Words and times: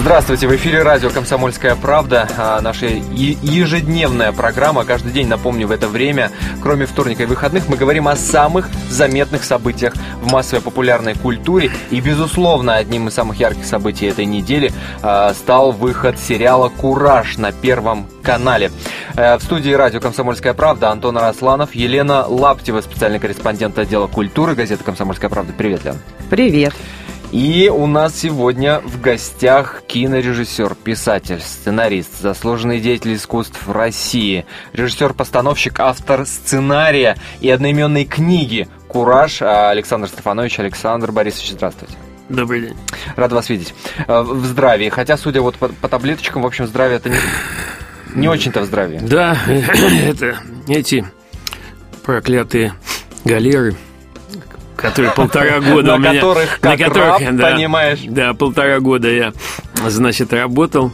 Здравствуйте, 0.00 0.48
в 0.48 0.56
эфире 0.56 0.82
радио 0.82 1.10
«Комсомольская 1.10 1.76
правда». 1.76 2.26
А, 2.38 2.60
наша 2.62 2.86
ежедневная 2.86 4.32
программа. 4.32 4.86
Каждый 4.86 5.12
день, 5.12 5.28
напомню, 5.28 5.66
в 5.66 5.72
это 5.72 5.88
время, 5.88 6.30
кроме 6.62 6.86
вторника 6.86 7.24
и 7.24 7.26
выходных, 7.26 7.68
мы 7.68 7.76
говорим 7.76 8.08
о 8.08 8.16
самых 8.16 8.66
заметных 8.88 9.44
событиях 9.44 9.92
в 10.22 10.32
массовой 10.32 10.62
популярной 10.62 11.14
культуре. 11.14 11.70
И, 11.90 12.00
безусловно, 12.00 12.76
одним 12.76 13.08
из 13.08 13.14
самых 13.14 13.38
ярких 13.38 13.66
событий 13.66 14.06
этой 14.06 14.24
недели 14.24 14.72
а, 15.02 15.34
стал 15.34 15.70
выход 15.70 16.18
сериала 16.18 16.70
«Кураж» 16.70 17.36
на 17.36 17.52
Первом 17.52 18.06
канале. 18.22 18.72
Э, 19.16 19.36
в 19.36 19.42
студии 19.42 19.70
радио 19.70 20.00
«Комсомольская 20.00 20.54
правда» 20.54 20.90
Антон 20.90 21.18
Арасланов, 21.18 21.74
Елена 21.74 22.24
Лаптева, 22.26 22.80
специальный 22.80 23.18
корреспондент 23.18 23.78
отдела 23.78 24.06
культуры 24.06 24.54
газеты 24.54 24.82
«Комсомольская 24.82 25.28
правда». 25.28 25.52
Привет, 25.52 25.84
Лен. 25.84 25.96
Привет. 26.30 26.72
И 27.32 27.70
у 27.72 27.86
нас 27.86 28.18
сегодня 28.18 28.80
в 28.80 29.00
гостях 29.00 29.84
кинорежиссер, 29.86 30.74
писатель, 30.74 31.40
сценарист, 31.40 32.20
заслуженный 32.20 32.80
деятель 32.80 33.14
искусств 33.14 33.68
России, 33.68 34.46
режиссер-постановщик, 34.72 35.78
автор 35.78 36.26
сценария 36.26 37.16
и 37.40 37.48
одноименной 37.48 38.04
книги 38.04 38.66
«Кураж» 38.88 39.42
Александр 39.42 40.08
Стефанович. 40.08 40.58
Александр 40.58 41.12
Борисович, 41.12 41.52
здравствуйте. 41.52 41.94
Добрый 42.28 42.62
день. 42.62 42.76
Рад 43.14 43.30
вас 43.32 43.48
видеть. 43.48 43.74
Э, 44.08 44.22
в 44.22 44.44
здравии. 44.44 44.88
Хотя, 44.88 45.16
судя 45.16 45.40
вот 45.40 45.54
по, 45.56 45.68
по 45.68 45.88
таблеточкам, 45.88 46.42
в 46.42 46.46
общем, 46.46 46.66
здравие 46.66 46.96
это 46.96 47.10
не, 47.10 47.18
не 48.16 48.28
очень-то 48.28 48.62
в 48.62 48.64
здравии. 48.64 48.98
Да, 48.98 49.38
это 49.46 50.36
эти 50.66 51.04
проклятые 52.02 52.74
галеры– 53.24 53.76
которые 54.80 55.12
полтора 55.12 55.60
года 55.60 55.94
у 55.94 55.98
меня... 55.98 56.12
На 56.12 56.18
которых, 56.20 56.58
как 56.60 56.78
да, 57.36 57.50
понимаешь. 57.52 58.00
Да, 58.06 58.34
полтора 58.34 58.80
года 58.80 59.08
я, 59.08 59.32
значит, 59.86 60.32
работал. 60.32 60.92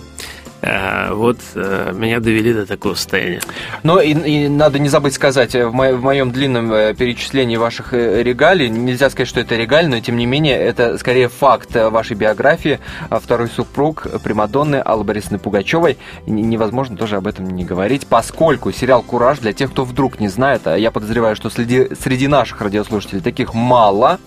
Вот 0.62 1.38
а, 1.54 1.92
меня 1.92 2.20
довели 2.20 2.52
до 2.52 2.66
такого 2.66 2.94
состояния. 2.94 3.40
Но 3.82 4.00
и, 4.00 4.12
и 4.12 4.48
надо 4.48 4.78
не 4.78 4.88
забыть 4.88 5.14
сказать, 5.14 5.54
э, 5.54 5.66
в, 5.66 5.74
мо, 5.74 5.92
в 5.92 6.02
моем 6.02 6.32
длинном 6.32 6.72
э, 6.72 6.94
перечислении 6.94 7.56
ваших 7.56 7.92
регалий, 7.92 8.68
нельзя 8.68 9.10
сказать, 9.10 9.28
что 9.28 9.40
это 9.40 9.54
регаль, 9.54 9.88
но 9.88 10.00
тем 10.00 10.16
не 10.16 10.26
менее, 10.26 10.56
это 10.58 10.98
скорее 10.98 11.28
факт 11.28 11.74
вашей 11.74 12.16
биографии. 12.16 12.80
А 13.10 13.20
второй 13.20 13.48
супруг 13.48 14.06
Примадонны 14.22 14.76
Аллы 14.76 15.04
Борисовны 15.04 15.38
Пугачевой. 15.38 15.98
Невозможно 16.26 16.96
тоже 16.96 17.16
об 17.16 17.26
этом 17.26 17.48
не 17.50 17.64
говорить, 17.64 18.06
поскольку 18.06 18.72
сериал 18.72 19.02
«Кураж», 19.02 19.38
для 19.40 19.52
тех, 19.52 19.70
кто 19.70 19.84
вдруг 19.84 20.20
не 20.20 20.28
знает, 20.28 20.66
а 20.66 20.76
я 20.76 20.90
подозреваю, 20.90 21.36
что 21.36 21.50
среди, 21.50 21.94
среди 21.94 22.28
наших 22.28 22.60
радиослушателей 22.60 23.20
таких 23.20 23.54
мало, 23.54 24.18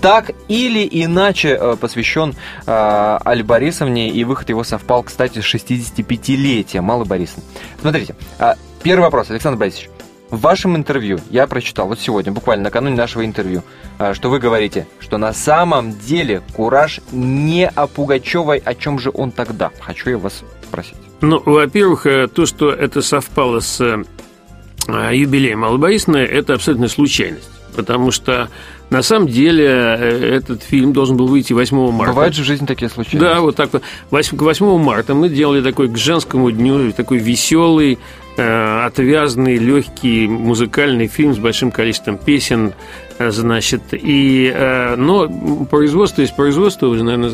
так 0.00 0.32
или 0.48 0.86
иначе 0.90 1.56
э, 1.58 1.76
посвящен 1.80 2.34
э, 2.66 3.18
Али 3.24 3.42
Борисовне, 3.42 4.10
и 4.10 4.24
выход 4.24 4.48
его 4.48 4.64
совпал, 4.64 5.04
кстати, 5.04 5.38
с 5.38 5.44
65-летием 5.78 6.90
Аллы 6.90 7.04
Борисовны. 7.04 7.44
Смотрите, 7.80 8.14
э, 8.38 8.54
первый 8.82 9.02
вопрос, 9.02 9.30
Александр 9.30 9.58
Борисович. 9.58 9.90
В 10.30 10.40
вашем 10.40 10.76
интервью 10.76 11.20
я 11.30 11.46
прочитал 11.46 11.88
вот 11.88 12.00
сегодня, 12.00 12.32
буквально 12.32 12.64
накануне 12.64 12.96
нашего 12.96 13.24
интервью, 13.24 13.62
э, 13.98 14.14
что 14.14 14.30
вы 14.30 14.38
говорите, 14.38 14.86
что 14.98 15.18
на 15.18 15.32
самом 15.34 15.98
деле 15.98 16.42
Кураж 16.54 17.00
не 17.12 17.68
о 17.68 17.86
Пугачевой, 17.86 18.58
о 18.58 18.74
чем 18.74 18.98
же 18.98 19.10
он 19.12 19.30
тогда? 19.30 19.70
Хочу 19.80 20.10
я 20.10 20.18
вас 20.18 20.42
спросить. 20.62 20.96
Ну, 21.20 21.42
во-первых, 21.44 22.06
э, 22.06 22.28
то, 22.28 22.46
что 22.46 22.70
это 22.72 23.02
совпало 23.02 23.60
с 23.60 24.04
юбилеем 24.88 25.64
Аллы 25.64 25.78
Борисовны, 25.78 26.18
это 26.18 26.54
абсолютно 26.54 26.88
случайность. 26.88 27.48
Потому 27.76 28.10
что 28.10 28.48
на 28.92 29.00
самом 29.00 29.26
деле 29.26 29.64
э, 29.66 30.36
этот 30.36 30.62
фильм 30.62 30.92
должен 30.92 31.16
был 31.16 31.26
выйти 31.26 31.54
8 31.54 31.90
марта. 31.92 32.12
Бывают 32.12 32.34
же 32.34 32.42
в 32.42 32.44
жизни 32.44 32.66
такие 32.66 32.90
случаи. 32.90 33.16
Да, 33.16 33.40
вот 33.40 33.56
так 33.56 33.72
вот. 33.72 33.82
8, 34.10 34.36
к 34.36 34.42
8 34.42 34.78
марта 34.78 35.14
мы 35.14 35.30
делали 35.30 35.62
такой 35.62 35.88
к 35.88 35.96
женскому 35.96 36.50
дню, 36.50 36.92
такой 36.92 37.16
веселый, 37.16 37.98
э, 38.36 38.84
отвязный, 38.84 39.56
легкий 39.56 40.28
музыкальный 40.28 41.06
фильм 41.06 41.34
с 41.34 41.38
большим 41.38 41.70
количеством 41.70 42.18
песен, 42.18 42.74
э, 43.18 43.30
значит, 43.30 43.82
и, 43.92 44.54
но 44.98 45.26
производство 45.70 46.20
есть 46.20 46.36
производство, 46.36 46.88
вы, 46.88 47.02
наверное, 47.02 47.30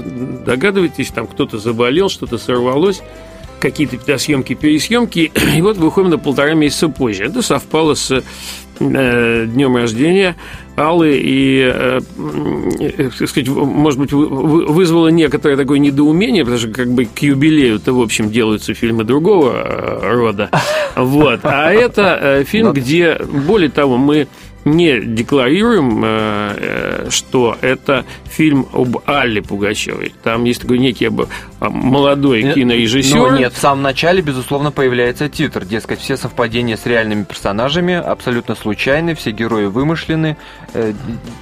догадываетесь, 0.47 1.09
там 1.09 1.27
кто-то 1.27 1.59
заболел, 1.59 2.09
что-то 2.09 2.39
сорвалось, 2.39 3.03
какие-то 3.59 4.17
съемки, 4.17 4.55
пересъемки, 4.55 5.33
и 5.57 5.61
вот 5.61 5.77
выходим 5.77 6.11
на 6.11 6.19
полтора 6.19 6.55
месяца 6.55 6.89
позже. 6.89 7.25
Это 7.25 7.43
совпало 7.43 7.95
с 7.95 8.23
днем 8.79 9.75
рождения 9.75 10.37
Аллы 10.79 11.21
и, 11.23 11.71
э, 11.73 12.01
э, 12.79 13.11
сказать, 13.11 13.49
может 13.49 13.99
быть, 13.99 14.13
вызвало 14.13 15.09
некоторое 15.09 15.57
такое 15.57 15.79
недоумение, 15.79 16.45
потому 16.45 16.59
что 16.61 16.69
как 16.69 16.89
бы 16.91 17.05
к 17.05 17.19
юбилею-то, 17.19 17.93
в 17.93 18.01
общем, 18.01 18.31
делаются 18.31 18.75
фильмы 18.75 19.05
другого 19.05 19.53
э, 19.55 20.15
рода. 20.15 20.51
Вот. 20.97 21.41
А 21.45 21.71
это 21.71 22.45
фильм, 22.45 22.73
где, 22.73 23.21
более 23.47 23.71
того, 23.71 23.97
мы 23.99 24.27
не 24.71 25.01
декларируем, 25.01 26.03
э, 26.05 26.55
э, 26.57 27.11
что 27.11 27.57
это 27.61 28.05
фильм 28.25 28.67
об 28.73 28.99
Алле 29.07 29.43
Пугачевой. 29.43 30.15
Там 30.23 30.45
есть 30.45 30.63
такой 30.63 30.79
некий 30.79 31.11
молодой 31.61 32.43
э, 32.43 32.55
кинорежиссер. 32.55 33.17
Но 33.17 33.37
нет, 33.37 33.53
в 33.53 33.59
самом 33.59 33.83
начале, 33.83 34.23
безусловно, 34.23 34.71
появляется 34.71 35.29
титр. 35.29 35.65
Дескать, 35.65 36.01
все 36.01 36.17
совпадения 36.17 36.77
с 36.77 36.87
реальными 36.87 37.25
персонажами 37.25 37.95
абсолютно 37.95 38.55
случайны, 38.55 39.15
все 39.15 39.31
герои 39.31 39.67
вымышлены. 39.67 40.37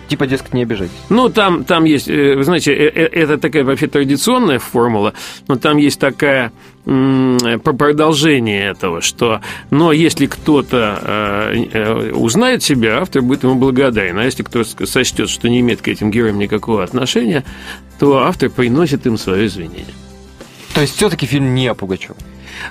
Типа, 0.08 0.26
дескать, 0.26 0.54
не 0.54 0.62
обижайтесь. 0.62 0.94
Ну, 1.08 1.28
там, 1.28 1.64
там 1.64 1.84
есть, 1.84 2.08
вы 2.08 2.42
знаете, 2.44 2.72
это 2.72 3.38
такая 3.38 3.64
вообще 3.64 3.88
традиционная 3.88 4.58
формула, 4.58 5.14
но 5.48 5.56
там 5.56 5.76
есть 5.76 5.98
такая 5.98 6.52
продолжение 6.86 8.70
этого, 8.70 9.00
что, 9.00 9.40
но 9.70 9.92
если 9.92 10.26
кто-то 10.26 11.00
э, 11.02 11.64
э, 11.72 12.12
узнает 12.12 12.62
себя, 12.62 13.00
автор 13.00 13.22
будет 13.22 13.42
ему 13.42 13.56
благодарен, 13.56 14.18
а 14.18 14.24
если 14.24 14.44
кто-то 14.44 14.86
сочтет, 14.86 15.28
что 15.28 15.48
не 15.48 15.60
имеет 15.60 15.82
к 15.82 15.88
этим 15.88 16.12
героям 16.12 16.38
никакого 16.38 16.84
отношения, 16.84 17.44
то 17.98 18.18
автор 18.18 18.50
приносит 18.50 19.04
им 19.06 19.18
свое 19.18 19.46
извинение. 19.46 19.94
То 20.74 20.82
есть 20.82 20.94
все-таки 20.96 21.26
фильм 21.26 21.54
не 21.54 21.66
о 21.66 21.74
Пугачеве? 21.74 22.14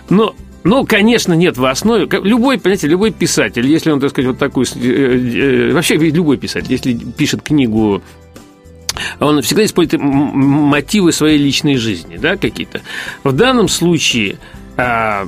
Ну, 0.10 0.34
ну, 0.64 0.86
конечно, 0.86 1.34
нет 1.34 1.58
в 1.58 1.66
основе. 1.66 2.08
Любой, 2.24 2.58
понимаете, 2.58 2.88
любой 2.88 3.12
писатель, 3.12 3.68
если 3.68 3.92
он, 3.92 4.00
так 4.00 4.12
сказать, 4.12 4.30
вот 4.30 4.40
такую... 4.40 4.66
Э, 4.76 5.72
вообще, 5.74 5.96
любой 5.98 6.38
писатель, 6.38 6.72
если 6.72 6.94
пишет 6.94 7.42
книгу 7.42 8.02
он 9.20 9.42
всегда 9.42 9.66
использует 9.66 10.02
мотивы 10.02 11.12
своей 11.12 11.38
личной 11.38 11.78
жизни, 11.78 12.18
да, 12.18 12.38
какие-то. 12.38 12.82
В 13.24 13.32
данном 13.32 13.68
случае 13.68 14.38
а, 14.78 15.28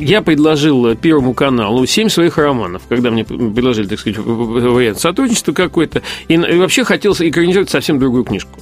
я 0.00 0.22
предложил 0.22 0.94
Первому 0.94 1.34
каналу 1.34 1.84
семь 1.86 2.08
своих 2.08 2.38
романов, 2.38 2.82
когда 2.88 3.10
мне 3.10 3.24
предложили, 3.24 3.86
так 3.86 4.00
сказать, 4.00 4.18
вариант 4.18 5.00
сотрудничества 5.00 5.52
какой-то, 5.52 6.02
и 6.28 6.36
вообще 6.36 6.84
хотел 6.84 7.12
экранизировать 7.12 7.70
совсем 7.70 7.98
другую 7.98 8.24
книжку. 8.24 8.58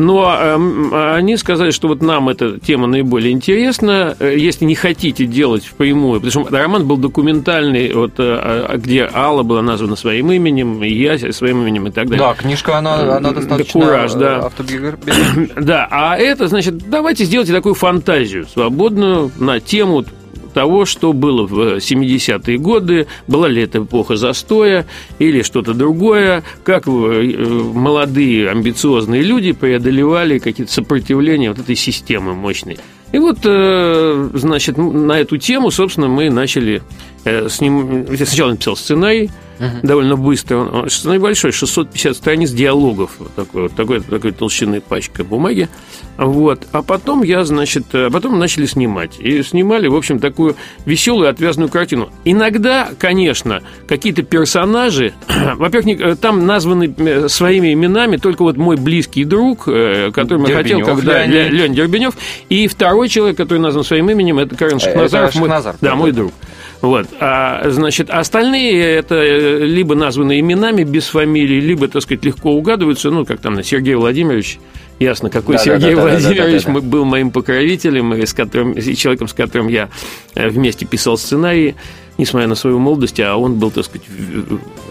Но 0.00 0.34
эм, 0.34 0.94
они 0.94 1.36
сказали, 1.36 1.72
что 1.72 1.88
вот 1.88 2.00
нам 2.00 2.30
эта 2.30 2.58
тема 2.58 2.86
наиболее 2.86 3.32
интересна. 3.32 4.16
Э, 4.18 4.34
если 4.34 4.64
не 4.64 4.74
хотите 4.74 5.26
делать 5.26 5.66
впрямую, 5.66 6.22
потому 6.22 6.46
что 6.46 6.56
роман 6.56 6.88
был 6.88 6.96
документальный, 6.96 7.92
вот, 7.92 8.12
э, 8.18 8.22
а, 8.22 8.78
где 8.78 9.08
Алла 9.12 9.42
была 9.42 9.60
названа 9.60 9.96
своим 9.96 10.32
именем, 10.32 10.82
и 10.82 10.88
я 10.90 11.18
своим 11.32 11.60
именем 11.60 11.88
и 11.88 11.90
так 11.90 12.08
далее. 12.08 12.26
Да, 12.26 12.34
книжка, 12.34 12.78
она, 12.78 13.18
она 13.18 13.32
достаточно 13.32 13.78
Кураж, 13.78 14.14
да. 14.14 14.46
автобиографичная. 14.46 15.48
Да, 15.60 15.86
а 15.90 16.16
это, 16.16 16.48
значит, 16.48 16.78
давайте 16.88 17.24
сделайте 17.24 17.52
такую 17.52 17.74
фантазию 17.74 18.46
свободную 18.46 19.30
на 19.38 19.60
тему 19.60 20.04
того, 20.52 20.84
что 20.84 21.12
было 21.12 21.46
в 21.46 21.76
70-е 21.76 22.58
годы, 22.58 23.06
была 23.26 23.48
ли 23.48 23.62
это 23.62 23.78
эпоха 23.78 24.16
застоя 24.16 24.86
или 25.18 25.42
что-то 25.42 25.74
другое, 25.74 26.42
как 26.64 26.86
э, 26.86 26.90
молодые 26.90 28.50
амбициозные 28.50 29.22
люди 29.22 29.52
преодолевали 29.52 30.38
какие-то 30.38 30.72
сопротивления 30.72 31.50
вот 31.50 31.58
этой 31.58 31.76
системы 31.76 32.34
мощной. 32.34 32.78
И 33.12 33.18
вот, 33.18 33.38
э, 33.44 34.30
значит, 34.34 34.76
на 34.78 35.18
эту 35.18 35.36
тему, 35.36 35.70
собственно, 35.70 36.08
мы 36.08 36.30
начали 36.30 36.82
э, 37.24 37.48
с 37.48 37.60
ним... 37.60 38.06
Я 38.10 38.26
сначала 38.26 38.50
написал 38.50 38.76
сценарий, 38.76 39.30
угу. 39.60 39.86
довольно 39.86 40.16
быстро. 40.16 40.56
Он, 40.56 40.90
сценарий 40.90 41.20
большой, 41.20 41.52
650 41.52 42.16
страниц 42.16 42.50
диалогов, 42.50 43.12
вот 43.18 43.34
такой, 43.34 43.62
вот 43.62 43.72
такой, 43.72 44.00
такой 44.00 44.32
толщины 44.32 44.80
пачка 44.80 45.24
бумаги. 45.24 45.68
Вот. 46.16 46.66
А 46.72 46.82
потом 46.82 47.22
я, 47.22 47.44
значит, 47.44 47.84
э, 47.92 48.10
потом 48.10 48.38
начали 48.38 48.66
снимать. 48.66 49.18
И 49.18 49.42
снимали, 49.42 49.88
в 49.88 49.94
общем, 49.94 50.18
такую 50.18 50.56
веселую, 50.84 51.28
отвязную 51.28 51.68
картину. 51.68 52.10
Иногда, 52.24 52.90
конечно, 52.98 53.62
какие-то 53.86 54.22
персонажи, 54.22 55.14
во-первых, 55.56 56.18
там 56.18 56.46
названы 56.46 57.28
своими 57.28 57.72
именами 57.72 58.16
только 58.16 58.42
вот 58.42 58.56
мой 58.56 58.76
близкий 58.76 59.24
друг, 59.24 59.60
который 59.64 60.48
я 60.48 60.56
хотел, 60.56 60.84
когда 60.84 61.24
Леонид 61.26 61.76
Дербенев, 61.76 62.14
и 62.48 62.66
второй 62.68 63.08
человек, 63.08 63.36
который 63.36 63.58
назван 63.58 63.84
своим 63.84 64.10
именем, 64.10 64.38
это 64.38 64.56
Карен 64.56 64.76
э, 64.76 64.80
Шахназаров. 64.80 65.30
Это 65.30 65.38
Шахназар, 65.38 65.72
мой, 65.80 65.90
да, 65.90 65.96
мой 65.96 66.12
друг. 66.12 66.32
Вот. 66.80 67.06
А, 67.20 67.68
значит, 67.68 68.08
остальные 68.10 68.82
это 68.82 69.14
э, 69.16 69.64
либо 69.64 69.94
названы 69.94 70.40
именами 70.40 70.82
без 70.82 71.08
фамилии, 71.08 71.60
либо, 71.60 71.88
так 71.88 72.02
сказать, 72.02 72.24
легко 72.24 72.52
угадываются, 72.52 73.10
ну, 73.10 73.26
как 73.26 73.40
там, 73.40 73.62
Сергей 73.62 73.94
Владимирович 73.94 74.58
Ясно, 75.00 75.30
какой 75.30 75.56
да, 75.56 75.62
Сергей 75.62 75.94
да, 75.94 75.96
да, 75.96 76.02
Владимирович 76.02 76.64
да, 76.64 76.72
да, 76.72 76.74
да, 76.74 76.80
да. 76.80 76.86
был 76.86 77.04
моим 77.06 77.30
покровителем 77.30 78.12
и 78.12 78.26
с 78.26 78.34
которым, 78.34 78.72
и 78.72 78.94
человеком, 78.94 79.28
с 79.28 79.32
которым 79.32 79.68
я 79.68 79.88
э, 80.34 80.50
вместе 80.50 80.84
писал 80.84 81.16
сценарии, 81.16 81.74
несмотря 82.18 82.46
на 82.46 82.54
свою 82.54 82.78
молодость, 82.78 83.18
а 83.18 83.34
он 83.36 83.58
был, 83.58 83.70
так 83.70 83.86
сказать, 83.86 84.06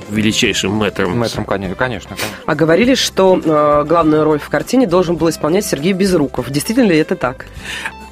величайшим 0.09 0.71
мэтром. 0.73 1.15
Мэтром, 1.15 1.45
конечно, 1.45 1.75
конечно. 1.75 2.15
А 2.47 2.55
говорили, 2.55 2.95
что 2.95 3.39
э, 3.39 3.85
главную 3.87 4.23
роль 4.23 4.39
в 4.39 4.49
картине 4.49 4.87
должен 4.87 5.15
был 5.15 5.29
исполнять 5.29 5.65
Сергей 5.65 5.93
Безруков. 5.93 6.49
Действительно 6.49 6.87
ли 6.87 6.97
это 6.97 7.15
так? 7.15 7.45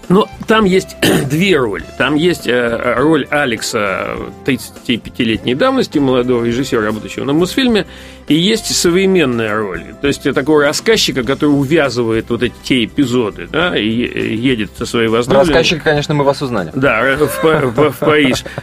Но 0.09 0.27
там 0.47 0.65
есть 0.65 0.95
две 1.29 1.57
роли. 1.57 1.83
Там 1.97 2.15
есть 2.15 2.47
э, 2.47 2.95
роль 2.97 3.27
Алекса 3.29 4.15
35-летней 4.45 5.55
давности, 5.55 5.99
молодого 5.99 6.45
режиссера, 6.45 6.81
работающего 6.81 7.25
на 7.25 7.33
Мосфильме, 7.33 7.85
и 8.27 8.35
есть 8.35 8.75
современная 8.75 9.55
роль. 9.55 9.83
То 10.01 10.07
есть 10.07 10.23
такого 10.33 10.63
рассказчика, 10.63 11.23
который 11.23 11.51
увязывает 11.51 12.29
вот 12.29 12.43
эти 12.43 12.53
те 12.63 12.85
эпизоды, 12.85 13.47
да, 13.47 13.77
и 13.77 13.87
едет 13.87 14.71
со 14.77 14.85
своей 14.85 15.07
возлюбленной. 15.07 15.47
Рассказчика, 15.47 15.81
конечно, 15.81 16.13
мы 16.13 16.23
вас 16.23 16.41
узнали. 16.41 16.71
Да, 16.75 17.15
в, 17.17 17.43
в, 17.43 17.91
в 17.91 17.99
Париж. 17.99 18.43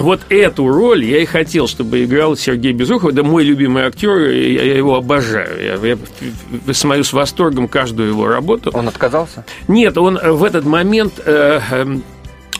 Вот 0.00 0.20
эту 0.28 0.68
роль 0.68 1.04
я 1.04 1.22
и 1.22 1.24
хотел, 1.24 1.68
чтобы 1.68 2.04
играл 2.04 2.36
Сергей 2.36 2.72
Безухов. 2.72 3.12
Это 3.12 3.22
мой 3.22 3.44
любимый 3.44 3.84
актер, 3.84 4.28
я, 4.28 4.76
его 4.76 4.96
обожаю. 4.96 5.78
Я, 5.80 5.96
я 6.66 6.74
смотрю 6.74 7.04
с 7.04 7.12
восторгом 7.12 7.68
каждую 7.68 8.08
его 8.08 8.26
работу. 8.26 8.70
Он 8.74 8.88
отказался? 8.88 9.44
Нет, 9.68 9.96
он 9.96 10.18
в 10.18 10.42
этот 10.42 10.64
момент... 10.64 11.20
Э, 11.24 11.60
э, 11.70 11.98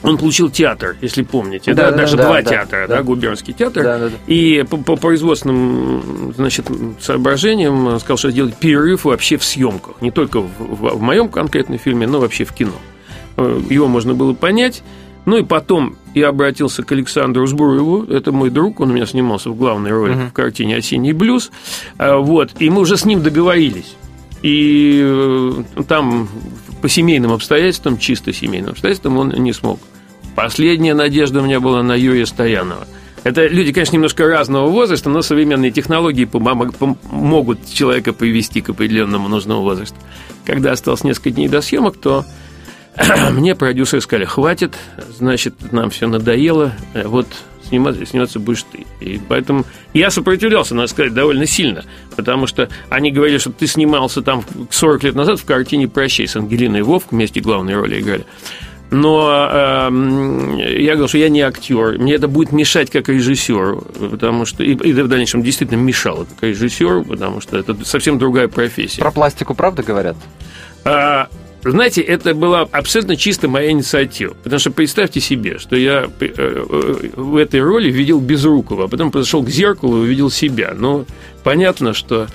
он 0.02 0.18
получил 0.18 0.50
театр, 0.50 0.96
если 1.00 1.22
помните, 1.22 1.74
да, 1.74 1.90
да, 1.90 1.96
даже 1.98 2.16
да, 2.16 2.24
два 2.24 2.42
да, 2.42 2.50
театра, 2.50 2.86
да, 2.88 2.96
да, 2.96 3.02
губернский 3.02 3.52
театр, 3.52 3.82
да, 3.82 3.98
да, 3.98 4.08
да. 4.08 4.16
и 4.26 4.64
по, 4.68 4.76
по 4.76 4.96
производственным, 4.96 6.32
значит, 6.36 6.66
соображениям 7.00 7.98
сказал, 7.98 8.16
что 8.16 8.30
сделать 8.30 8.54
перерыв 8.56 9.04
вообще 9.04 9.36
в 9.36 9.44
съемках, 9.44 10.00
не 10.00 10.10
только 10.10 10.40
в, 10.40 10.48
в, 10.58 10.98
в 10.98 11.00
моем 11.00 11.28
конкретном 11.28 11.78
фильме, 11.78 12.06
но 12.06 12.20
вообще 12.20 12.44
в 12.44 12.52
кино. 12.52 12.72
Э, 13.36 13.60
его 13.70 13.86
можно 13.86 14.14
было 14.14 14.34
понять. 14.34 14.82
Ну 15.24 15.36
и 15.36 15.44
потом 15.44 15.96
я 16.14 16.28
обратился 16.28 16.82
к 16.82 16.90
Александру 16.92 17.46
Сбруеву, 17.46 18.04
это 18.04 18.32
мой 18.32 18.48
друг, 18.48 18.80
он 18.80 18.90
у 18.90 18.94
меня 18.94 19.04
снимался 19.04 19.50
в 19.50 19.56
главной 19.56 19.90
роли 19.90 20.14
uh-huh. 20.14 20.30
в 20.30 20.32
картине 20.32 20.76
«Осенний 20.76 21.12
блюз», 21.12 21.50
а, 21.98 22.16
вот, 22.16 22.52
и 22.58 22.70
мы 22.70 22.80
уже 22.80 22.96
с 22.96 23.04
ним 23.04 23.22
договорились. 23.22 23.94
И 24.42 25.02
э, 25.04 25.82
там 25.86 26.28
по 26.80 26.88
семейным 26.88 27.32
обстоятельствам, 27.32 27.98
чисто 27.98 28.32
семейным 28.32 28.70
обстоятельствам, 28.70 29.18
он 29.18 29.30
не 29.30 29.52
смог. 29.52 29.80
Последняя 30.34 30.94
надежда 30.94 31.40
у 31.40 31.44
меня 31.44 31.60
была 31.60 31.82
на 31.82 31.94
Юрия 31.94 32.26
Стоянова. 32.26 32.86
Это 33.24 33.46
люди, 33.46 33.72
конечно, 33.72 33.94
немножко 33.94 34.26
разного 34.26 34.68
возраста, 34.68 35.10
но 35.10 35.22
современные 35.22 35.70
технологии 35.70 36.24
помогут 36.24 37.58
человека 37.72 38.12
привести 38.12 38.60
к 38.60 38.70
определенному 38.70 39.28
нужному 39.28 39.62
возрасту. 39.62 39.96
Когда 40.46 40.72
осталось 40.72 41.04
несколько 41.04 41.30
дней 41.30 41.48
до 41.48 41.60
съемок, 41.60 41.96
то 41.96 42.24
мне 43.32 43.54
продюсеры 43.54 44.00
сказали, 44.00 44.24
хватит, 44.24 44.76
значит, 45.18 45.72
нам 45.72 45.90
все 45.90 46.06
надоело, 46.06 46.72
вот 46.94 47.26
сниматься, 47.68 48.04
сниматься 48.06 48.38
будешь 48.38 48.64
ты. 48.70 48.86
И 49.00 49.20
поэтому 49.28 49.64
я 49.94 50.10
сопротивлялся, 50.10 50.74
надо 50.74 50.88
сказать, 50.88 51.14
довольно 51.14 51.46
сильно, 51.46 51.84
потому 52.16 52.46
что 52.46 52.68
они 52.88 53.10
говорили, 53.10 53.38
что 53.38 53.52
ты 53.52 53.66
снимался 53.66 54.22
там 54.22 54.44
40 54.70 55.04
лет 55.04 55.14
назад 55.14 55.40
в 55.40 55.44
картине 55.44 55.88
«Прощай» 55.88 56.26
с 56.26 56.36
Ангелиной 56.36 56.82
Вовк, 56.82 57.12
вместе 57.12 57.40
главные 57.40 57.76
роли 57.76 58.00
играли. 58.00 58.24
Но 58.90 59.48
э, 59.52 60.80
я 60.80 60.92
говорил, 60.92 61.08
что 61.08 61.18
я 61.18 61.28
не 61.28 61.42
актер, 61.42 61.98
мне 61.98 62.14
это 62.14 62.26
будет 62.26 62.52
мешать 62.52 62.90
как 62.90 63.10
режиссер, 63.10 63.76
потому 64.10 64.46
что 64.46 64.64
и, 64.64 64.72
и 64.72 64.92
в 64.92 65.08
дальнейшем 65.08 65.42
действительно 65.42 65.78
мешало 65.78 66.24
как 66.24 66.42
режиссер, 66.42 67.04
потому 67.04 67.42
что 67.42 67.58
это 67.58 67.76
совсем 67.84 68.18
другая 68.18 68.48
профессия. 68.48 69.02
Про 69.02 69.10
пластику 69.10 69.54
правда 69.54 69.82
говорят? 69.82 70.16
А, 70.84 71.28
знаете, 71.70 72.00
это 72.00 72.34
была 72.34 72.62
абсолютно 72.70 73.16
чисто 73.16 73.48
моя 73.48 73.70
инициатива. 73.70 74.34
Потому 74.42 74.60
что 74.60 74.70
представьте 74.70 75.20
себе, 75.20 75.58
что 75.58 75.76
я 75.76 76.08
э, 76.20 76.26
э, 76.36 77.10
в 77.16 77.36
этой 77.36 77.60
роли 77.60 77.90
видел 77.90 78.20
Безрукова, 78.20 78.84
а 78.84 78.88
потом 78.88 79.10
подошел 79.10 79.42
к 79.42 79.48
зеркалу 79.48 79.98
и 79.98 80.00
увидел 80.00 80.30
себя. 80.30 80.74
Ну, 80.76 81.06
понятно, 81.42 81.94
что 81.94 82.26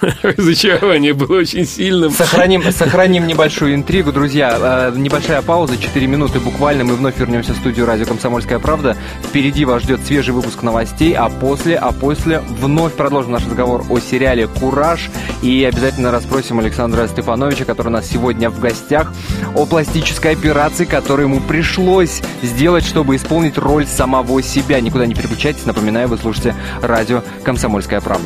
Разочарование 0.22 1.12
было 1.12 1.38
очень 1.38 1.66
сильным. 1.66 2.10
Сохраним, 2.10 2.62
сохраним 2.72 3.26
небольшую 3.26 3.74
интригу, 3.74 4.12
друзья. 4.12 4.90
Э, 4.92 4.92
небольшая 4.96 5.42
пауза, 5.42 5.76
4 5.76 6.06
минуты 6.06 6.40
буквально. 6.40 6.84
Мы 6.84 6.94
вновь 6.94 7.18
вернемся 7.18 7.52
в 7.52 7.56
студию 7.56 7.86
радио 7.86 8.06
«Комсомольская 8.06 8.58
правда». 8.58 8.96
Впереди 9.22 9.64
вас 9.64 9.82
ждет 9.82 10.00
свежий 10.04 10.32
выпуск 10.32 10.62
новостей, 10.62 11.14
а 11.14 11.28
после, 11.28 11.76
а 11.76 11.92
после 11.92 12.40
вновь 12.40 12.94
продолжим 12.94 13.32
наш 13.32 13.44
разговор 13.44 13.84
о 13.88 13.98
сериале 14.00 14.46
«Кураж». 14.46 15.10
И 15.42 15.64
обязательно 15.64 16.10
расспросим 16.10 16.58
Александра 16.58 17.06
Степановича, 17.06 17.64
который 17.64 17.88
у 17.88 17.92
нас 17.92 18.08
сегодня 18.08 18.50
в 18.50 18.60
гостях, 18.60 19.12
о 19.54 19.66
пластической 19.66 20.32
операции, 20.32 20.84
которую 20.84 21.28
ему 21.28 21.40
пришлось 21.40 22.22
сделать, 22.42 22.84
чтобы 22.84 23.16
исполнить 23.16 23.58
роль 23.58 23.86
самого 23.86 24.42
себя. 24.42 24.80
Никуда 24.80 25.06
не 25.06 25.14
переключайтесь. 25.14 25.66
Напоминаю, 25.66 26.08
вы 26.08 26.16
слушаете 26.16 26.54
радио 26.80 27.22
«Комсомольская 27.44 28.00
правда» 28.00 28.19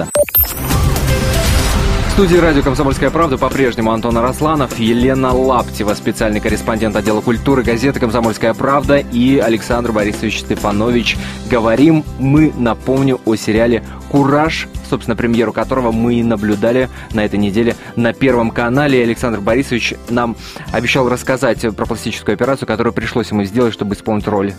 студии 2.14 2.36
радио 2.36 2.62
«Комсомольская 2.62 3.10
правда» 3.10 3.36
по-прежнему 3.36 3.90
Антон 3.90 4.16
Арасланов, 4.16 4.78
Елена 4.78 5.34
Лаптева, 5.34 5.94
специальный 5.94 6.38
корреспондент 6.38 6.94
отдела 6.94 7.20
культуры 7.20 7.64
газеты 7.64 7.98
«Комсомольская 7.98 8.54
правда» 8.54 8.98
и 8.98 9.38
Александр 9.38 9.90
Борисович 9.90 10.42
Степанович. 10.42 11.16
Говорим 11.50 12.04
мы, 12.20 12.52
напомню, 12.56 13.20
о 13.24 13.34
сериале 13.34 13.82
«Кураж», 14.12 14.68
собственно, 14.88 15.16
премьеру 15.16 15.52
которого 15.52 15.90
мы 15.90 16.22
наблюдали 16.22 16.88
на 17.12 17.24
этой 17.24 17.40
неделе 17.40 17.74
на 17.96 18.12
Первом 18.12 18.52
канале. 18.52 19.02
Александр 19.02 19.40
Борисович 19.40 19.94
нам 20.08 20.36
обещал 20.70 21.08
рассказать 21.08 21.62
про 21.74 21.84
пластическую 21.84 22.34
операцию, 22.34 22.68
которую 22.68 22.92
пришлось 22.92 23.32
ему 23.32 23.42
сделать, 23.42 23.74
чтобы 23.74 23.96
исполнить 23.96 24.28
роль 24.28 24.52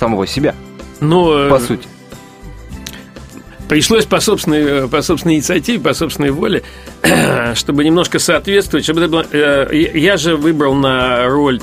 самого 0.00 0.26
себя. 0.26 0.54
Ну, 1.00 1.50
по 1.50 1.58
сути 1.58 1.86
пришлось 3.72 4.04
по 4.04 4.20
собственной, 4.20 4.86
по 4.86 5.00
собственной 5.00 5.36
инициативе, 5.36 5.80
по 5.80 5.94
собственной 5.94 6.30
воле, 6.30 6.62
чтобы 7.54 7.86
немножко 7.86 8.18
соответствовать, 8.18 8.84
чтобы 8.84 9.00
это 9.00 9.10
было... 9.10 9.24
Э, 9.32 9.66
я 9.72 10.18
же 10.18 10.36
выбрал 10.36 10.74
на 10.74 11.26
роль 11.26 11.58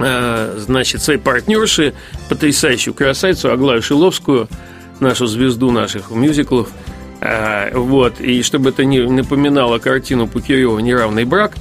э, 0.00 0.54
значит, 0.58 1.00
своей 1.04 1.20
партнерши, 1.20 1.94
потрясающую 2.28 2.94
красавицу 2.94 3.52
Аглаю 3.52 3.80
Шиловскую, 3.80 4.48
нашу 4.98 5.28
звезду 5.28 5.70
наших 5.70 6.10
мюзиклов. 6.10 6.68
Э, 7.20 7.76
вот, 7.78 8.20
и 8.20 8.42
чтобы 8.42 8.70
это 8.70 8.84
не 8.84 8.98
напоминало 8.98 9.78
картину 9.78 10.26
Пукирева 10.26 10.80
«Неравный 10.80 11.26
брак», 11.26 11.54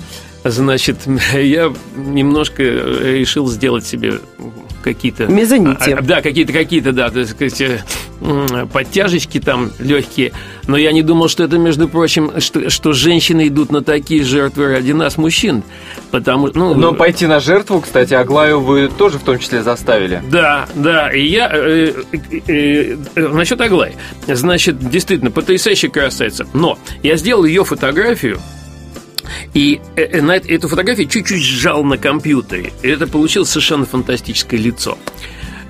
значит, 0.44 0.98
я 1.36 1.72
немножко 1.96 2.64
решил 2.64 3.48
сделать 3.48 3.86
себе 3.86 4.20
какие-то... 4.82 5.28
Мезоните. 5.28 5.96
А, 5.96 6.02
да, 6.02 6.22
какие-то, 6.22 6.54
какие-то, 6.54 6.92
да, 6.92 7.10
так 7.10 7.28
сказать, 7.28 7.62
э, 7.62 7.80
подтяжечки 8.72 9.40
там 9.40 9.72
легкие. 9.80 10.32
Но 10.68 10.78
я 10.78 10.92
не 10.92 11.02
думал, 11.02 11.30
что 11.30 11.44
это, 11.44 11.58
между 11.58 11.88
прочим, 11.88 12.40
что, 12.40 12.70
что 12.70 12.94
женщины 12.94 13.48
идут 13.48 13.72
на 13.72 13.84
такие 13.84 14.24
жертвы 14.24 14.68
ради 14.68 14.92
нас, 14.92 15.18
мужчин. 15.18 15.64
Потому, 16.12 16.50
ну, 16.54 16.74
Но 16.74 16.94
пойти 16.94 17.28
на 17.28 17.40
жертву, 17.40 17.82
кстати, 17.82 18.14
Аглаю 18.14 18.60
вы 18.62 18.88
тоже 18.88 19.20
в 19.20 19.24
том 19.24 19.40
числе 19.40 19.64
заставили. 19.64 20.22
Да, 20.30 20.68
да. 20.76 21.12
И 21.12 21.26
я... 21.26 21.50
Э, 21.52 21.94
э, 22.48 22.98
э, 23.16 23.28
насчет 23.28 23.60
Аглаи. 23.62 23.96
Значит, 24.28 24.80
действительно, 24.90 25.32
потрясающая 25.32 25.90
красавица. 25.90 26.48
Но 26.54 26.78
я 27.04 27.16
сделал 27.16 27.46
ее 27.46 27.64
фотографию 27.64 28.40
и 29.54 29.82
э, 29.96 30.02
э, 30.02 30.22
на 30.22 30.38
эту 30.38 30.68
фотографию 30.68 31.08
чуть-чуть 31.08 31.42
сжал 31.42 31.84
на 31.84 31.98
компьютере. 31.98 32.72
И 32.82 32.90
это 32.90 33.08
получилось 33.08 33.50
совершенно 33.50 33.86
фантастическое 33.86 34.58
лицо. 34.58 34.98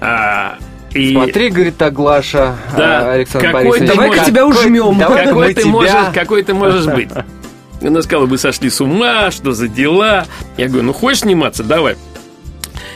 А, 0.02 0.58
и... 0.94 1.14
Смотри, 1.14 1.50
говорит 1.50 1.82
Аглаша, 1.82 2.56
да, 2.76 3.14
Александр 3.14 3.48
какой 3.48 3.64
Борисович. 3.64 3.90
Давай-ка 3.90 4.26
тебя 4.26 4.46
ужмем. 4.48 5.00
Какой 5.00 5.54
ты, 5.54 5.62
тебя... 5.62 5.72
можешь, 5.72 6.14
какой 6.14 6.44
ты 6.44 6.54
можешь 6.54 6.86
быть. 6.86 7.10
Она 7.82 8.02
сказала, 8.02 8.26
вы 8.26 8.38
сошли 8.38 8.70
с 8.70 8.82
ума, 8.82 9.32
что 9.32 9.54
за 9.54 9.68
дела. 9.68 10.26
Я 10.58 10.68
говорю, 10.68 10.84
ну 10.84 10.94
хочешь 10.94 11.22
сниматься, 11.22 11.64
давай. 11.64 11.96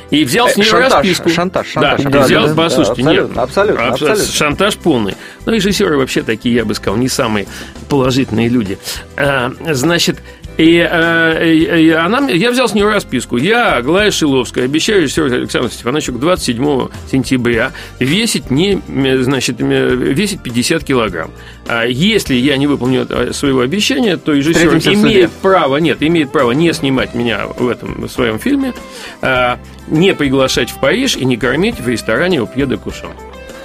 И 0.09 0.25
взял 0.25 0.47
с 0.47 0.55
нее 0.57 0.67
шантаж, 0.67 0.93
расписку. 0.93 1.29
Шантаж, 1.29 1.67
шантаж. 1.67 2.03
Да, 2.03 2.09
да, 2.09 2.21
взял, 2.21 2.47
да, 2.47 2.53
послушайте, 2.53 3.03
да, 3.03 3.09
абсолютно, 3.09 3.31
нет, 3.31 3.37
абсолютно, 3.37 3.87
абсолютно. 3.87 4.25
Шантаж 4.25 4.77
полный. 4.77 5.15
Ну, 5.45 5.51
режиссеры 5.51 5.97
вообще 5.97 6.21
такие, 6.21 6.53
я 6.53 6.65
бы 6.65 6.75
сказал, 6.75 6.97
не 6.97 7.09
самые 7.09 7.47
положительные 7.89 8.47
люди. 8.47 8.77
А, 9.17 9.51
значит, 9.71 10.19
и, 10.57 10.87
э, 10.89 11.53
и 11.53 11.89
она, 11.89 12.29
я 12.29 12.51
взял 12.51 12.67
с 12.67 12.73
нее 12.73 12.87
расписку. 12.87 13.37
Я, 13.37 13.77
Аглая 13.77 14.11
Шиловская, 14.11 14.65
обещаю 14.65 15.01
режиссеру 15.01 15.31
Александру 15.31 15.71
Степановичу 15.71 16.13
к 16.13 16.19
27 16.19 16.87
сентября 17.11 17.71
весить, 17.99 18.51
не, 18.51 18.81
значит, 19.23 19.59
весить 19.59 20.41
50 20.41 20.83
килограмм. 20.83 21.31
А 21.67 21.85
если 21.85 22.35
я 22.35 22.57
не 22.57 22.67
выполню 22.67 23.07
своего 23.33 23.61
обещания, 23.61 24.17
то 24.17 24.33
режиссер 24.33 24.77
имеет 24.93 25.31
право, 25.31 25.77
нет, 25.77 25.97
имеет 26.01 26.31
право 26.31 26.51
не 26.51 26.71
снимать 26.73 27.15
меня 27.15 27.47
в 27.47 27.67
этом 27.67 28.07
в 28.07 28.09
своем 28.09 28.39
фильме, 28.39 28.73
а, 29.21 29.59
не 29.87 30.13
приглашать 30.13 30.69
в 30.69 30.79
Париж 30.79 31.15
и 31.15 31.25
не 31.25 31.37
кормить 31.37 31.79
в 31.79 31.87
ресторане 31.87 32.41
у 32.41 32.47
Пьеда 32.47 32.77
Кушон. 32.77 33.11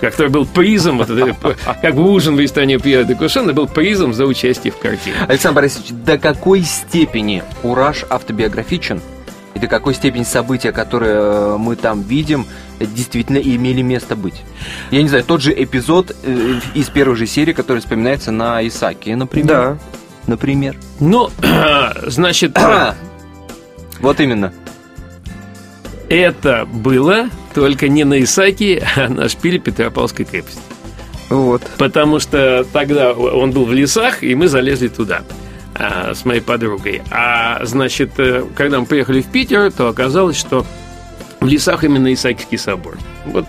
Который 0.00 0.28
был 0.28 0.46
призом, 0.46 0.98
вот, 0.98 1.08
как 1.82 1.94
бы 1.94 2.10
ужин 2.10 2.36
в 2.36 2.40
ресторане 2.40 2.78
Пьера 2.78 3.04
де 3.04 3.14
Кушена 3.14 3.52
был 3.52 3.66
призом 3.66 4.14
за 4.14 4.26
участие 4.26 4.72
в 4.72 4.78
картине. 4.78 5.16
Александр 5.26 5.56
Борисович, 5.56 5.90
до 5.90 6.18
какой 6.18 6.62
степени 6.62 7.42
«Ураж» 7.62 8.04
автобиографичен? 8.08 9.00
И 9.54 9.58
до 9.58 9.66
какой 9.66 9.94
степени 9.94 10.24
события, 10.24 10.72
которые 10.72 11.14
э, 11.14 11.56
мы 11.58 11.74
там 11.74 12.02
видим, 12.02 12.46
действительно 12.78 13.38
имели 13.38 13.82
место 13.82 14.14
быть? 14.14 14.42
Я 14.90 15.02
не 15.02 15.08
знаю, 15.08 15.24
тот 15.24 15.42
же 15.42 15.52
эпизод 15.52 16.14
э, 16.22 16.60
из 16.74 16.88
первой 16.90 17.16
же 17.16 17.26
серии, 17.26 17.52
который 17.52 17.78
вспоминается 17.78 18.30
на 18.30 18.66
Исаке, 18.66 19.16
например. 19.16 19.48
Да. 19.48 19.78
Например. 20.26 20.76
Ну, 21.00 21.30
значит... 22.06 22.56
вот 24.00 24.20
именно. 24.20 24.52
Это 26.08 26.66
было 26.66 27.28
только 27.54 27.88
не 27.88 28.04
на 28.04 28.22
Исаке, 28.22 28.86
а 28.96 29.08
на 29.08 29.28
шпиле 29.28 29.58
Петропавловской 29.58 30.24
крепости. 30.24 30.60
Вот. 31.28 31.62
Потому 31.76 32.20
что 32.20 32.64
тогда 32.72 33.12
он 33.12 33.52
был 33.52 33.66
в 33.66 33.72
лесах, 33.72 34.22
и 34.22 34.34
мы 34.34 34.48
залезли 34.48 34.88
туда 34.88 35.22
а, 35.74 36.14
с 36.14 36.24
моей 36.24 36.40
подругой. 36.40 37.02
А, 37.10 37.64
значит, 37.64 38.12
э, 38.18 38.44
когда 38.56 38.80
мы 38.80 38.86
приехали 38.86 39.20
в 39.20 39.26
Питер, 39.26 39.70
то 39.70 39.88
оказалось, 39.88 40.38
что 40.38 40.64
в 41.40 41.46
лесах 41.46 41.84
именно 41.84 42.12
Исаакиевский 42.12 42.58
собор. 42.58 42.96
Вот 43.26 43.46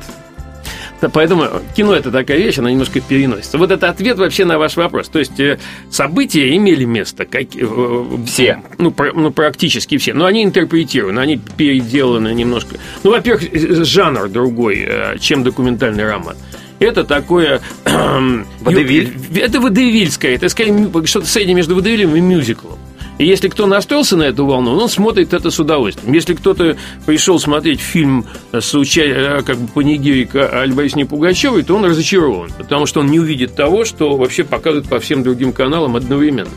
Поэтому 1.08 1.48
кино 1.75 1.94
это 1.94 2.12
такая 2.12 2.38
вещь, 2.38 2.58
она 2.58 2.72
немножко 2.72 3.00
переносится. 3.00 3.58
Вот 3.58 3.72
это 3.72 3.89
ответ 3.89 4.18
вообще 4.18 4.46
на 4.46 4.58
ваш 4.58 4.75
вопрос. 4.75 5.08
То 5.08 5.20
есть 5.20 5.39
э, 5.39 5.60
события 5.89 6.56
имели 6.56 6.84
место. 6.84 7.25
Как, 7.25 7.56
э, 7.56 8.06
все. 8.25 8.62
Ну, 8.77 8.91
про, 8.91 9.13
ну, 9.13 9.32
практически 9.32 9.98
все. 9.98 10.13
Но 10.13 10.25
они 10.25 10.44
интерпретированы, 10.44 11.20
они 11.20 11.38
переделаны 11.38 12.34
немножко. 12.34 12.77
Ну, 13.03 13.12
во-первых, 13.12 13.44
э, 13.53 13.84
жанр 13.84 14.29
другой, 14.29 14.88
чем 15.20 15.44
документальный 15.44 16.06
роман. 16.06 16.36
Это 16.79 17.03
такое... 17.03 17.62
Водевиль? 18.62 19.13
Это 19.36 19.60
водевильское. 19.60 20.36
Это, 20.36 20.50
скорее, 20.50 20.89
что-то 21.06 21.27
среднее 21.27 21.56
между 21.56 21.75
водевилем 21.75 22.15
и 22.15 22.22
мюзиклом. 22.22 22.79
И 23.19 23.25
если 23.25 23.49
кто 23.49 23.67
настроился 23.67 24.15
на 24.15 24.23
эту 24.23 24.45
волну, 24.45 24.71
он 24.71 24.89
смотрит 24.89 25.33
это 25.33 25.51
с 25.51 25.59
удовольствием. 25.59 26.13
Если 26.13 26.33
кто-то 26.33 26.77
пришел 27.05 27.38
смотреть 27.38 27.81
фильм 27.81 28.25
с 28.53 28.73
уча... 28.73 29.01
Э, 29.01 29.41
как 29.43 29.57
бы 29.57 29.67
панигирика 29.67 30.61
Альбарисне 30.61 31.05
Пугачевой, 31.05 31.63
то 31.63 31.75
он 31.75 31.83
разочарован, 31.83 32.49
потому 32.57 32.85
что 32.85 33.01
он 33.01 33.07
не 33.07 33.19
увидит 33.19 33.55
того, 33.55 33.83
что 33.83 34.15
вообще 34.15 34.45
показывают 34.45 34.88
по 34.88 34.99
всем 34.99 35.21
другим 35.21 35.51
каналам 35.51 35.97
одновременно. 35.97 36.49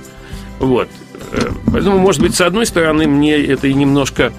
Вот. 0.61 0.89
Э, 1.33 1.51
поэтому, 1.73 1.99
может 1.99 2.23
быть, 2.23 2.37
с 2.37 2.41
одной 2.41 2.65
стороны, 2.65 3.09
мне 3.09 3.37
это 3.37 3.67
и 3.67 3.75
немножко 3.75 4.33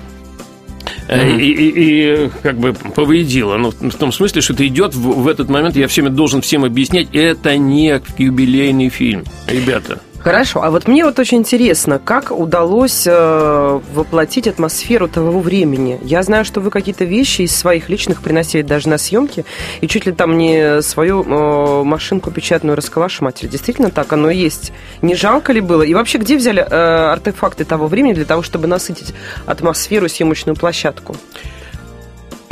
Mm-hmm. 1.08 1.42
И, 1.42 1.52
и, 1.52 2.26
и 2.26 2.30
как 2.42 2.58
бы 2.58 2.74
повредило. 2.74 3.58
Ну, 3.58 3.72
в 3.72 3.96
том 3.96 4.14
смысле, 4.14 4.42
что 4.42 4.54
это 4.54 4.66
идет 4.66 4.96
в, 4.96 5.24
в 5.24 5.28
этот 5.28 5.50
момент, 5.50 5.76
я 5.76 5.90
всеми 5.90 6.08
должен 6.08 6.42
всем 6.42 6.64
объяснять, 6.64 7.10
это 7.12 7.58
не 7.58 8.02
юбилейный 8.18 8.88
фильм, 8.88 9.26
ребята. 9.48 10.00
Хорошо, 10.24 10.64
а 10.64 10.72
вот 10.72 10.88
мне 10.88 11.04
вот 11.04 11.20
очень 11.20 11.40
интересно, 11.40 12.00
как 12.00 12.32
удалось 12.32 13.04
э, 13.06 13.80
воплотить 13.94 14.48
атмосферу 14.48 15.10
того 15.10 15.42
времени. 15.42 16.00
Я 16.02 16.24
знаю, 16.24 16.46
что 16.46 16.62
вы 16.62 16.72
какие-то 16.72 17.04
вещи 17.04 17.42
из 17.42 17.54
своих 17.54 17.90
личных 17.90 18.22
приносили 18.22 18.62
даже 18.62 18.88
на 18.88 18.98
съемки, 18.98 19.44
и 19.82 19.88
чуть 19.90 20.06
ли 20.06 20.14
там 20.14 20.38
не 20.38 20.82
свою 20.82 21.24
э, 21.24 21.84
машинку 21.84 22.32
печатную 22.32 22.78
расколошматили. 22.78 23.50
Действительно 23.50 23.92
так 23.92 24.14
оно 24.14 24.30
и 24.30 24.38
есть. 24.38 24.72
Не 25.02 25.16
жалко 25.16 25.52
ли 25.52 25.60
было? 25.60 25.82
И 25.82 25.94
вообще, 25.94 26.20
где 26.20 26.38
взяли 26.38 26.62
э, 26.62 27.12
артефакты 27.12 27.66
того 27.66 27.88
времени 27.88 28.14
для 28.14 28.26
того, 28.26 28.44
чтобы 28.44 28.68
насытить 28.68 29.14
атмосферу 29.46 30.08
съемочную 30.08 30.56
площадку? 30.56 31.18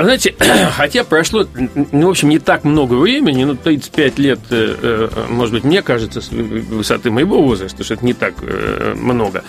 Знаете, 0.03 0.36
хотя 0.77 1.03
прошло, 1.03 1.46
ну, 1.91 2.08
в 2.08 2.10
общем, 2.10 2.29
не 2.29 2.39
так 2.39 2.63
много 2.63 2.96
времени, 2.96 3.43
ну, 3.43 3.55
35 3.55 4.20
лет, 4.20 4.39
э, 4.50 4.75
э, 4.81 5.25
может 5.29 5.53
быть, 5.53 5.63
мне 5.63 5.81
кажется, 5.81 6.22
с 6.22 6.29
высоты 6.29 7.12
моего 7.12 7.41
возраста, 7.41 7.84
что 7.84 7.93
это 7.93 8.05
не 8.05 8.13
так 8.13 8.34
э, 8.41 8.93
много. 8.96 9.43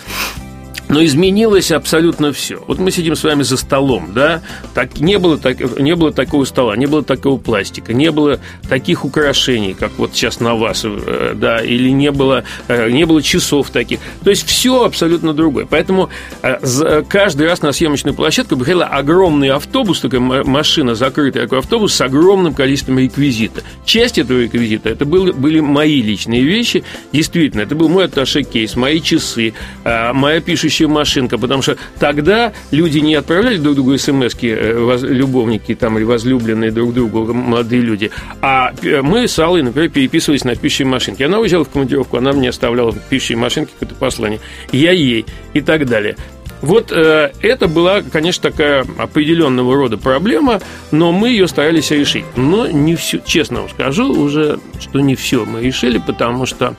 Но 0.92 1.02
изменилось 1.02 1.70
абсолютно 1.70 2.32
все. 2.32 2.62
Вот 2.66 2.78
мы 2.78 2.90
сидим 2.90 3.16
с 3.16 3.24
вами 3.24 3.42
за 3.42 3.56
столом, 3.56 4.12
да, 4.14 4.42
так, 4.74 5.00
не, 5.00 5.18
было 5.18 5.38
так, 5.38 5.58
не 5.78 5.96
было 5.96 6.12
такого 6.12 6.44
стола, 6.44 6.76
не 6.76 6.84
было 6.84 7.02
такого 7.02 7.38
пластика, 7.38 7.94
не 7.94 8.10
было 8.10 8.40
таких 8.68 9.06
украшений, 9.06 9.72
как 9.72 9.92
вот 9.96 10.14
сейчас 10.14 10.40
на 10.40 10.54
вас, 10.54 10.82
э, 10.84 11.32
да, 11.34 11.60
или 11.60 11.88
не 11.88 12.10
было, 12.10 12.44
э, 12.68 12.90
не 12.90 13.06
было 13.06 13.22
часов 13.22 13.70
таких. 13.70 14.00
То 14.22 14.28
есть 14.28 14.46
все 14.46 14.84
абсолютно 14.84 15.32
другое. 15.32 15.64
Поэтому 15.64 16.10
э, 16.42 17.02
каждый 17.08 17.46
раз 17.46 17.62
на 17.62 17.72
съемочную 17.72 18.14
площадку 18.14 18.56
приходил 18.56 18.82
огромный 18.82 19.48
автобус, 19.48 20.00
такая 20.00 20.20
машина, 20.20 20.94
закрытый 20.94 21.42
такой 21.42 21.60
автобус 21.60 21.94
с 21.94 22.00
огромным 22.02 22.52
количеством 22.52 22.98
реквизита. 22.98 23.62
Часть 23.86 24.18
этого 24.18 24.40
реквизита 24.40 24.90
это 24.90 25.06
были, 25.06 25.32
были 25.32 25.60
мои 25.60 26.02
личные 26.02 26.42
вещи, 26.42 26.84
действительно, 27.12 27.62
это 27.62 27.74
был 27.74 27.88
мой 27.88 28.04
атташе-кейс, 28.04 28.76
мои 28.76 29.00
часы, 29.00 29.54
моя 29.84 30.40
пишущая 30.40 30.81
рабочая 30.82 30.86
машинка, 30.86 31.38
потому 31.38 31.62
что 31.62 31.76
тогда 31.98 32.52
люди 32.70 32.98
не 32.98 33.14
отправляли 33.14 33.58
друг 33.58 33.74
другу 33.76 33.98
смс 33.98 34.34
э, 34.42 34.98
любовники 35.02 35.74
там 35.74 35.98
или 35.98 36.04
возлюбленные 36.04 36.70
друг 36.70 36.94
другу, 36.94 37.32
молодые 37.32 37.82
люди, 37.82 38.10
а 38.40 38.72
э, 38.82 39.02
мы 39.02 39.28
с 39.28 39.38
Аллой, 39.38 39.62
например, 39.62 39.90
переписывались 39.90 40.44
на 40.44 40.56
пищей 40.56 40.84
машинке. 40.84 41.26
Она 41.26 41.38
уезжала 41.38 41.64
в 41.64 41.68
командировку, 41.68 42.16
она 42.16 42.32
мне 42.32 42.48
оставляла 42.48 42.92
в 42.92 42.98
пищей 43.08 43.36
машинке 43.36 43.72
какое-то 43.72 43.94
послание, 43.94 44.40
я 44.72 44.92
ей 44.92 45.24
и 45.54 45.60
так 45.60 45.86
далее. 45.86 46.16
Вот 46.60 46.92
э, 46.92 47.32
это 47.42 47.66
была, 47.66 48.02
конечно, 48.02 48.50
такая 48.50 48.86
определенного 48.96 49.74
рода 49.74 49.98
проблема, 49.98 50.60
но 50.92 51.10
мы 51.10 51.30
ее 51.30 51.48
старались 51.48 51.90
решить. 51.90 52.24
Но 52.36 52.68
не 52.68 52.94
все, 52.94 53.18
честно 53.24 53.60
вам 53.60 53.68
скажу 53.68 54.12
уже, 54.12 54.60
что 54.78 55.00
не 55.00 55.16
все 55.16 55.44
мы 55.44 55.60
решили, 55.60 55.98
потому 55.98 56.46
что 56.46 56.76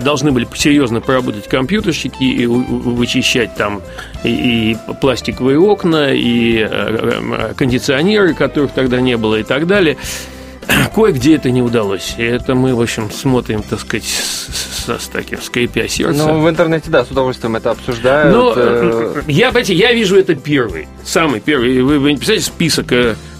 должны 0.00 0.32
были 0.32 0.46
серьезно 0.54 1.00
поработать 1.00 1.48
компьютерщики 1.48 2.22
и 2.22 2.46
вычищать 2.46 3.54
там 3.54 3.82
и, 4.24 4.76
пластиковые 5.00 5.58
окна, 5.58 6.12
и 6.12 6.58
э, 6.58 6.66
э, 6.68 7.54
кондиционеры, 7.54 8.34
которых 8.34 8.72
тогда 8.72 9.00
не 9.00 9.16
было, 9.16 9.36
и 9.36 9.42
так 9.42 9.66
далее. 9.66 9.96
Кое-где 10.94 11.36
это 11.36 11.50
не 11.50 11.62
удалось. 11.62 12.14
И 12.18 12.22
это 12.22 12.54
мы, 12.54 12.74
в 12.74 12.80
общем, 12.80 13.10
смотрим, 13.10 13.62
так 13.62 13.80
сказать, 13.80 14.04
с, 14.04 14.86
с 14.86 15.08
таким 15.08 15.40
скрипя 15.40 15.88
сердце. 15.88 16.26
Ну, 16.26 16.40
в 16.40 16.48
интернете, 16.48 16.90
да, 16.90 17.04
с 17.04 17.10
удовольствием 17.10 17.56
это 17.56 17.70
обсуждают. 17.70 18.34
Но, 18.34 18.52
э... 18.56 19.22
я, 19.28 19.48
понимаете, 19.48 19.74
я 19.74 19.92
вижу 19.92 20.16
это 20.16 20.34
первый, 20.34 20.88
самый 21.04 21.40
первый. 21.40 21.82
Вы, 21.82 21.98
вы 21.98 22.12
не 22.12 22.16
представляете 22.16 22.46
список 22.46 22.92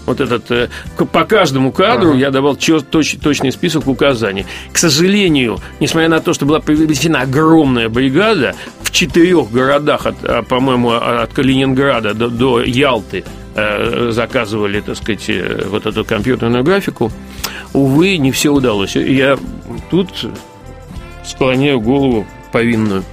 вот 0.05 0.21
этот, 0.21 0.49
э, 0.51 0.69
по 1.11 1.25
каждому 1.25 1.71
кадру 1.71 2.11
ага. 2.11 2.19
я 2.19 2.31
давал 2.31 2.55
точ, 2.55 3.15
точный 3.21 3.51
список 3.51 3.87
указаний. 3.87 4.45
К 4.71 4.77
сожалению, 4.77 5.59
несмотря 5.79 6.09
на 6.09 6.19
то, 6.19 6.33
что 6.33 6.45
была 6.45 6.59
привлечена 6.59 7.21
огромная 7.21 7.89
бригада, 7.89 8.55
в 8.81 8.91
четырех 8.91 9.51
городах, 9.51 10.05
от, 10.05 10.15
а, 10.23 10.43
по-моему, 10.43 10.91
а, 10.91 11.23
от 11.23 11.33
Калининграда 11.33 12.13
до, 12.13 12.29
до 12.29 12.61
Ялты 12.61 13.23
э, 13.55 14.09
заказывали, 14.11 14.81
так 14.81 14.95
сказать, 14.97 15.25
э, 15.29 15.65
вот 15.69 15.85
эту 15.85 16.05
компьютерную 16.05 16.63
графику, 16.63 17.11
увы, 17.73 18.17
не 18.17 18.31
все 18.31 18.51
удалось. 18.53 18.95
Я 18.95 19.37
тут 19.89 20.09
склоняю 21.25 21.79
голову 21.81 22.25
повинную. 22.51 23.03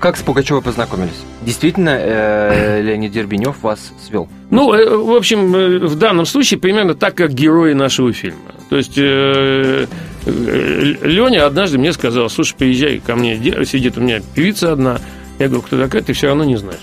Как 0.00 0.16
с 0.16 0.22
Пугачевой 0.22 0.62
познакомились? 0.62 1.24
Действительно, 1.42 1.96
э, 1.98 2.82
Леонид 2.82 3.10
Дербенев 3.10 3.62
вас 3.62 3.92
свел? 4.06 4.28
Ну, 4.50 4.72
э, 4.72 4.96
в 4.96 5.12
общем, 5.12 5.54
э, 5.54 5.78
в 5.78 5.96
данном 5.96 6.24
случае 6.24 6.60
примерно 6.60 6.94
так, 6.94 7.16
как 7.16 7.32
герои 7.32 7.72
нашего 7.72 8.12
фильма. 8.12 8.52
То 8.70 8.76
есть 8.76 8.94
э, 8.96 9.86
Леня 10.24 11.46
однажды 11.46 11.78
мне 11.78 11.92
сказал, 11.92 12.30
слушай, 12.30 12.54
приезжай 12.56 13.00
ко 13.04 13.16
мне, 13.16 13.36
сидит 13.64 13.98
у 13.98 14.00
меня 14.00 14.20
певица 14.34 14.72
одна. 14.72 14.98
Я 15.40 15.48
говорю, 15.48 15.62
кто 15.62 15.78
такая, 15.78 16.02
ты 16.02 16.12
все 16.12 16.28
равно 16.28 16.44
не 16.44 16.56
знаешь. 16.56 16.80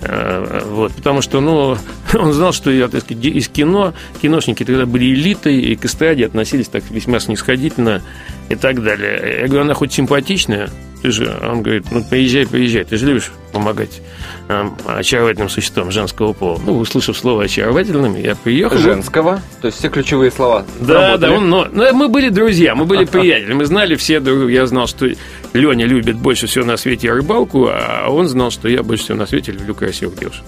Вот, 0.00 0.92
потому 0.92 1.22
что, 1.22 1.40
ну, 1.40 1.76
он 2.14 2.32
знал, 2.32 2.52
что 2.52 2.70
я, 2.70 2.88
так 2.88 3.02
сказать, 3.02 3.24
из 3.24 3.48
кино, 3.48 3.94
киношники 4.20 4.64
тогда 4.64 4.86
были 4.86 5.12
элитой, 5.12 5.60
и 5.60 5.76
к 5.76 5.84
эстраде 5.84 6.26
относились 6.26 6.68
так 6.68 6.84
весьма 6.90 7.20
снисходительно 7.20 8.02
и 8.48 8.54
так 8.54 8.82
далее. 8.82 9.40
Я 9.40 9.46
говорю, 9.46 9.62
она 9.62 9.74
хоть 9.74 9.92
симпатичная, 9.92 10.70
ты 11.02 11.12
же, 11.12 11.32
он 11.42 11.62
говорит, 11.62 11.86
ну, 11.92 12.02
поезжай, 12.02 12.46
поезжай, 12.46 12.84
ты 12.84 12.96
же 12.96 13.06
любишь 13.06 13.30
помогать 13.52 14.00
э, 14.48 14.68
очаровательным 14.86 15.48
существам 15.48 15.92
женского 15.92 16.32
пола. 16.32 16.60
Ну, 16.64 16.78
услышав 16.78 17.16
слово 17.16 17.44
очаровательным, 17.44 18.16
я 18.16 18.34
приехал. 18.34 18.78
Женского? 18.78 19.40
То 19.60 19.66
есть 19.66 19.78
все 19.78 19.90
ключевые 19.90 20.32
слова 20.32 20.64
Да, 20.80 21.16
да, 21.16 21.30
он, 21.30 21.48
но, 21.48 21.68
но 21.70 21.92
мы 21.92 22.08
были 22.08 22.30
друзья, 22.30 22.74
мы 22.74 22.84
были 22.84 23.04
приятели, 23.04 23.52
мы 23.52 23.64
знали 23.64 23.94
все 23.94 24.18
друг 24.18 24.50
Я 24.50 24.66
знал, 24.66 24.88
что 24.88 25.08
Леня 25.52 25.86
любит 25.86 26.16
больше 26.16 26.46
всего 26.48 26.64
на 26.64 26.76
свете 26.76 27.12
рыбалку, 27.12 27.68
а 27.70 28.08
он 28.08 28.26
знал, 28.26 28.50
что 28.50 28.68
я 28.68 28.82
больше 28.82 29.04
всего 29.04 29.18
на 29.18 29.26
свете 29.26 29.52
люблю 29.52 29.74
красивых 29.74 30.18
девушек. 30.18 30.44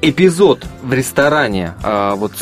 Эпизод 0.00 0.64
в 0.82 0.92
ресторане, 0.92 1.74
а, 1.82 2.14
вот 2.14 2.32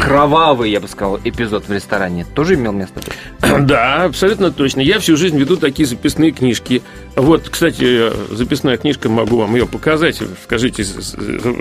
кровавый, 0.00 0.70
я 0.70 0.80
бы 0.80 0.88
сказал, 0.88 1.18
эпизод 1.22 1.68
в 1.68 1.72
ресторане, 1.72 2.26
тоже 2.34 2.54
имел 2.54 2.72
место? 2.72 3.00
Да, 3.60 4.04
абсолютно 4.04 4.50
точно. 4.52 4.80
Я 4.80 4.98
всю 4.98 5.16
жизнь 5.16 5.38
веду 5.38 5.56
такие 5.56 5.86
записные 5.86 6.30
книжки. 6.30 6.82
Вот, 7.14 7.48
кстати, 7.48 8.12
записная 8.30 8.76
книжка, 8.76 9.08
могу 9.08 9.38
вам 9.38 9.54
ее 9.54 9.66
показать. 9.66 10.20
Скажите 10.44 10.84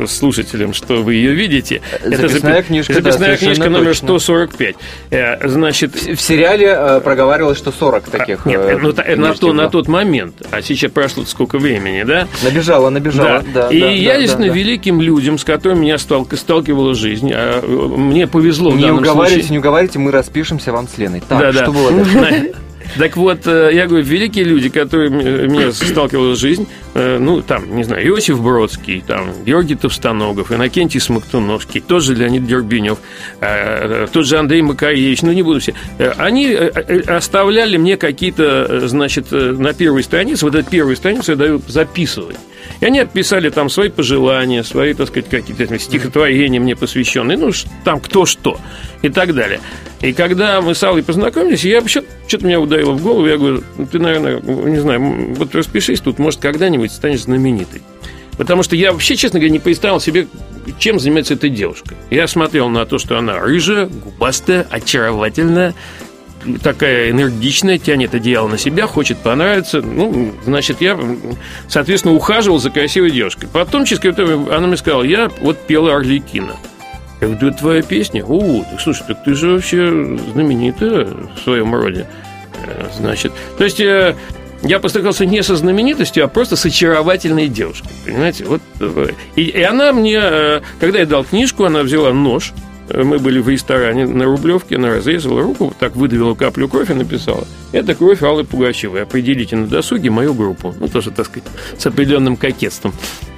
слушателям, 0.08 0.74
что 0.74 1.02
вы 1.02 1.16
ее 1.16 1.34
видите. 1.34 1.82
Записная 2.04 2.56
Это 2.56 2.64
книжка, 2.64 2.94
записная 2.94 3.32
да, 3.32 3.38
книжка 3.38 3.70
номер 3.70 3.90
точно. 3.90 4.20
145. 4.20 4.76
Э, 5.12 5.48
значит, 5.48 5.96
в 5.96 6.22
сериале 6.22 6.76
э, 6.78 7.02
проговаривалось, 7.02 7.58
что 7.58 7.72
40 7.72 8.10
таких. 8.10 8.46
Нет, 8.46 8.60
э, 8.60 8.78
ну, 8.78 8.94
на, 9.16 9.34
то, 9.34 9.54
на 9.54 9.70
тот 9.70 9.88
момент, 9.88 10.36
а 10.52 10.62
сейчас 10.62 10.92
прошло 10.92 11.24
сколько 11.26 11.58
времени, 11.58 12.04
да? 12.04 12.28
Набежала, 12.44 12.90
набежала. 12.90 13.44
Да. 13.54 13.68
Да, 13.68 13.70
И 13.70 13.80
да, 13.80 13.90
я 13.90 14.14
да, 14.14 14.20
действительно 14.20 14.54
да, 14.54 14.60
великим 14.60 15.02
людям, 15.02 15.38
с 15.46 15.48
которыми 15.48 15.82
меня 15.82 16.00
сталкивала 16.00 16.96
жизнь, 16.96 17.30
а 17.32 17.62
мне 17.62 18.25
повезло 18.25 18.72
не 18.72 18.92
уговаривайте, 18.92 19.34
случае. 19.34 19.52
Не 19.52 19.60
уговаривайте, 19.60 20.00
мы 20.00 20.12
распишемся 20.12 20.72
вам 20.72 20.88
с 20.88 20.98
Леной. 20.98 21.22
Так, 21.22 21.40
да, 21.40 21.54
что 21.54 21.66
да. 21.66 21.72
было 21.72 21.92
дальше? 21.92 22.54
Так 22.98 23.18
вот, 23.18 23.46
э, 23.48 23.72
я 23.74 23.88
говорю, 23.88 24.06
великие 24.06 24.46
люди, 24.46 24.70
которые 24.70 25.10
меня 25.10 25.72
сталкивала 25.72 26.36
жизнь, 26.36 26.68
э, 26.94 27.18
ну, 27.20 27.42
там, 27.42 27.75
не 27.75 27.84
знаю, 27.84 28.08
Иосиф 28.08 28.40
Бродский, 28.40 29.04
там, 29.06 29.44
Георгий 29.44 29.75
Товстоногов, 29.75 30.52
Иннокентий 30.52 31.00
Смоктуновский, 31.00 31.82
тот 31.82 32.04
же 32.04 32.14
Леонид 32.14 32.46
Дербинев, 32.46 33.00
э, 33.42 34.08
тот 34.12 34.25
же 34.25 34.38
Андрей 34.38 34.62
Макаревич, 34.62 35.24
ну, 35.24 35.32
не 35.34 35.42
буду 35.42 35.60
все. 35.60 35.74
Они 36.18 36.54
оставляли 36.54 37.78
мне 37.78 37.98
какие-то, 37.98 38.88
значит, 38.88 39.32
на 39.32 39.74
первой 39.74 40.04
странице, 40.04 40.46
вот 40.46 40.56
эту 40.56 40.70
первую 40.70 40.96
страницу 40.96 41.32
я 41.32 41.38
даю 41.38 41.62
записывать. 41.68 42.38
И 42.80 42.86
они 42.86 43.04
писали 43.06 43.50
там 43.50 43.70
свои 43.70 43.90
пожелания, 43.90 44.64
свои, 44.64 44.94
так 44.94 45.08
сказать, 45.08 45.30
какие-то 45.30 45.80
стихотворения 45.80 46.60
мне 46.60 46.76
посвященные, 46.76 47.38
ну, 47.38 47.52
там 47.84 48.00
кто 48.00 48.26
что 48.26 48.60
и 49.02 49.10
так 49.10 49.34
далее. 49.34 49.60
И 50.02 50.14
когда 50.14 50.62
мы 50.62 50.76
с 50.76 50.84
Аллой 50.84 51.04
познакомились, 51.04 51.64
я 51.64 51.80
вообще 51.80 52.04
что-то 52.28 52.46
меня 52.46 52.60
ударило 52.60 52.92
в 52.92 53.02
голову, 53.02 53.28
я 53.28 53.38
говорю, 53.38 53.64
ну, 53.78 53.86
ты, 53.86 54.00
наверное, 54.00 54.40
не 54.42 54.80
знаю, 54.80 55.34
вот 55.36 55.56
распишись 55.56 56.02
тут, 56.02 56.20
может, 56.20 56.40
когда-нибудь 56.40 56.92
станешь 56.92 57.22
знаменитой. 57.22 57.82
Потому 58.38 58.64
что 58.64 58.76
я 58.76 58.92
вообще, 58.92 59.16
честно 59.16 59.40
говоря, 59.40 59.54
не 59.54 59.60
представил 59.60 60.00
себе, 60.00 60.28
чем 60.78 61.00
занимается 61.00 61.36
эта 61.36 61.48
девушка. 61.48 61.96
Я 62.10 62.28
смотрел 62.28 62.68
на 62.70 62.86
то, 62.86 62.98
что 62.98 63.18
она 63.18 63.40
рыжая, 63.40 63.88
губастая, 63.88 64.68
очаровательная, 64.70 65.74
такая 66.62 67.12
энергичная, 67.12 67.78
тянет 67.78 68.14
одеяло 68.14 68.48
на 68.48 68.58
себя, 68.58 68.88
хочет 68.88 69.18
понравиться. 69.18 69.82
Ну, 69.82 70.34
значит, 70.46 70.82
я, 70.82 70.98
соответственно, 71.68 72.14
ухаживал 72.14 72.60
за 72.60 72.70
красивой 72.70 73.12
девушкой. 73.12 73.48
Потом, 73.52 73.86
через 73.86 74.00
какое-то 74.00 74.25
время, 74.25 74.56
она 74.56 74.68
мне 74.68 74.78
сказала, 74.78 75.04
я 75.04 75.30
вот 75.42 75.60
пела 75.66 75.96
Орликина. 75.96 76.56
Я 77.22 77.28
говорю, 77.28 77.48
это 77.48 77.58
твоя 77.58 77.82
песня? 77.82 78.24
О, 78.25 78.64
так 78.70 78.82
слушай, 78.82 79.04
так 79.08 79.24
ты 79.24 79.34
же 79.34 79.54
вообще 79.54 79.88
знаменитая 80.34 81.06
в 81.06 81.40
своем 81.44 81.74
роде. 81.74 82.08
Э, 82.66 82.88
значит, 82.98 83.32
то 83.58 83.64
есть 83.64 83.80
э, 83.80 84.16
я 84.64 84.80
постарался 84.80 85.25
не 85.25 85.42
со 85.42 85.56
знаменитостью, 85.56 86.25
а 86.25 86.28
просто 86.28 86.56
с 86.56 86.66
очаровательной 86.66 87.48
девушкой. 87.48 87.90
Понимаете? 88.06 88.46
Вот, 88.46 88.62
э, 88.80 89.10
и, 89.36 89.44
и 89.44 89.62
она 89.62 89.94
мне, 89.94 90.62
когда 90.80 91.00
я 91.00 91.06
дал 91.06 91.24
книжку, 91.24 91.64
она 91.64 91.84
взяла 91.84 92.12
нож, 92.12 92.54
мы 92.94 93.20
были 93.20 93.39
в 93.39 93.50
ресторане 93.50 94.06
на 94.06 94.25
Рублевке, 94.25 94.75
она 94.75 94.89
разрезала 94.89 95.42
руку, 95.42 95.74
так 95.77 95.96
выдавила 95.96 96.36
каплю 96.36 96.68
крови 96.68 96.92
и 96.92 96.96
написала, 96.96 97.46
это 97.72 97.96
кровь 97.96 98.22
Аллы 98.22 98.44
Пугачевой, 98.44 99.04
определите 99.04 99.56
на 99.56 99.68
досуге 99.68 100.10
мою 100.10 100.34
группу. 100.34 100.74
Ну, 100.80 100.88
тоже, 100.88 101.12
так 101.12 101.25
сказать, 101.25 101.48
с 101.77 101.86
определенным 101.86 102.38
кокетством 102.38 102.94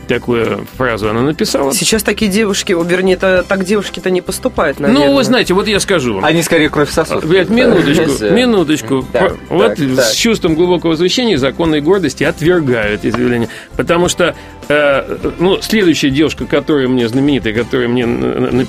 такую 0.07 0.65
фразу 0.77 1.09
она 1.09 1.21
написала. 1.21 1.73
Сейчас 1.73 2.01
такие 2.01 2.31
девушки, 2.31 2.71
вернее, 2.71 3.13
это, 3.13 3.45
так 3.47 3.65
девушки-то 3.65 4.09
не 4.09 4.21
поступают, 4.21 4.79
наверное. 4.79 5.07
Ну, 5.07 5.15
вы 5.15 5.23
знаете, 5.23 5.53
вот 5.53 5.67
я 5.67 5.79
скажу 5.79 6.15
вам. 6.15 6.25
Они 6.25 6.41
скорее 6.41 6.69
кровь 6.69 6.89
сосут. 6.89 7.25
Блядь, 7.25 7.49
минуточку, 7.49 8.25
минуточку. 8.31 9.05
Так, 9.11 9.35
вот 9.49 9.75
так, 9.75 9.79
с 9.79 10.13
чувством 10.13 10.55
глубокого 10.55 10.91
восхищения 10.91 11.37
законной 11.37 11.81
гордости 11.81 12.23
отвергают 12.23 13.05
изъявление. 13.05 13.49
Потому 13.75 14.07
что 14.07 14.35
э, 14.67 15.31
ну, 15.39 15.61
следующая 15.61 16.09
девушка, 16.09 16.45
которая 16.45 16.87
мне 16.87 17.07
знаменитая, 17.07 17.53
которая 17.53 17.87
мне 17.87 18.05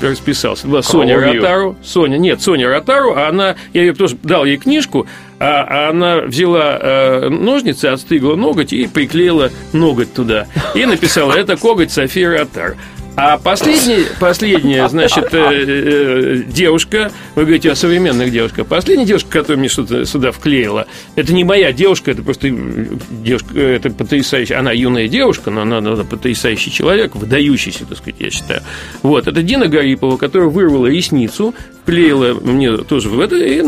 расписалась, 0.01 0.65
была 0.65 0.83
Соня 0.83 1.19
Ротару. 1.19 1.77
Соня, 1.83 2.17
нет, 2.19 2.41
Соня 2.41 2.69
Ротару, 2.69 3.15
а 3.15 3.29
она, 3.29 3.57
я 3.73 3.83
ее 3.83 3.95
тоже 3.95 4.17
дал 4.23 4.45
ей 4.45 4.57
книжку, 4.57 5.07
а, 5.41 5.65
а 5.69 5.91
она 5.91 6.23
взяла 6.23 6.79
э, 6.81 7.29
ножницы, 7.29 7.87
отстыгла 7.87 8.35
ноготь 8.35 8.73
и 8.73 8.87
приклеила 8.87 9.51
ноготь 9.73 10.13
туда. 10.13 10.47
И 10.75 10.85
написала, 10.85 11.33
это 11.33 11.57
коготь 11.57 11.93
Софии 11.93 12.25
Ротар. 12.25 12.77
А 13.21 13.37
последняя, 13.37 14.07
последняя 14.21 14.89
значит, 14.89 15.35
э, 15.35 15.39
э, 15.41 16.43
девушка, 16.47 17.11
вы 17.35 17.43
говорите 17.43 17.73
о 17.73 17.75
современных 17.75 18.31
девушках, 18.31 18.69
последняя 18.69 19.07
девушка, 19.07 19.29
которая 19.29 19.59
мне 19.59 19.69
что-то 19.69 20.05
сюда 20.05 20.31
вклеила, 20.31 20.87
это 21.17 21.33
не 21.33 21.43
моя 21.43 21.73
девушка, 21.73 22.13
это 22.13 22.23
просто 22.23 22.49
девушка, 22.49 23.59
это 23.59 23.91
потрясающая, 23.91 24.61
она 24.61 24.71
юная 24.71 25.09
девушка, 25.09 25.51
но 25.51 25.63
она, 25.63 25.79
она 25.79 26.05
потрясающий 26.05 26.71
человек, 26.71 27.17
выдающийся, 27.17 27.87
так 27.87 27.99
сказать, 27.99 28.21
я 28.21 28.31
считаю. 28.31 28.63
Вот, 29.03 29.27
это 29.27 29.43
Дина 29.43 29.67
Гарипова, 29.67 30.17
которая 30.17 30.49
вырвала 30.49 30.87
ресницу, 30.87 31.57
вклеила 31.83 32.35
мне 32.35 32.77
тоже 32.77 33.09
в 33.09 33.19
это, 33.19 33.35
и 33.35 33.63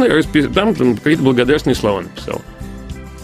там, 0.54 0.76
там 0.76 0.96
какие-то 0.96 1.24
благодарственные 1.24 1.74
слова 1.74 2.02
написала. 2.02 2.40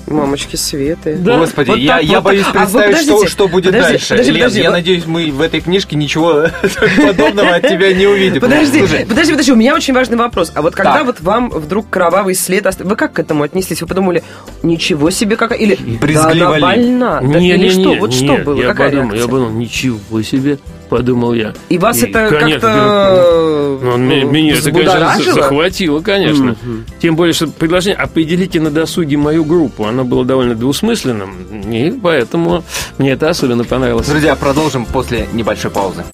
Мамочки 0.07 0.57
Светы. 0.57 1.17
Да. 1.17 1.39
Господи, 1.39 1.71
вот 1.71 1.79
я, 1.79 1.97
так, 1.97 2.05
я 2.05 2.21
вот 2.21 2.25
боюсь 2.25 2.45
так. 2.45 2.53
представить, 2.53 2.97
а 2.97 3.03
что, 3.03 3.27
что 3.27 3.49
будет 3.49 3.67
подожди, 3.67 3.93
дальше. 3.93 4.09
Подожди, 4.09 4.33
Лен, 4.33 4.41
подожди, 4.41 4.61
я 4.61 4.71
вот... 4.71 4.77
надеюсь, 4.77 5.07
мы 5.07 5.31
в 5.31 5.41
этой 5.41 5.61
книжке 5.61 5.97
ничего 5.97 6.47
подобного 6.97 7.55
от 7.55 7.69
тебя 7.69 7.93
не 7.93 8.07
увидим. 8.07 8.41
Подожди, 8.41 8.81
подожди, 8.81 9.33
подожди, 9.33 9.53
у 9.53 9.57
меня 9.57 9.75
очень 9.75 9.95
важный 9.95 10.17
вопрос. 10.17 10.53
А 10.55 10.63
вот 10.63 10.75
когда 10.75 11.05
вот 11.05 11.21
вам 11.21 11.51
вдруг 11.51 11.89
кровавый 11.91 12.35
след 12.35 12.67
вы 12.81 12.97
как 12.97 13.13
к 13.13 13.19
этому 13.19 13.45
отнеслись? 13.45 13.81
Вы 13.81 13.87
подумали, 13.87 14.25
ничего 14.63 15.11
себе, 15.11 15.37
как 15.37 15.59
или 15.59 15.79
да, 16.01 16.31
она 16.31 16.59
больна? 16.59 17.21
Не, 17.23 17.57
не, 17.57 17.71
что? 17.71 17.95
Вот 17.95 18.13
что 18.13 18.37
было? 18.39 18.61
Я 18.61 18.75
подумал, 18.75 19.15
я 19.15 19.23
подумал, 19.23 19.51
ничего 19.51 20.23
себе 20.23 20.59
подумал 20.87 21.35
я. 21.35 21.55
И 21.69 21.79
вас 21.79 21.99
и, 22.03 22.07
это 22.07 22.29
как-то 22.29 23.79
ну, 23.83 23.97
меня 23.97 24.57
это, 24.57 24.71
конечно, 24.71 25.33
захватило, 25.33 26.01
конечно. 26.01 26.51
Mm-hmm. 26.51 26.83
Тем 27.01 27.17
более, 27.17 27.35
что 27.35 27.49
предложение 27.49 27.97
«определите 27.97 28.61
на 28.61 28.71
досуге 28.71 29.17
мою 29.17 29.45
группу», 29.45 29.85
оно 29.85 30.05
было 30.05 30.25
довольно 30.25 30.55
двусмысленным, 30.55 31.63
и 31.71 31.91
поэтому 31.91 32.65
мне 32.99 33.13
это 33.13 33.29
особенно 33.29 33.65
понравилось. 33.65 34.07
Друзья, 34.07 34.35
продолжим 34.37 34.87
после 34.87 35.29
небольшой 35.33 35.71
паузы. 35.71 36.05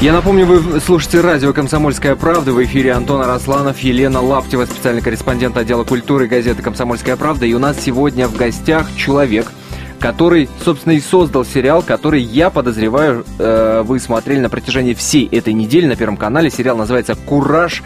Я 0.00 0.12
напомню, 0.12 0.44
вы 0.44 0.78
слушаете 0.80 1.22
радио 1.22 1.54
«Комсомольская 1.54 2.16
правда». 2.16 2.52
В 2.52 2.62
эфире 2.62 2.92
Антон 2.92 3.22
Арасланов, 3.22 3.78
Елена 3.80 4.20
Лаптева, 4.20 4.66
специальный 4.66 5.00
корреспондент 5.00 5.56
отдела 5.56 5.84
культуры 5.84 6.26
газеты 6.26 6.62
«Комсомольская 6.62 7.16
правда». 7.16 7.46
И 7.46 7.54
у 7.54 7.58
нас 7.58 7.78
сегодня 7.82 8.28
в 8.28 8.36
гостях 8.36 8.88
человек– 8.96 9.50
который, 9.98 10.48
собственно, 10.64 10.92
и 10.92 11.00
создал 11.00 11.44
сериал, 11.44 11.82
который, 11.82 12.22
я 12.22 12.50
подозреваю, 12.50 13.24
э, 13.38 13.82
вы 13.84 13.98
смотрели 13.98 14.40
на 14.40 14.48
протяжении 14.48 14.94
всей 14.94 15.26
этой 15.26 15.52
недели 15.52 15.86
на 15.86 15.96
Первом 15.96 16.16
канале. 16.16 16.50
Сериал 16.50 16.76
называется 16.76 17.14
«Кураж». 17.14 17.82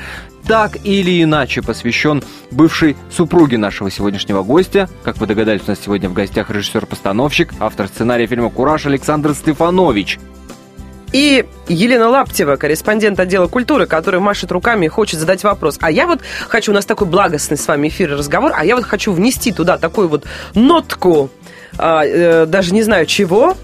Так 0.46 0.78
или 0.84 1.22
иначе 1.22 1.62
посвящен 1.62 2.24
бывшей 2.50 2.96
супруге 3.10 3.58
нашего 3.58 3.90
сегодняшнего 3.90 4.42
гостя. 4.42 4.88
Как 5.04 5.18
вы 5.18 5.26
догадались, 5.26 5.62
у 5.66 5.70
нас 5.70 5.78
сегодня 5.84 6.08
в 6.08 6.12
гостях 6.12 6.50
режиссер-постановщик, 6.50 7.52
автор 7.60 7.88
сценария 7.88 8.26
фильма 8.26 8.50
«Кураж» 8.50 8.86
Александр 8.86 9.34
Стефанович. 9.34 10.18
И 11.12 11.44
Елена 11.68 12.08
Лаптева, 12.08 12.56
корреспондент 12.56 13.18
отдела 13.18 13.48
культуры, 13.48 13.86
который 13.86 14.20
машет 14.20 14.52
руками 14.52 14.86
и 14.86 14.88
хочет 14.88 15.18
задать 15.18 15.42
вопрос. 15.42 15.76
А 15.80 15.90
я 15.90 16.06
вот 16.06 16.20
хочу, 16.48 16.70
у 16.70 16.74
нас 16.74 16.86
такой 16.86 17.08
благостный 17.08 17.56
с 17.56 17.66
вами 17.66 17.88
эфир 17.88 18.12
и 18.12 18.14
разговор, 18.14 18.52
а 18.54 18.64
я 18.64 18.76
вот 18.76 18.84
хочу 18.84 19.12
внести 19.12 19.50
туда 19.50 19.76
такую 19.76 20.08
вот 20.08 20.24
нотку 20.54 21.30
даже 21.76 22.74
не 22.74 22.82
знаю 22.82 23.06
чего. 23.06 23.56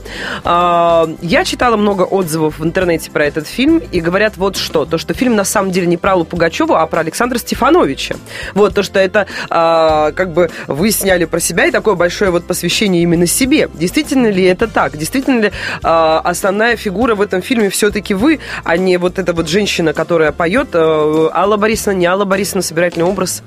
А, 0.44 1.08
я 1.20 1.44
читала 1.44 1.76
много 1.76 2.02
отзывов 2.02 2.58
в 2.58 2.64
интернете 2.64 3.10
про 3.10 3.24
этот 3.24 3.46
фильм, 3.46 3.82
и 3.92 4.00
говорят 4.00 4.36
вот 4.36 4.56
что. 4.56 4.84
То, 4.84 4.98
что 4.98 5.14
фильм 5.14 5.36
на 5.36 5.44
самом 5.44 5.70
деле 5.70 5.86
не 5.86 5.96
про 5.96 6.12
Аллу 6.12 6.24
Пугачеву, 6.24 6.74
а 6.74 6.86
про 6.86 7.00
Александра 7.00 7.38
Стефановича. 7.38 8.16
Вот, 8.54 8.74
то, 8.74 8.82
что 8.82 8.98
это 8.98 9.26
а, 9.50 10.12
как 10.12 10.32
бы 10.32 10.50
вы 10.66 10.90
сняли 10.90 11.24
про 11.24 11.40
себя 11.40 11.66
и 11.66 11.70
такое 11.70 11.94
большое 11.94 12.30
вот 12.30 12.46
посвящение 12.46 13.02
именно 13.02 13.26
себе. 13.26 13.68
Действительно 13.74 14.28
ли 14.28 14.44
это 14.44 14.68
так? 14.68 14.96
Действительно 14.96 15.40
ли 15.40 15.52
основная 15.82 16.76
фигура 16.76 17.14
в 17.14 17.20
этом 17.20 17.42
фильме 17.42 17.70
все-таки 17.70 18.14
вы, 18.14 18.40
а 18.64 18.76
не 18.76 18.96
вот 18.96 19.18
эта 19.18 19.32
вот 19.32 19.48
женщина, 19.48 19.92
которая 19.92 20.32
поет 20.32 20.74
Алла 20.74 21.56
Борисовна, 21.56 21.96
не 21.96 22.06
Алла 22.06 22.24
Борисовна, 22.24 22.62
собирательный 22.62 23.04
образ? 23.04 23.42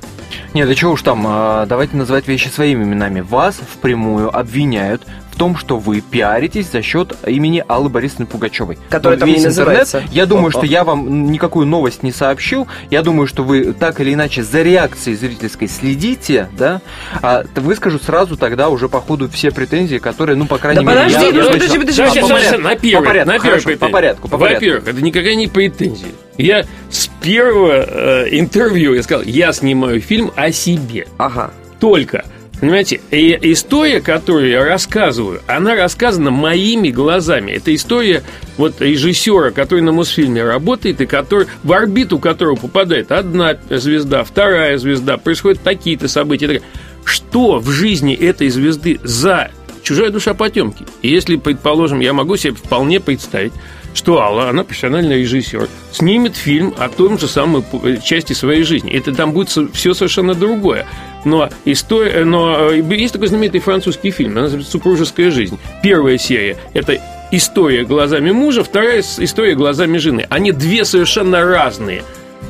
Нет, 0.53 0.67
да 0.67 0.75
чего 0.75 0.91
уж 0.91 1.01
там, 1.01 1.23
давайте 1.67 1.95
называть 1.95 2.27
вещи 2.27 2.49
своими 2.49 2.83
именами. 2.83 3.21
Вас 3.21 3.55
впрямую 3.55 4.35
обвиняют 4.49 5.03
в 5.31 5.37
том, 5.37 5.55
что 5.55 5.77
вы 5.77 6.01
пиаритесь 6.01 6.69
за 6.71 6.81
счет 6.81 7.15
имени 7.25 7.63
Аллы 7.67 7.87
Борисовны 7.87 8.25
Пугачевой. 8.25 8.77
Которая 8.89 9.17
там 9.17 9.29
не 9.29 9.35
интернет, 9.35 9.57
называется. 9.57 10.03
Я 10.11 10.25
думаю, 10.25 10.51
что 10.51 10.65
я 10.65 10.83
вам 10.83 11.31
никакую 11.31 11.65
новость 11.65 12.03
не 12.03 12.11
сообщил. 12.11 12.67
Я 12.89 13.03
думаю, 13.03 13.27
что 13.27 13.43
вы 13.43 13.71
так 13.73 14.01
или 14.01 14.13
иначе 14.13 14.43
за 14.43 14.63
реакцией 14.63 15.15
зрительской 15.15 15.69
следите, 15.69 16.49
да? 16.57 16.81
А 17.21 17.43
выскажу 17.55 17.99
сразу 17.99 18.35
тогда 18.35 18.69
уже 18.69 18.89
по 18.89 18.99
ходу 18.99 19.29
все 19.29 19.51
претензии, 19.51 19.97
которые, 19.97 20.35
ну, 20.35 20.45
по 20.45 20.57
крайней 20.57 20.83
Да 20.83 20.91
мере, 20.91 21.05
подожди, 21.05 21.37
я- 21.37 21.51
подожди, 21.51 21.79
подожди, 21.79 22.01
А, 22.01 22.09
Сейчас, 22.09 22.27
по 22.27 22.27
сейчас, 22.27 22.49
порядку, 22.49 22.61
на 22.63 22.75
первой, 22.75 23.01
по 23.01 23.07
порядку, 23.07 23.31
на 23.31 23.39
первой 23.39 23.59
хорошо, 23.61 23.79
по 23.79 23.89
порядку, 23.89 24.27
по 24.27 24.37
порядку. 24.37 24.65
Во-первых, 24.65 24.87
это 24.87 25.01
никакая 25.01 25.35
не 25.35 25.47
претензия. 25.47 26.09
Я 26.37 26.65
с 26.89 27.07
первого 27.21 27.71
э, 27.71 28.27
интервью 28.31 28.93
я 28.93 29.03
сказал, 29.03 29.23
я 29.23 29.53
снимаю 29.53 30.01
фильм 30.01 30.31
о 30.35 30.51
себе. 30.51 31.07
Ага. 31.17 31.51
Только. 31.79 32.25
Понимаете, 32.59 32.99
и 33.11 33.37
история, 33.53 34.01
которую 34.01 34.49
я 34.49 34.65
рассказываю, 34.65 35.41
она 35.47 35.75
рассказана 35.75 36.29
моими 36.29 36.89
глазами. 36.89 37.51
Это 37.53 37.73
история 37.73 38.23
вот 38.57 38.81
режиссера, 38.81 39.51
который 39.51 39.79
на 39.79 39.93
Мосфильме 39.93 40.43
работает, 40.43 40.99
и 40.99 41.05
который, 41.05 41.47
в 41.63 41.71
орбиту 41.71 42.19
которого 42.19 42.55
попадает 42.55 43.13
одна 43.13 43.57
звезда, 43.69 44.25
вторая 44.25 44.77
звезда, 44.77 45.17
происходят 45.17 45.61
такие-то 45.61 46.09
события. 46.09 46.61
Что 47.05 47.59
в 47.59 47.69
жизни 47.69 48.13
этой 48.13 48.49
звезды 48.49 48.99
за 49.03 49.51
чужая 49.81 50.09
душа 50.09 50.33
потемки? 50.33 50.85
И 51.01 51.09
если, 51.09 51.37
предположим, 51.37 52.01
я 52.01 52.11
могу 52.11 52.35
себе 52.35 52.53
вполне 52.53 52.99
представить, 52.99 53.53
что 53.93 54.21
Алла, 54.21 54.49
она 54.49 54.63
профессиональный 54.63 55.21
режиссер, 55.21 55.67
снимет 55.91 56.35
фильм 56.35 56.73
о 56.77 56.89
том 56.89 57.17
же 57.17 57.27
самой 57.27 57.63
э, 57.83 57.97
части 58.03 58.33
своей 58.33 58.63
жизни. 58.63 58.91
Это 58.91 59.13
там 59.13 59.31
будет 59.31 59.49
все 59.73 59.93
совершенно 59.93 60.35
другое. 60.35 60.85
Но, 61.25 61.49
история, 61.65 62.23
но 62.23 62.71
э, 62.71 62.81
есть 62.95 63.13
такой 63.13 63.27
знаменитый 63.27 63.59
французский 63.59 64.11
фильм, 64.11 64.33
она 64.33 64.43
называется 64.43 64.71
«Супружеская 64.71 65.31
жизнь». 65.31 65.59
Первая 65.83 66.17
серия– 66.17 66.57
это 66.73 66.99
история 67.31 67.83
глазами 67.83 68.31
мужа, 68.31 68.63
вторая 68.63 69.01
история 69.01 69.55
глазами 69.55 69.97
жены. 69.97 70.25
Они 70.29 70.51
две 70.51 70.85
совершенно 70.85 71.43
разные. 71.43 72.03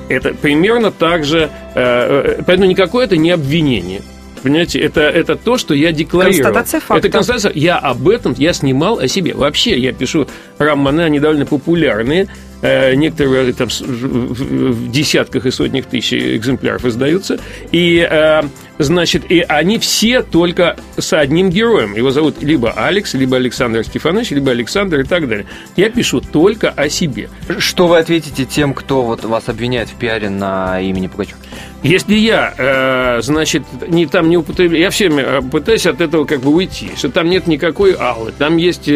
Это 0.07 0.33
примерно 0.33 0.91
так 0.91 1.23
же, 1.23 1.49
э, 1.75 2.37
э, 2.39 2.43
поэтому 2.45 2.69
никакое 2.69 3.05
это 3.05 3.17
не 3.17 3.31
обвинение. 3.31 4.01
Понимаете, 4.41 4.79
это, 4.79 5.01
это 5.01 5.35
то, 5.35 5.57
что 5.57 5.73
я 5.73 5.91
декларировал. 5.91 6.43
Констатация 6.53 6.79
факта. 6.79 7.07
Это 7.07 7.09
констатация. 7.09 7.51
Я 7.53 7.77
об 7.77 8.07
этом, 8.07 8.35
я 8.37 8.53
снимал 8.53 8.99
о 8.99 9.07
себе. 9.07 9.33
Вообще, 9.33 9.77
я 9.77 9.93
пишу 9.93 10.27
романы, 10.57 11.01
они 11.01 11.19
довольно 11.19 11.45
популярные. 11.45 12.27
Э, 12.61 12.93
Некоторые 12.95 13.53
там 13.53 13.69
в 13.69 14.91
десятках 14.91 15.45
и 15.45 15.51
сотнях 15.51 15.85
тысяч 15.85 16.13
экземпляров 16.13 16.85
издаются. 16.85 17.39
И, 17.71 18.05
э, 18.09 18.41
значит, 18.77 19.31
и 19.31 19.39
они 19.47 19.79
все 19.79 20.21
только 20.21 20.75
с 20.97 21.13
одним 21.13 21.49
героем. 21.49 21.95
Его 21.95 22.11
зовут 22.11 22.41
либо 22.41 22.71
Алекс, 22.71 23.13
либо 23.13 23.37
Александр 23.37 23.83
Стефанович, 23.83 24.31
либо 24.31 24.51
Александр 24.51 24.99
и 24.99 25.03
так 25.03 25.27
далее. 25.27 25.45
Я 25.77 25.89
пишу 25.89 26.21
только 26.21 26.69
о 26.69 26.89
себе. 26.89 27.29
Что 27.59 27.87
вы 27.87 27.97
ответите 27.97 28.45
тем, 28.45 28.73
кто 28.73 29.03
вот 29.03 29.23
вас 29.23 29.47
обвиняет 29.47 29.89
в 29.89 29.95
пиаре 29.95 30.29
на 30.29 30.81
имени 30.81 31.07
Пугачева? 31.07 31.39
Если 31.81 32.15
я, 32.15 32.53
э, 32.57 33.21
значит, 33.21 33.63
не, 33.87 34.05
там 34.05 34.29
не 34.29 34.35
употребляю, 34.35 34.83
я 34.83 34.89
всеми 34.89 35.21
э, 35.21 35.41
пытаюсь 35.41 35.85
от 35.85 36.01
этого 36.01 36.25
как 36.25 36.41
бы 36.41 36.51
уйти, 36.53 36.91
что 36.97 37.09
там 37.09 37.29
нет 37.29 37.47
никакой 37.47 37.93
Аллы, 37.93 38.33
там 38.37 38.57
есть 38.57 38.89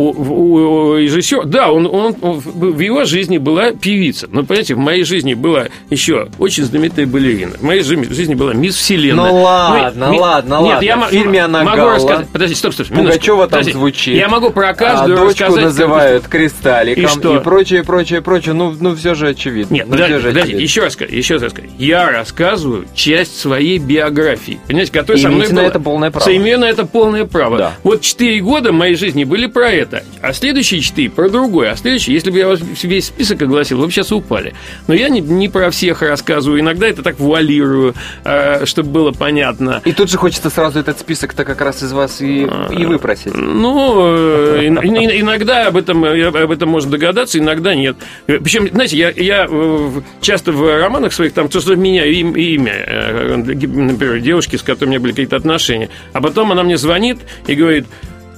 у, 0.00 0.10
у- 0.10 0.52
у 0.92 0.96
режиссера, 0.96 1.42
да, 1.44 1.70
он, 1.70 1.86
он, 1.86 2.14
он 2.22 2.38
в 2.40 2.78
его 2.80 3.04
жизни 3.04 3.38
была 3.38 3.72
певица, 3.72 4.28
но, 4.30 4.42
понимаете, 4.44 4.74
в 4.74 4.78
моей 4.78 5.04
жизни 5.04 5.34
была 5.34 5.66
еще 5.90 6.28
очень 6.38 6.64
знаменитая 6.64 7.06
балерина, 7.06 7.56
в 7.58 7.62
моей 7.62 7.82
жи- 7.82 8.12
жизни 8.12 8.34
была 8.34 8.54
мисс 8.54 8.76
Вселенная. 8.76 9.26
Ну 9.30 9.42
ладно, 9.42 10.06
Мы- 10.06 10.12
ми- 10.14 10.18
ладно, 10.20 10.54
Нет, 10.54 10.62
ладно. 10.74 10.84
я 10.84 10.96
В 10.96 11.10
фильме 11.10 11.44
она 11.44 11.62
могу 11.64 11.76
Галла. 11.76 11.94
рассказать, 11.96 12.28
подожди, 12.28 12.54
стоп, 12.54 12.74
стоп, 12.74 12.90
минуточку, 12.90 13.12
Пугачева 13.12 13.42
там 13.42 13.50
подожди. 13.50 13.72
звучит. 13.72 14.14
Я 14.16 14.28
могу 14.28 14.50
про 14.50 14.70
А 14.70 14.74
каждую 14.74 15.16
дочку 15.18 15.44
рассказать. 15.44 15.64
называют 15.64 16.28
кристалликом 16.28 17.04
И 17.04 17.06
что? 17.08 17.36
и 17.36 17.40
прочее, 17.42 17.84
прочее, 17.84 18.20
прочее. 18.22 18.54
Ну, 18.54 18.74
ну 18.78 18.94
все 18.96 19.14
же 19.14 19.28
очевидно. 19.28 19.74
Нет, 19.74 19.86
ну, 19.86 19.92
подожди, 19.92 20.12
всё 20.14 20.20
же 20.22 20.28
подожди, 20.28 20.40
очевидно. 20.48 20.62
еще 20.62 20.80
раз, 20.82 20.96
еще 21.10 21.36
раз 21.36 21.52
скажу. 21.52 21.68
Я 21.78 22.10
рассказываю 22.10 22.86
часть 22.94 23.38
своей 23.38 23.78
биографии, 23.78 24.58
понимаете, 24.66 24.92
которая 24.92 25.22
со 25.22 25.28
мной 25.28 25.48
была. 25.48 25.62
это 25.62 25.80
полное 25.80 26.10
право. 26.10 26.36
Имею 26.36 26.58
на 26.60 26.64
это 26.68 26.86
полное 26.86 27.24
право. 27.24 27.58
Да. 27.58 27.72
Вот 27.82 28.00
четыре 28.02 28.40
года 28.40 28.72
моей 28.72 28.94
жизни 28.94 29.24
были 29.24 29.46
про 29.46 29.70
это, 29.70 29.89
а 30.20 30.32
следующие 30.32 30.80
четыре 30.80 31.10
про 31.10 31.28
другое. 31.28 31.72
А 31.72 31.76
следующие, 31.76 32.14
если 32.14 32.30
бы 32.30 32.38
я 32.38 32.48
вас 32.48 32.60
весь 32.82 33.06
список 33.06 33.42
огласил, 33.42 33.78
вы 33.78 33.86
бы 33.86 33.92
сейчас 33.92 34.12
упали. 34.12 34.54
Но 34.88 34.94
я 34.94 35.08
не, 35.08 35.20
не 35.20 35.48
про 35.48 35.70
всех 35.70 36.02
рассказываю, 36.02 36.60
иногда 36.60 36.88
это 36.88 37.02
так 37.02 37.18
вуалирую, 37.18 37.94
э, 38.24 38.64
чтобы 38.66 38.90
было 38.90 39.12
понятно. 39.12 39.80
И 39.84 39.92
тут 39.92 40.10
же 40.10 40.18
хочется 40.18 40.50
сразу 40.50 40.78
этот 40.80 40.98
список-то 41.00 41.44
как 41.44 41.60
раз 41.60 41.82
из 41.82 41.92
вас 41.92 42.20
и, 42.20 42.42
и 42.70 42.84
выпросить. 42.84 43.34
Ну, 43.34 44.16
э, 44.16 44.66
ин- 44.66 44.78
ин- 44.78 45.20
иногда 45.22 45.66
об 45.68 45.76
этом, 45.76 46.04
э, 46.04 46.26
об 46.26 46.50
этом 46.50 46.68
можно 46.68 46.90
догадаться, 46.90 47.38
иногда 47.38 47.74
нет. 47.74 47.96
Э, 48.26 48.38
Причем, 48.38 48.68
знаете, 48.68 48.96
я, 48.96 49.10
я 49.10 49.46
э, 49.50 49.90
часто 50.20 50.52
в 50.52 50.78
романах 50.80 51.12
своих 51.12 51.32
там 51.32 51.48
просто 51.48 51.76
меняю 51.76 52.12
им- 52.12 52.36
имя, 52.36 53.36
например, 53.36 54.20
девушки, 54.20 54.56
с 54.56 54.62
которой 54.62 54.86
у 54.86 54.90
меня 54.90 55.00
были 55.00 55.12
какие-то 55.12 55.36
отношения, 55.36 55.88
а 56.12 56.20
потом 56.20 56.52
она 56.52 56.62
мне 56.62 56.76
звонит 56.76 57.18
и 57.46 57.54
говорит, 57.54 57.86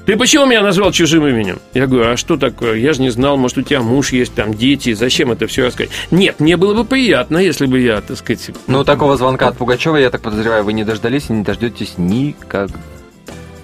ты 0.07 0.17
почему 0.17 0.47
меня 0.47 0.63
назвал 0.63 0.91
чужим 0.93 1.27
именем? 1.27 1.61
Я 1.75 1.87
говорю, 1.87 2.13
а 2.13 2.17
что 2.17 2.37
такое? 2.37 2.75
Я 2.75 2.93
же 2.93 3.03
не 3.03 3.11
знал, 3.11 3.37
может, 3.37 3.59
у 3.59 3.63
тебя 3.63 3.81
муж 3.81 4.13
есть, 4.13 4.35
там, 4.35 4.55
дети, 4.55 4.93
зачем 4.95 5.31
это 5.31 5.47
все 5.47 5.67
рассказать? 5.67 5.93
Нет, 6.11 6.41
мне 6.41 6.57
было 6.57 6.75
бы 6.75 6.85
приятно, 6.85 7.39
если 7.39 7.67
бы 7.67 7.79
я, 7.81 8.01
так 8.01 8.17
сказать... 8.17 8.51
Ну, 8.67 8.85
такого 8.85 9.17
звонка 9.17 9.49
от 9.49 9.57
Пугачева, 9.57 9.97
я 9.97 10.11
так 10.11 10.23
подозреваю, 10.23 10.65
вы 10.65 10.73
не 10.73 10.85
дождались 10.85 11.27
и 11.29 11.33
не 11.33 11.45
дождетесь 11.45 11.95
никогда. 11.99 12.79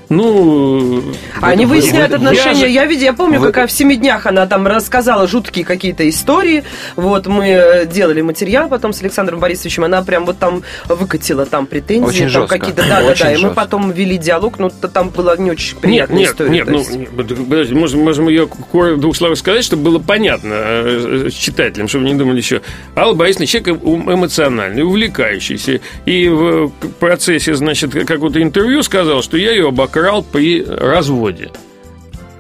Ну... 0.09 1.03
Они 1.41 1.67
вы- 1.67 1.77
выясняют 1.77 2.11
вы- 2.11 2.17
отношения. 2.17 2.61
я 2.67 2.83
Я, 2.83 2.87
видела, 2.87 3.05
я 3.07 3.13
помню, 3.13 3.41
вы- 3.41 3.53
как 3.53 3.69
в 3.69 3.73
семи 3.73 3.97
днях 3.97 4.27
она 4.27 4.47
там 4.47 4.67
рассказала 4.67 5.27
жуткие 5.29 5.65
какие-то 5.65 6.09
истории. 6.09 6.65
Вот 6.97 7.27
мы 7.27 7.47
э, 7.49 7.87
делали 7.87 8.23
материал 8.23 8.69
потом 8.69 8.93
с 8.93 9.03
Александром 9.03 9.39
Борисовичем. 9.41 9.85
Она 9.85 10.03
прям 10.03 10.25
вот 10.25 10.39
там 10.39 10.63
выкатила 10.89 11.45
там 11.45 11.67
претензии. 11.67 12.25
Очень 12.25 12.31
там 12.33 12.47
какие-то. 12.47 12.83
Да, 12.89 13.03
да, 13.03 13.15
да. 13.15 13.33
И 13.35 13.37
мы 13.43 13.51
потом 13.51 13.91
вели 13.91 14.17
диалог, 14.17 14.59
но 14.59 14.71
т- 14.71 14.89
там 14.89 15.11
была 15.11 15.37
не 15.37 15.51
очень 15.51 15.75
Нет, 15.75 15.81
приятная 15.83 16.19
нет, 16.19 16.31
история. 16.31 16.51
нет, 16.51 16.67
то 16.67 16.73
ну, 16.73 16.79
есть. 16.79 16.95
нет, 16.97 17.09
подожди, 17.11 17.75
можем, 17.75 18.01
можем 18.01 18.29
ее 18.29 18.49
в 18.73 18.97
двух 19.01 19.17
словах 19.17 19.37
сказать, 19.39 19.65
чтобы 19.65 19.83
было 19.83 19.99
понятно 19.99 20.55
э, 20.55 21.25
э, 21.27 21.31
читателям, 21.31 21.89
чтобы 21.89 22.05
не 22.07 22.15
думали 22.15 22.39
еще. 22.39 22.63
Алла 22.97 23.15
Борисовна 23.15 23.47
человек 23.47 23.83
эм- 23.83 24.15
эмоциональный, 24.15 24.83
увлекающийся. 24.85 25.81
И 26.07 26.29
в 26.29 26.71
процессе, 26.99 27.55
значит, 27.55 27.93
какого-то 28.07 28.41
интервью 28.43 28.83
сказал, 28.83 29.23
что 29.23 29.37
я 29.37 29.51
ее 29.51 29.69
обокрал 29.69 29.98
при 30.25 30.65
разводе. 30.65 31.51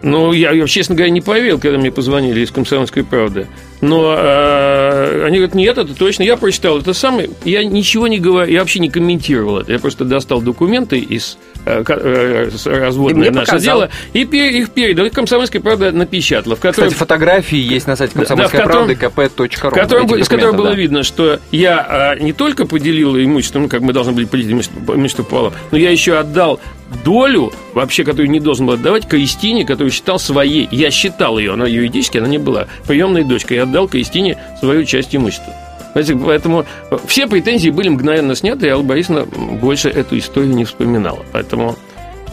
Ну, 0.00 0.32
я, 0.32 0.52
я, 0.52 0.66
честно 0.68 0.94
говоря, 0.94 1.10
не 1.10 1.20
поверил, 1.20 1.58
когда 1.58 1.76
мне 1.76 1.90
позвонили 1.90 2.40
из 2.40 2.52
«Комсомольской 2.52 3.02
правды». 3.02 3.48
Но 3.80 4.14
э, 4.16 5.24
они 5.24 5.36
говорят, 5.38 5.54
нет, 5.54 5.78
это 5.78 5.94
точно. 5.94 6.22
Я 6.24 6.36
прочитал 6.36 6.78
это 6.78 6.92
самое. 6.92 7.30
Я 7.44 7.64
ничего 7.64 8.06
не 8.08 8.18
говорю, 8.18 8.50
я 8.50 8.60
вообще 8.60 8.80
не 8.80 8.90
комментировал 8.90 9.58
это. 9.58 9.72
Я 9.72 9.78
просто 9.78 10.04
достал 10.04 10.40
документы 10.40 10.98
из 10.98 11.38
э, 11.64 11.84
э, 11.86 12.48
разводное 12.64 13.30
наше 13.30 13.46
показал. 13.46 13.60
дело 13.80 13.90
и 14.12 14.24
пе- 14.24 14.58
их 14.58 14.70
передал. 14.70 15.06
И 15.06 15.10
«Комсомольская 15.10 15.60
правда» 15.60 15.90
напечатала, 15.92 16.54
в 16.56 16.60
которой... 16.60 16.86
Кстати, 16.86 16.98
фотографии 16.98 17.58
есть 17.58 17.86
на 17.86 17.94
сайте 17.96 18.14
Да, 18.14 18.20
комсомольской 18.20 18.60
котором- 18.60 18.86
правды 18.86 18.94
kp.ru. 18.94 19.48
В 19.48 19.74
котором, 19.74 20.06
из 20.16 20.28
которого 20.28 20.52
документов, 20.52 20.56
было 20.56 20.68
да. 20.70 20.74
видно, 20.74 21.02
что 21.02 21.40
я 21.52 21.86
а, 21.88 22.14
не 22.16 22.32
только 22.32 22.66
поделил 22.66 23.16
имущество, 23.16 23.58
ну, 23.60 23.68
как 23.68 23.80
мы 23.82 23.92
должны 23.92 24.12
были 24.12 24.26
поделить 24.26 24.52
имущество, 24.52 24.94
имущество 24.94 25.22
пополам, 25.24 25.52
но 25.70 25.78
я 25.78 25.90
еще 25.90 26.16
отдал 26.18 26.60
долю, 27.04 27.52
вообще, 27.74 28.04
которую 28.04 28.30
не 28.30 28.40
должен 28.40 28.66
был 28.66 28.74
отдавать, 28.74 29.06
Кристине, 29.06 29.64
которую 29.64 29.90
считал 29.90 30.18
своей. 30.18 30.68
Я 30.70 30.90
считал 30.90 31.38
ее, 31.38 31.52
она 31.52 31.66
юридически, 31.66 32.18
она 32.18 32.28
не 32.28 32.38
была 32.38 32.66
приемной 32.86 33.24
дочкой. 33.24 33.58
Я 33.58 33.62
отдал 33.64 33.88
Кристине 33.88 34.38
свою 34.60 34.84
часть 34.84 35.14
имущества. 35.14 35.52
Знаете, 35.92 36.16
поэтому 36.16 36.64
все 37.06 37.26
претензии 37.26 37.70
были 37.70 37.88
мгновенно 37.88 38.34
сняты, 38.34 38.66
и 38.66 38.70
Алла 38.70 38.82
Борисовна 38.82 39.24
больше 39.24 39.88
эту 39.88 40.18
историю 40.18 40.54
не 40.54 40.64
вспоминала. 40.64 41.24
Поэтому... 41.32 41.76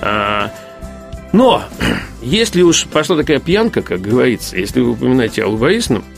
а, 0.01 0.51
но, 1.31 1.63
если 2.21 2.61
уж 2.61 2.85
пошла 2.85 3.17
такая 3.17 3.39
пьянка, 3.39 3.81
как 3.81 4.01
говорится, 4.01 4.57
если 4.57 4.81
вы 4.81 4.91
упоминаете 4.91 5.43
Аллу 5.43 5.57
Борисовну, 5.57 5.99
э, 5.99 6.14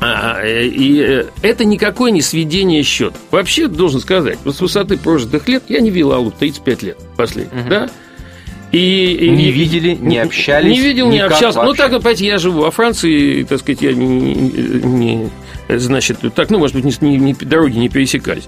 и 0.00 1.00
э, 1.06 1.24
это 1.42 1.64
никакое 1.64 2.10
не 2.12 2.22
сведение 2.22 2.82
счет. 2.82 3.14
Вообще, 3.30 3.66
должен 3.68 4.00
сказать, 4.00 4.38
вот 4.44 4.54
с 4.56 4.60
высоты 4.60 4.96
прожитых 4.96 5.48
лет 5.48 5.64
я 5.68 5.80
не 5.80 5.90
видел 5.90 6.12
Аллу 6.12 6.30
35 6.30 6.82
лет 6.82 6.98
последних, 7.16 7.52
Мгм. 7.52 7.68
да? 7.68 7.90
И, 8.70 9.12
и- 9.18 9.30
Не 9.30 9.50
видели, 9.50 9.96
не 9.98 10.18
общались, 10.18 10.70
Не 10.70 10.80
видел, 10.80 11.08
не 11.10 11.20
общался. 11.20 11.60
Ну, 11.62 11.68
вообще? 11.68 11.82
так, 11.84 11.92
понимаете, 11.92 12.26
я 12.26 12.36
живу 12.38 12.60
во 12.60 12.70
Франции, 12.70 13.42
так 13.44 13.60
сказать, 13.60 13.80
я 13.80 13.92
не, 13.94 14.34
не- 14.34 15.30
значит, 15.70 16.18
так, 16.34 16.50
ну, 16.50 16.58
может 16.58 16.76
быть, 16.76 17.00
не, 17.00 17.16
не- 17.16 17.32
дороги 17.32 17.78
не 17.78 17.88
пересекались. 17.88 18.46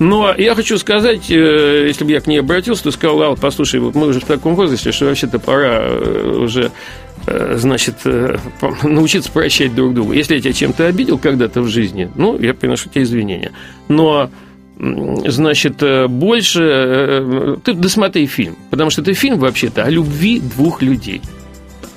Но 0.00 0.34
я 0.36 0.56
хочу 0.56 0.76
сказать, 0.76 1.30
э, 1.30 1.84
если 1.86 2.04
бы 2.04 2.10
я 2.10 2.20
к 2.20 2.26
ней 2.26 2.38
обратился, 2.40 2.82
то 2.84 2.90
сказал, 2.90 3.22
Алла, 3.22 3.36
послушай, 3.36 3.78
вот 3.78 3.94
мы 3.94 4.08
уже 4.08 4.18
в 4.18 4.24
таком 4.24 4.56
возрасте, 4.56 4.90
что 4.90 5.04
вообще-то 5.06 5.38
пора 5.38 5.78
э, 5.82 6.36
уже 6.42 6.64
э, 6.64 7.09
значит, 7.26 7.96
э, 8.04 8.36
научиться 8.82 9.30
прощать 9.30 9.74
друг 9.74 9.94
друга. 9.94 10.14
Если 10.14 10.34
я 10.34 10.40
тебя 10.40 10.52
чем-то 10.52 10.86
обидел 10.86 11.18
когда-то 11.18 11.62
в 11.62 11.68
жизни, 11.68 12.10
ну, 12.16 12.38
я 12.38 12.54
приношу 12.54 12.88
тебе 12.88 13.04
извинения. 13.04 13.52
Но 13.88 14.30
значит, 14.78 15.82
э, 15.82 16.06
больше... 16.06 16.62
Э, 16.62 17.56
ты 17.62 17.74
досмотри 17.74 18.26
фильм, 18.26 18.56
потому 18.70 18.90
что 18.90 19.02
это 19.02 19.12
фильм 19.14 19.38
вообще-то 19.38 19.84
о 19.84 19.90
любви 19.90 20.40
двух 20.40 20.82
людей– 20.82 21.20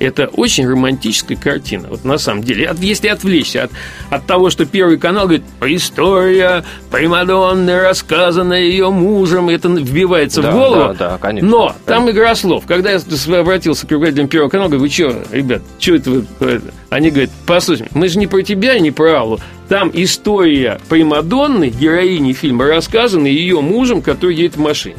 это 0.03 0.27
очень 0.27 0.67
романтическая 0.67 1.37
картина. 1.37 1.87
Вот 1.89 2.03
на 2.03 2.17
самом 2.17 2.43
деле, 2.43 2.71
если 2.79 3.07
отвлечься 3.07 3.63
от, 3.63 3.71
от 4.09 4.25
того, 4.25 4.49
что 4.49 4.65
Первый 4.65 4.97
канал 4.97 5.25
говорит, 5.25 5.43
история 5.61 6.63
Примадонны, 6.91 7.79
рассказанная 7.81 8.61
ее 8.61 8.89
мужем, 8.89 9.49
это 9.49 9.69
вбивается 9.69 10.41
да, 10.41 10.51
в 10.51 10.53
голову. 10.53 10.93
Да, 10.93 11.11
да, 11.11 11.17
конечно. 11.17 11.49
Но 11.49 11.75
там 11.85 12.09
игра 12.09 12.35
слов. 12.35 12.65
Когда 12.65 12.91
я 12.91 12.99
обратился 13.39 13.87
к 13.87 13.91
руководителям 13.91 14.27
Первого 14.27 14.49
канала, 14.49 14.69
говорю, 14.69 14.83
вы 14.83 14.89
что, 14.89 15.23
ребят, 15.31 15.61
что 15.79 15.95
это 15.95 16.09
вы... 16.09 16.61
Они 16.89 17.09
говорят, 17.09 17.31
послушайте, 17.45 17.91
мы 17.95 18.07
же 18.07 18.19
не 18.19 18.27
про 18.27 18.43
тебя 18.43 18.77
не 18.79 18.91
про 18.91 19.19
Аллу. 19.19 19.39
Там 19.69 19.89
история 19.93 20.79
Примадонны, 20.89 21.69
героини 21.69 22.33
фильма, 22.33 22.67
рассказана 22.67 23.27
ее 23.27 23.61
мужем, 23.61 24.01
который 24.01 24.35
едет 24.35 24.57
в 24.57 24.59
машине. 24.59 24.97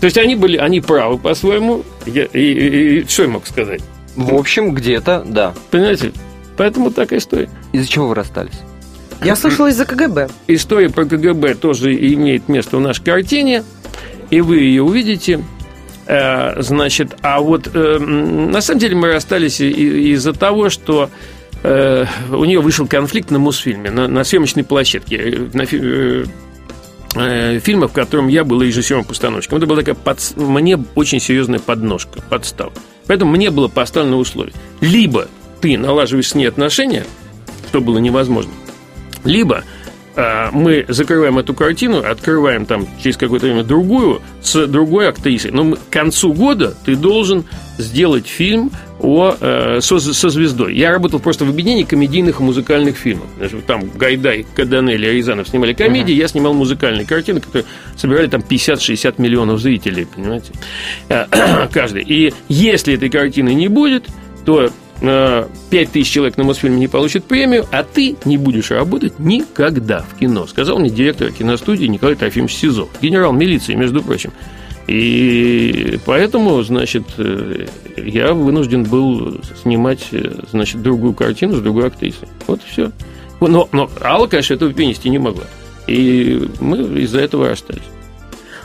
То 0.00 0.06
есть 0.06 0.16
они 0.16 0.34
были, 0.34 0.56
они 0.56 0.80
правы 0.80 1.18
по-своему. 1.18 1.84
И, 2.06 2.10
и, 2.10 3.00
и 3.00 3.06
что 3.06 3.22
я 3.24 3.28
мог 3.28 3.46
сказать? 3.46 3.82
В 4.16 4.34
общем, 4.34 4.74
где-то, 4.74 5.24
да. 5.26 5.54
Понимаете? 5.70 6.12
Поэтому 6.56 6.90
такая 6.90 7.18
история. 7.18 7.48
Из-за 7.72 7.88
чего 7.88 8.08
вы 8.08 8.14
расстались? 8.14 8.60
Я 9.22 9.36
слышала 9.36 9.68
из-за 9.68 9.84
КГБ. 9.84 10.28
История 10.46 10.88
про 10.88 11.04
КГБ 11.04 11.54
тоже 11.56 11.94
имеет 11.94 12.48
место 12.48 12.78
в 12.78 12.80
нашей 12.80 13.04
картине, 13.04 13.64
и 14.30 14.40
вы 14.40 14.60
ее 14.60 14.82
увидите. 14.82 15.44
Э, 16.06 16.60
значит, 16.62 17.16
а 17.20 17.40
вот 17.40 17.70
э, 17.72 17.98
на 17.98 18.60
самом 18.62 18.80
деле 18.80 18.96
мы 18.96 19.12
расстались 19.12 19.60
из-за 19.60 20.32
того, 20.32 20.70
что 20.70 21.10
э, 21.62 22.06
у 22.30 22.44
нее 22.46 22.60
вышел 22.60 22.86
конфликт 22.86 23.30
на 23.30 23.38
Мосфильме, 23.38 23.90
на, 23.90 24.08
на 24.08 24.24
съемочной 24.24 24.64
площадке. 24.64 25.48
На, 25.52 25.64
фильма, 27.10 27.88
в 27.88 27.92
котором 27.92 28.28
я 28.28 28.44
был 28.44 28.62
режиссером-постановщиком. 28.62 29.58
Это 29.58 29.66
была 29.66 29.78
такая 29.80 29.94
под... 29.94 30.18
мне 30.36 30.78
очень 30.94 31.20
серьезная 31.20 31.58
подножка, 31.58 32.22
подстава. 32.28 32.72
Поэтому 33.06 33.32
мне 33.32 33.50
было 33.50 33.68
поставлено 33.68 34.16
условие. 34.16 34.54
Либо 34.80 35.26
ты 35.60 35.76
налаживаешь 35.76 36.28
с 36.28 36.34
ней 36.34 36.46
отношения, 36.46 37.04
что 37.68 37.80
было 37.80 37.98
невозможно, 37.98 38.52
либо 39.24 39.64
а, 40.16 40.50
мы 40.52 40.84
закрываем 40.88 41.38
эту 41.38 41.54
картину, 41.54 41.98
открываем 41.98 42.66
там 42.66 42.86
через 43.02 43.16
какое-то 43.16 43.46
время 43.46 43.64
другую 43.64 44.22
с 44.42 44.66
другой 44.66 45.08
актрисой. 45.08 45.50
Но 45.50 45.74
к 45.76 45.88
концу 45.90 46.32
года 46.32 46.74
ты 46.84 46.96
должен 46.96 47.44
сделать 47.78 48.26
фильм 48.26 48.70
о, 49.02 49.34
э, 49.40 49.80
со, 49.80 49.98
со 49.98 50.28
звездой. 50.28 50.74
Я 50.76 50.90
работал 50.90 51.20
просто 51.20 51.44
в 51.44 51.50
объединении 51.50 51.84
комедийных 51.84 52.40
и 52.40 52.42
музыкальных 52.42 52.96
фильмов. 52.96 53.26
Там 53.66 53.90
Гайдай, 53.94 54.46
Каданелли, 54.54 55.06
Рязанов 55.06 55.48
снимали 55.48 55.72
комедии, 55.72 56.14
uh-huh. 56.14 56.18
я 56.18 56.28
снимал 56.28 56.54
музыкальные 56.54 57.06
картины, 57.06 57.40
которые 57.40 57.64
собирали 57.96 58.26
там 58.26 58.42
50-60 58.48 59.14
миллионов 59.18 59.60
зрителей, 59.60 60.06
понимаете, 60.06 60.52
каждый. 61.72 62.02
И 62.02 62.34
если 62.48 62.94
этой 62.94 63.08
картины 63.08 63.54
не 63.54 63.68
будет, 63.68 64.06
то 64.44 64.70
5 65.00 65.56
тысяч 65.90 66.10
человек 66.10 66.36
на 66.36 66.44
Мосфильме 66.44 66.78
не 66.78 66.88
получат 66.88 67.24
премию, 67.24 67.66
а 67.72 67.82
ты 67.82 68.16
не 68.26 68.36
будешь 68.36 68.70
работать 68.70 69.18
никогда 69.18 70.00
в 70.00 70.18
кино, 70.18 70.46
сказал 70.46 70.78
мне 70.78 70.90
директор 70.90 71.32
киностудии 71.32 71.86
Николай 71.86 72.16
Трофимович 72.16 72.54
Сизов, 72.54 72.90
генерал 73.00 73.32
милиции, 73.32 73.74
между 73.74 74.02
прочим. 74.02 74.32
И 74.90 76.00
поэтому, 76.04 76.60
значит, 76.64 77.04
э, 77.16 77.68
я 77.96 78.34
вынужден 78.34 78.82
был 78.82 79.40
снимать, 79.62 80.08
э, 80.10 80.32
значит, 80.50 80.82
другую 80.82 81.14
картину 81.14 81.54
с 81.54 81.60
другой 81.60 81.86
актрисой. 81.86 82.26
Вот 82.48 82.60
и 82.66 82.68
все. 82.68 82.90
Но, 83.40 83.68
но 83.70 83.88
Алла, 84.02 84.26
конечно, 84.26 84.54
этого 84.54 84.72
перенести 84.72 85.08
не 85.08 85.18
могла. 85.18 85.44
И 85.86 86.44
мы 86.58 86.78
из-за 87.02 87.20
этого 87.20 87.50
расстались. 87.50 87.84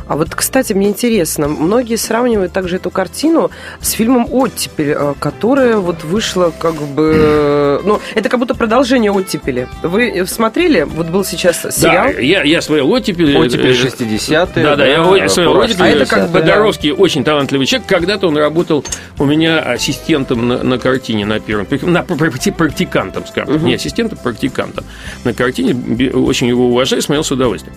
А 0.07 0.15
вот, 0.15 0.33
кстати, 0.35 0.73
мне 0.73 0.89
интересно, 0.89 1.47
многие 1.47 1.95
сравнивают 1.95 2.53
также 2.53 2.75
эту 2.75 2.91
картину 2.91 3.49
с 3.81 3.91
фильмом 3.91 4.27
«Оттепель», 4.31 4.95
э, 4.97 5.13
которая 5.19 5.77
вот 5.77 6.03
вышла 6.03 6.53
как 6.57 6.75
бы... 6.75 7.81
Ну, 7.83 7.99
это 8.13 8.29
как 8.29 8.39
будто 8.39 8.53
продолжение 8.53 9.11
«Оттепели». 9.11 9.67
Вы 9.81 10.25
смотрели? 10.27 10.83
Вот 10.83 11.07
был 11.07 11.25
сейчас 11.25 11.61
сериал. 11.75 12.07
Да, 12.13 12.19
я, 12.19 12.43
я 12.43 12.61
смотрел 12.61 12.91
«Оттепель». 12.91 13.35
«Оттепель» 13.35 13.71
60-е. 13.71 14.63
Да, 14.63 14.75
да, 14.75 14.85
я, 14.85 14.97
я 15.15 15.29
смотрел 15.29 15.57
«Оттепель». 15.57 15.83
А 15.83 15.87
это 15.87 16.05
как 16.05 16.29
бы... 16.29 16.39
Подоровский 16.39 16.91
очень 16.91 17.23
талантливый 17.23 17.65
человек. 17.65 17.87
Когда-то 17.87 18.27
он 18.27 18.37
работал 18.37 18.85
у 19.17 19.25
меня 19.25 19.59
ассистентом 19.59 20.47
на, 20.47 20.61
на 20.61 20.77
картине 20.77 21.25
на 21.25 21.39
первом... 21.39 21.67
На 21.81 22.03
практикантом, 22.03 23.25
скажем. 23.25 23.55
Угу. 23.55 23.65
Не 23.65 23.75
ассистентом, 23.75 24.19
практикантом. 24.21 24.85
На 25.23 25.33
картине 25.33 26.11
очень 26.11 26.47
его 26.47 26.67
уважаю, 26.67 27.01
смотрел 27.01 27.23
с 27.23 27.31
удовольствием. 27.31 27.75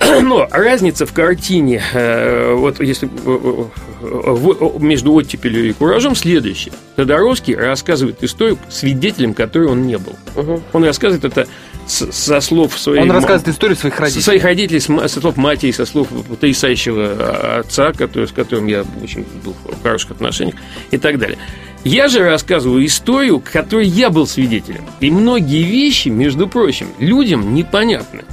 Но 0.22 0.46
разница 0.50 1.06
в 1.06 1.12
картине 1.12 1.53
картине, 1.54 1.82
э, 1.92 2.54
вот 2.54 2.80
если 2.80 3.08
э, 3.08 3.64
э, 4.02 4.78
между 4.78 5.12
оттепелью 5.12 5.68
и 5.68 5.72
куражом 5.72 6.16
следующее. 6.16 6.74
Тодоровский 6.96 7.54
рассказывает 7.54 8.22
историю 8.22 8.58
свидетелем, 8.68 9.34
которой 9.34 9.68
он 9.68 9.86
не 9.86 9.98
был. 9.98 10.16
Угу. 10.36 10.62
Он 10.72 10.84
рассказывает 10.84 11.24
это 11.24 11.46
со 11.86 12.40
слов 12.40 12.78
своих... 12.78 13.02
Он 13.02 13.10
рассказывает 13.10 13.48
историю 13.48 13.76
своих 13.76 14.00
родителей. 14.00 14.22
Своих 14.22 14.44
родителей, 14.44 14.80
со 14.80 15.20
слов 15.20 15.36
матери, 15.36 15.70
со 15.70 15.84
слов 15.84 16.08
потрясающего 16.08 17.58
отца, 17.58 17.92
который, 17.92 18.26
с 18.26 18.32
которым 18.32 18.66
я 18.66 18.84
очень 19.02 19.26
был 19.44 19.54
в 19.64 19.82
хороших 19.82 20.12
отношениях 20.12 20.56
и 20.90 20.96
так 20.96 21.18
далее. 21.18 21.38
Я 21.84 22.08
же 22.08 22.20
рассказываю 22.20 22.86
историю, 22.86 23.40
которой 23.40 23.86
я 23.86 24.08
был 24.08 24.26
свидетелем. 24.26 24.84
И 25.00 25.10
многие 25.10 25.62
вещи, 25.62 26.08
между 26.08 26.48
прочим, 26.48 26.88
людям 26.98 27.54
непонятны. 27.54 28.24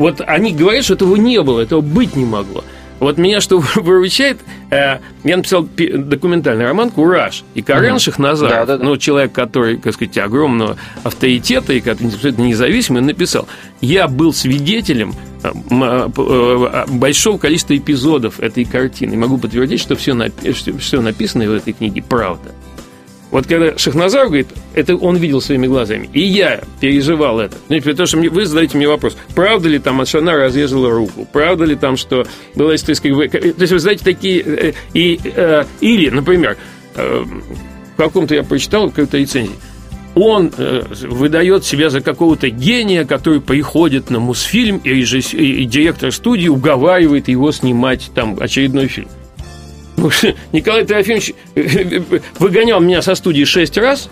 Вот 0.00 0.22
они 0.26 0.54
говорят, 0.54 0.82
что 0.82 0.94
этого 0.94 1.14
не 1.16 1.42
было, 1.42 1.60
этого 1.60 1.82
быть 1.82 2.16
не 2.16 2.24
могло. 2.24 2.64
Вот 3.00 3.18
меня 3.18 3.42
что 3.42 3.58
выручает, 3.76 4.38
э, 4.70 4.96
я 5.24 5.36
написал 5.36 5.68
документальный 5.76 6.64
роман 6.64 6.90
«Кураж». 6.90 7.44
И 7.54 7.60
Карен. 7.60 7.98
Шахназаров, 7.98 8.50
да, 8.50 8.64
да, 8.64 8.78
да. 8.78 8.84
ну, 8.84 8.96
человек, 8.96 9.32
который, 9.32 9.76
как 9.76 9.92
сказать, 9.92 10.16
огромного 10.16 10.78
авторитета 11.02 11.74
и 11.74 11.86
абсолютно 11.86 12.44
независимый, 12.44 13.02
написал, 13.02 13.46
я 13.82 14.08
был 14.08 14.32
свидетелем 14.32 15.12
э, 15.42 15.50
э, 15.50 16.84
большого 16.88 17.36
количества 17.36 17.76
эпизодов 17.76 18.40
этой 18.40 18.64
картины. 18.64 19.12
И 19.12 19.16
могу 19.18 19.36
подтвердить, 19.36 19.82
что 19.82 19.96
все, 19.96 20.16
все 20.78 21.02
написано 21.02 21.44
в 21.44 21.52
этой 21.52 21.74
книге 21.74 22.02
правда. 22.02 22.54
Вот 23.30 23.46
когда 23.46 23.78
Шахназар 23.78 24.26
говорит, 24.26 24.48
это 24.74 24.96
он 24.96 25.16
видел 25.16 25.40
своими 25.40 25.66
глазами, 25.66 26.08
и 26.12 26.20
я 26.20 26.62
переживал 26.80 27.38
это. 27.38 27.56
Ну, 27.68 27.80
потому 27.80 28.06
что 28.06 28.18
вы 28.18 28.44
задаете 28.44 28.76
мне 28.76 28.88
вопрос, 28.88 29.16
правда 29.34 29.68
ли 29.68 29.78
там, 29.78 30.00
она 30.00 30.32
разрезала 30.34 30.90
руку, 30.90 31.28
правда 31.32 31.64
ли 31.64 31.76
там, 31.76 31.96
что 31.96 32.26
была 32.54 32.74
история... 32.74 33.28
То 33.28 33.60
есть 33.60 33.72
вы 33.72 33.78
знаете 33.78 34.04
такие... 34.04 34.42
Э, 34.42 34.72
и, 34.94 35.20
э, 35.22 35.64
или, 35.80 36.10
например, 36.10 36.56
э, 36.96 37.24
в 37.94 37.96
каком-то 37.96 38.34
я 38.34 38.42
прочитал 38.42 38.88
какой-то 38.88 39.18
рецензии, 39.18 39.54
он 40.14 40.52
э, 40.56 40.82
выдает 41.08 41.64
себя 41.64 41.90
за 41.90 42.00
какого-то 42.00 42.50
гения, 42.50 43.04
который 43.04 43.40
приходит 43.40 44.10
на 44.10 44.18
Мосфильм, 44.18 44.78
и, 44.78 44.90
режисс... 44.90 45.34
и 45.34 45.64
директор 45.64 46.10
студии 46.10 46.48
уговаривает 46.48 47.28
его 47.28 47.52
снимать 47.52 48.10
там 48.14 48.36
очередной 48.40 48.88
фильм. 48.88 49.08
Николай 50.52 50.84
Трофимович 50.84 51.34
выгонял 52.38 52.80
меня 52.80 53.02
со 53.02 53.14
студии 53.14 53.44
шесть 53.44 53.76
раз, 53.76 54.08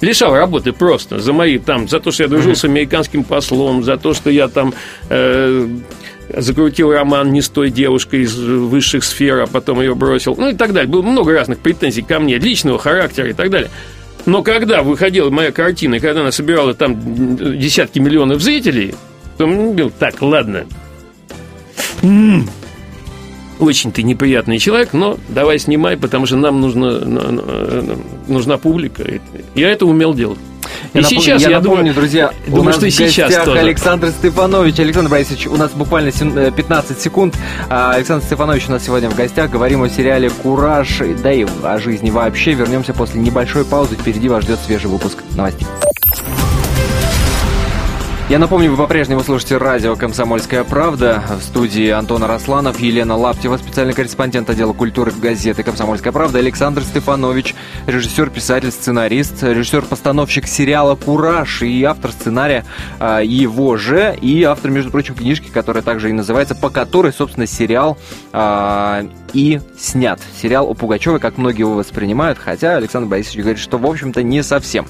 лишал 0.00 0.34
работы 0.34 0.72
просто 0.72 1.18
за 1.18 1.32
мои 1.32 1.58
там, 1.58 1.88
за 1.88 2.00
то, 2.00 2.10
что 2.10 2.24
я 2.24 2.28
дружил 2.28 2.54
с 2.54 2.64
американским 2.64 3.24
послом, 3.24 3.84
за 3.84 3.96
то, 3.96 4.14
что 4.14 4.30
я 4.30 4.48
там 4.48 4.74
э, 5.08 5.68
закрутил 6.36 6.92
роман 6.92 7.32
не 7.32 7.42
с 7.42 7.48
той 7.48 7.70
девушкой 7.70 8.22
из 8.22 8.36
высших 8.36 9.04
сфер, 9.04 9.40
а 9.40 9.46
потом 9.46 9.80
ее 9.80 9.94
бросил, 9.94 10.34
ну 10.36 10.50
и 10.50 10.54
так 10.54 10.72
далее. 10.72 10.90
Было 10.90 11.02
много 11.02 11.32
разных 11.32 11.58
претензий 11.58 12.02
ко 12.02 12.18
мне, 12.18 12.38
личного 12.38 12.78
характера 12.78 13.28
и 13.28 13.32
так 13.32 13.50
далее. 13.50 13.70
Но 14.26 14.42
когда 14.42 14.82
выходила 14.82 15.30
моя 15.30 15.50
картина, 15.50 15.96
и 15.96 16.00
когда 16.00 16.20
она 16.20 16.32
собирала 16.32 16.74
там 16.74 16.96
десятки 17.58 17.98
миллионов 17.98 18.42
зрителей, 18.42 18.94
то 19.38 19.46
мне 19.46 19.72
было 19.72 19.90
так, 19.90 20.20
ладно. 20.20 20.66
М-м, 22.02 22.48
очень 23.60 23.92
ты 23.92 24.02
неприятный 24.02 24.58
человек, 24.58 24.92
но 24.92 25.18
давай 25.28 25.58
снимай, 25.58 25.96
потому 25.96 26.26
что 26.26 26.36
нам 26.36 26.60
нужна, 26.60 27.00
нужна 28.26 28.58
публика. 28.58 29.04
Я 29.54 29.70
это 29.70 29.86
умел 29.86 30.14
делать. 30.14 30.38
И 30.92 30.98
я 30.98 31.04
сейчас, 31.04 31.42
я, 31.42 31.50
я 31.50 31.56
напомню, 31.58 31.78
думаю, 31.78 31.94
друзья, 31.94 32.32
думаю, 32.46 32.62
у 32.62 32.64
нас 32.64 32.76
что 32.76 32.86
и 32.86 32.90
сейчас 32.90 33.34
тоже. 33.44 33.60
Александр 33.60 34.10
Степанович. 34.10 34.78
Александр 34.78 35.10
Борисович, 35.10 35.46
у 35.46 35.56
нас 35.56 35.70
буквально 35.72 36.10
15 36.10 36.90
э, 36.90 37.00
секунд. 37.00 37.36
А, 37.68 37.92
Александр 37.92 38.24
Степанович 38.24 38.68
у 38.68 38.72
нас 38.72 38.84
сегодня 38.84 39.10
в 39.10 39.16
гостях. 39.16 39.50
Говорим 39.50 39.82
о 39.82 39.88
сериале 39.88 40.30
«Кураж», 40.30 41.02
да 41.22 41.32
и 41.32 41.46
о 41.62 41.78
жизни 41.78 42.10
вообще. 42.10 42.52
Вернемся 42.52 42.92
после 42.92 43.20
небольшой 43.20 43.64
паузы. 43.64 43.96
Впереди 43.96 44.28
вас 44.28 44.44
ждет 44.44 44.58
свежий 44.64 44.90
выпуск 44.90 45.18
новостей. 45.36 45.66
Я 48.30 48.38
напомню, 48.38 48.70
вы 48.70 48.76
по-прежнему 48.76 49.22
слушаете 49.24 49.56
радио 49.56 49.96
«Комсомольская 49.96 50.62
правда». 50.62 51.20
В 51.40 51.42
студии 51.42 51.88
Антон 51.88 52.22
Росланов, 52.22 52.78
Елена 52.78 53.16
Лаптева, 53.16 53.56
специальный 53.56 53.92
корреспондент 53.92 54.48
отдела 54.48 54.72
культуры 54.72 55.10
газеты 55.10 55.64
«Комсомольская 55.64 56.12
правда», 56.12 56.38
Александр 56.38 56.84
Стефанович, 56.84 57.56
режиссер, 57.88 58.30
писатель, 58.30 58.70
сценарист, 58.70 59.42
режиссер-постановщик 59.42 60.46
сериала 60.46 60.94
«Кураж» 60.94 61.62
и 61.62 61.82
автор 61.82 62.12
сценария 62.12 62.64
а, 63.00 63.18
его 63.18 63.76
же, 63.76 64.16
и 64.22 64.44
автор, 64.44 64.70
между 64.70 64.92
прочим, 64.92 65.16
книжки, 65.16 65.48
которая 65.52 65.82
также 65.82 66.10
и 66.10 66.12
называется, 66.12 66.54
по 66.54 66.70
которой, 66.70 67.12
собственно, 67.12 67.48
сериал 67.48 67.98
а, 68.32 69.08
и 69.32 69.60
снят. 69.76 70.20
Сериал 70.40 70.70
о 70.70 70.74
Пугачевой, 70.74 71.18
как 71.18 71.36
многие 71.36 71.62
его 71.62 71.74
воспринимают, 71.74 72.38
хотя 72.38 72.76
Александр 72.76 73.08
Борисович 73.08 73.40
говорит, 73.40 73.60
что, 73.60 73.76
в 73.76 73.86
общем-то, 73.86 74.22
не 74.22 74.44
совсем. 74.44 74.86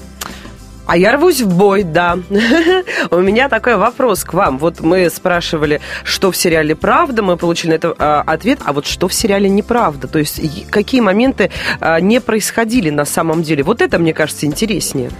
А 0.91 0.97
я 0.97 1.13
рвусь 1.13 1.39
в 1.39 1.47
бой, 1.47 1.83
да. 1.83 2.19
У 3.11 3.19
меня 3.21 3.47
такой 3.47 3.77
вопрос 3.77 4.25
к 4.25 4.33
вам. 4.33 4.57
Вот 4.57 4.81
мы 4.81 5.09
спрашивали, 5.09 5.79
что 6.03 6.33
в 6.33 6.35
сериале 6.35 6.75
правда, 6.75 7.23
мы 7.23 7.37
получили 7.37 7.75
это 7.75 7.95
а, 7.97 8.21
ответ, 8.27 8.59
а 8.65 8.73
вот 8.73 8.85
что 8.85 9.07
в 9.07 9.13
сериале 9.13 9.47
неправда? 9.47 10.09
То 10.09 10.19
есть 10.19 10.69
какие 10.69 10.99
моменты 10.99 11.49
а, 11.79 12.01
не 12.01 12.19
происходили 12.19 12.89
на 12.89 13.05
самом 13.05 13.41
деле? 13.41 13.63
Вот 13.63 13.81
это, 13.81 13.99
мне 13.99 14.13
кажется, 14.13 14.45
интереснее. 14.45 15.11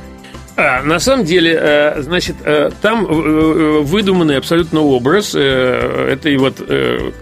А, 0.62 0.84
на 0.84 1.00
самом 1.00 1.26
деле, 1.26 1.58
э, 1.60 2.02
значит, 2.04 2.36
э, 2.46 2.70
там 2.84 3.08
э, 3.08 3.80
выдуманный 3.82 4.38
абсолютно 4.38 4.82
образ 4.82 5.34
этой 5.34 6.38
вот 6.38 6.62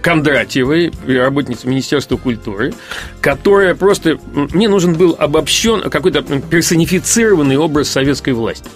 Кондратьевой, 0.01 0.91
работницы 1.07 1.67
Министерства 1.67 2.17
культуры, 2.17 2.73
которая 3.21 3.75
просто... 3.75 4.19
Мне 4.33 4.67
нужен 4.67 4.95
был 4.95 5.15
обобщен, 5.17 5.89
какой-то 5.89 6.21
персонифицированный 6.21 7.55
образ 7.55 7.87
советской 7.87 8.33
власти. 8.33 8.67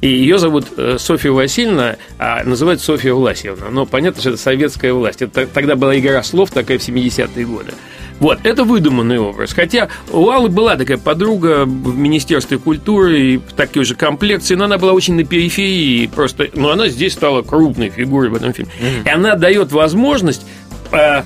И 0.00 0.08
ее 0.08 0.38
зовут 0.38 0.66
Софья 0.98 1.30
Васильевна, 1.30 1.96
а 2.18 2.42
называют 2.42 2.80
Софья 2.80 3.12
Власьевна. 3.12 3.66
Но 3.70 3.86
понятно, 3.86 4.20
что 4.20 4.30
это 4.30 4.38
советская 4.38 4.92
власть. 4.92 5.22
Это 5.22 5.46
тогда 5.46 5.76
была 5.76 5.96
игра 5.98 6.22
слов 6.22 6.50
такая 6.50 6.78
в 6.78 6.88
70-е 6.88 7.46
годы. 7.46 7.72
Вот, 8.20 8.40
это 8.42 8.64
выдуманный 8.64 9.18
образ. 9.18 9.52
Хотя 9.52 9.88
у 10.10 10.28
Аллы 10.28 10.48
была 10.48 10.76
такая 10.76 10.98
подруга 10.98 11.64
в 11.64 11.96
Министерстве 11.96 12.58
культуры 12.58 13.20
и 13.20 13.40
такой 13.56 13.84
же 13.84 13.94
комплекции, 13.94 14.54
но 14.54 14.64
она 14.64 14.78
была 14.78 14.92
очень 14.92 15.14
на 15.14 15.24
периферии, 15.24 16.06
просто, 16.06 16.48
но 16.54 16.70
она 16.70 16.88
здесь 16.88 17.12
стала 17.12 17.42
крупной 17.42 17.90
фигурой 17.90 18.30
в 18.30 18.34
этом 18.34 18.52
фильме. 18.52 18.72
Mm-hmm. 18.80 19.06
И 19.06 19.08
она 19.08 19.36
дает 19.36 19.72
возможность 19.72 20.44
э, 20.90 21.22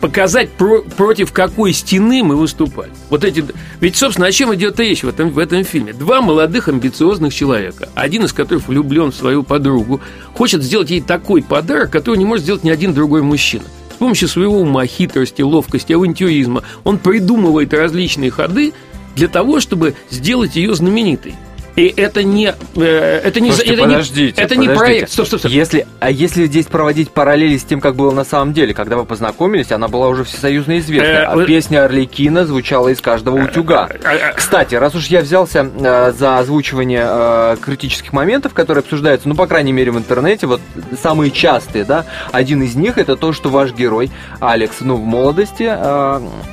показать 0.00 0.50
про, 0.50 0.82
против 0.82 1.32
какой 1.32 1.72
стены 1.72 2.24
мы 2.24 2.36
выступали. 2.36 2.90
Вот 3.10 3.24
эти, 3.24 3.44
ведь, 3.80 3.96
собственно, 3.96 4.26
о 4.26 4.32
чем 4.32 4.54
идет 4.54 4.80
речь 4.80 5.04
в 5.04 5.08
этом, 5.08 5.30
в 5.30 5.38
этом 5.38 5.64
фильме? 5.64 5.92
Два 5.92 6.20
молодых 6.20 6.68
амбициозных 6.68 7.32
человека, 7.32 7.88
один 7.94 8.24
из 8.24 8.32
которых 8.32 8.66
влюблен 8.68 9.12
в 9.12 9.14
свою 9.14 9.42
подругу, 9.42 10.00
хочет 10.34 10.62
сделать 10.62 10.90
ей 10.90 11.00
такой 11.00 11.42
подарок, 11.42 11.90
который 11.90 12.16
не 12.16 12.24
может 12.24 12.44
сделать 12.44 12.64
ни 12.64 12.70
один 12.70 12.92
другой 12.92 13.22
мужчина– 13.22 13.64
помощью 14.02 14.26
своего 14.26 14.58
ума, 14.58 14.84
хитрости, 14.84 15.42
ловкости, 15.42 15.92
авантюризма 15.92 16.64
он 16.82 16.98
придумывает 16.98 17.72
различные 17.72 18.32
ходы 18.32 18.72
для 19.14 19.28
того, 19.28 19.60
чтобы 19.60 19.94
сделать 20.10 20.56
ее 20.56 20.74
знаменитой. 20.74 21.36
И 21.74 21.92
это 21.96 22.22
не 22.22 22.54
э, 22.76 23.20
это 23.24 23.40
не 23.40 23.50
Слушайте, 23.50 23.74
это 23.74 23.82
подождите, 23.82 24.22
не 24.22 24.30
это 24.30 24.54
подождите. 24.54 24.72
не 24.72 24.76
проект. 24.76 25.10
Стоп, 25.10 25.26
стоп, 25.26 25.40
стоп. 25.40 25.52
Если 25.52 25.86
а 26.00 26.10
если 26.10 26.44
здесь 26.46 26.66
проводить 26.66 27.10
параллели 27.10 27.56
с 27.56 27.64
тем, 27.64 27.80
как 27.80 27.96
было 27.96 28.10
на 28.10 28.24
самом 28.24 28.52
деле, 28.52 28.74
когда 28.74 28.96
вы 28.96 29.06
познакомились, 29.06 29.72
она 29.72 29.88
была 29.88 30.08
уже 30.08 30.24
всесоюзно 30.24 30.78
известна, 30.80 31.30
а 31.30 31.44
песня 31.44 31.84
Орликина 31.84 32.44
звучала 32.44 32.88
из 32.88 33.00
каждого 33.00 33.38
э, 33.38 33.44
утюга. 33.44 33.88
Э, 33.88 34.34
Кстати, 34.34 34.74
раз 34.74 34.94
уж 34.94 35.06
я 35.06 35.22
взялся 35.22 35.70
за 36.12 36.38
озвучивание 36.38 37.56
критических 37.56 38.12
моментов, 38.12 38.52
которые 38.52 38.82
обсуждаются, 38.82 39.28
ну 39.28 39.34
по 39.34 39.46
крайней 39.46 39.72
мере 39.72 39.92
в 39.92 39.98
интернете, 39.98 40.46
вот 40.46 40.60
самые 41.00 41.30
частые, 41.30 41.84
да, 41.84 42.04
один 42.32 42.62
из 42.62 42.74
них 42.74 42.98
это 42.98 43.16
то, 43.16 43.32
что 43.32 43.48
ваш 43.48 43.72
герой 43.72 44.10
Алекс, 44.40 44.76
ну 44.80 44.96
в 44.96 45.04
молодости, 45.04 45.72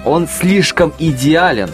он 0.06 0.28
слишком 0.28 0.94
идеален, 0.98 1.70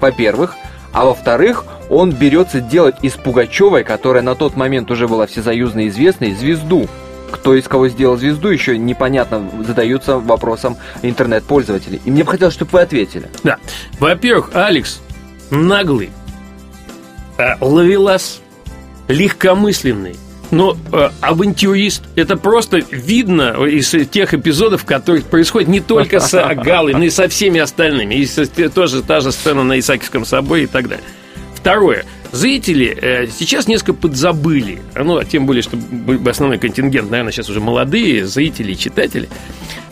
во-первых, 0.00 0.54
а 0.92 1.04
во-вторых 1.04 1.64
он 1.90 2.12
берется 2.12 2.60
делать 2.60 2.96
из 3.02 3.14
Пугачевой, 3.14 3.84
которая 3.84 4.22
на 4.22 4.34
тот 4.34 4.56
момент 4.56 4.90
уже 4.90 5.08
была 5.08 5.26
всесоюзно 5.26 5.88
известной, 5.88 6.34
звезду. 6.34 6.88
Кто 7.30 7.54
из 7.54 7.68
кого 7.68 7.88
сделал 7.88 8.16
звезду, 8.16 8.48
еще 8.48 8.78
непонятно, 8.78 9.50
задаются 9.66 10.18
вопросом 10.18 10.78
интернет-пользователей. 11.02 12.00
И 12.06 12.10
мне 12.10 12.24
бы 12.24 12.30
хотелось, 12.30 12.54
чтобы 12.54 12.70
вы 12.72 12.80
ответили. 12.80 13.28
Да. 13.44 13.58
Во-первых, 13.98 14.50
Алекс 14.54 15.00
наглый, 15.50 16.10
э, 17.36 17.54
ловелас, 17.60 18.40
легкомысленный, 19.08 20.16
но 20.50 20.76
э, 20.92 21.10
авантюрист 21.20 22.02
это 22.16 22.36
просто 22.36 22.78
видно 22.90 23.64
из 23.66 23.90
тех 24.10 24.34
эпизодов, 24.34 24.84
которые 24.84 25.22
происходят 25.24 25.68
не 25.68 25.80
только 25.80 26.20
с 26.20 26.54
Галой, 26.54 26.94
но 26.94 27.04
и 27.04 27.10
со 27.10 27.28
всеми 27.28 27.60
остальными. 27.60 28.14
И 28.14 28.68
тоже 28.68 29.02
та 29.02 29.20
же 29.20 29.32
сцена 29.32 29.64
на 29.64 29.78
Исаакиевском 29.78 30.24
соборе 30.24 30.64
и 30.64 30.66
так 30.66 30.88
далее. 30.88 31.04
Второе. 31.54 32.04
Зрители 32.30 32.96
э, 33.00 33.26
сейчас 33.28 33.68
несколько 33.68 33.94
подзабыли, 33.94 34.80
ну, 34.94 35.22
тем 35.24 35.46
более, 35.46 35.62
что 35.62 35.78
основной 36.28 36.58
контингент, 36.58 37.10
наверное, 37.10 37.32
сейчас 37.32 37.48
уже 37.48 37.60
молодые 37.60 38.26
зрители 38.26 38.72
и 38.72 38.76
читатели. 38.76 39.30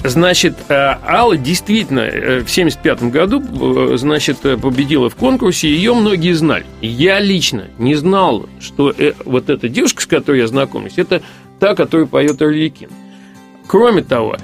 Значит, 0.05 0.55
э, 0.69 0.75
Алла 0.75 1.39
действительно 1.39 2.01
э, 2.01 2.41
в 2.41 2.51
75 2.51 3.05
году, 3.05 3.97
значит, 3.97 4.39
победила 4.41 5.09
в 5.09 5.17
конкурсе, 5.17 5.69
ее 5.69 5.95
многие 5.95 6.33
знали. 6.33 6.67
Я 6.83 7.21
лично 7.21 7.69
не 7.79 7.95
знал, 7.95 8.49
что 8.61 8.95
вот 9.25 9.49
эта 9.49 9.71
девушка, 9.71 10.03
с 10.03 10.07
которой 10.07 10.41
я 10.41 10.47
знакомлюсь, 10.47 10.99
это 10.99 11.23
та, 11.59 11.75
которая 11.75 12.07
поет 12.07 12.43
Орликин. 12.43 12.91
Кроме 13.67 14.03
того, 14.03 14.37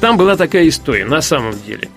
там 0.00 0.16
была 0.18 0.36
такая 0.36 0.68
история, 0.68 1.06
на 1.06 1.22
самом 1.22 1.54
деле. 1.66 1.88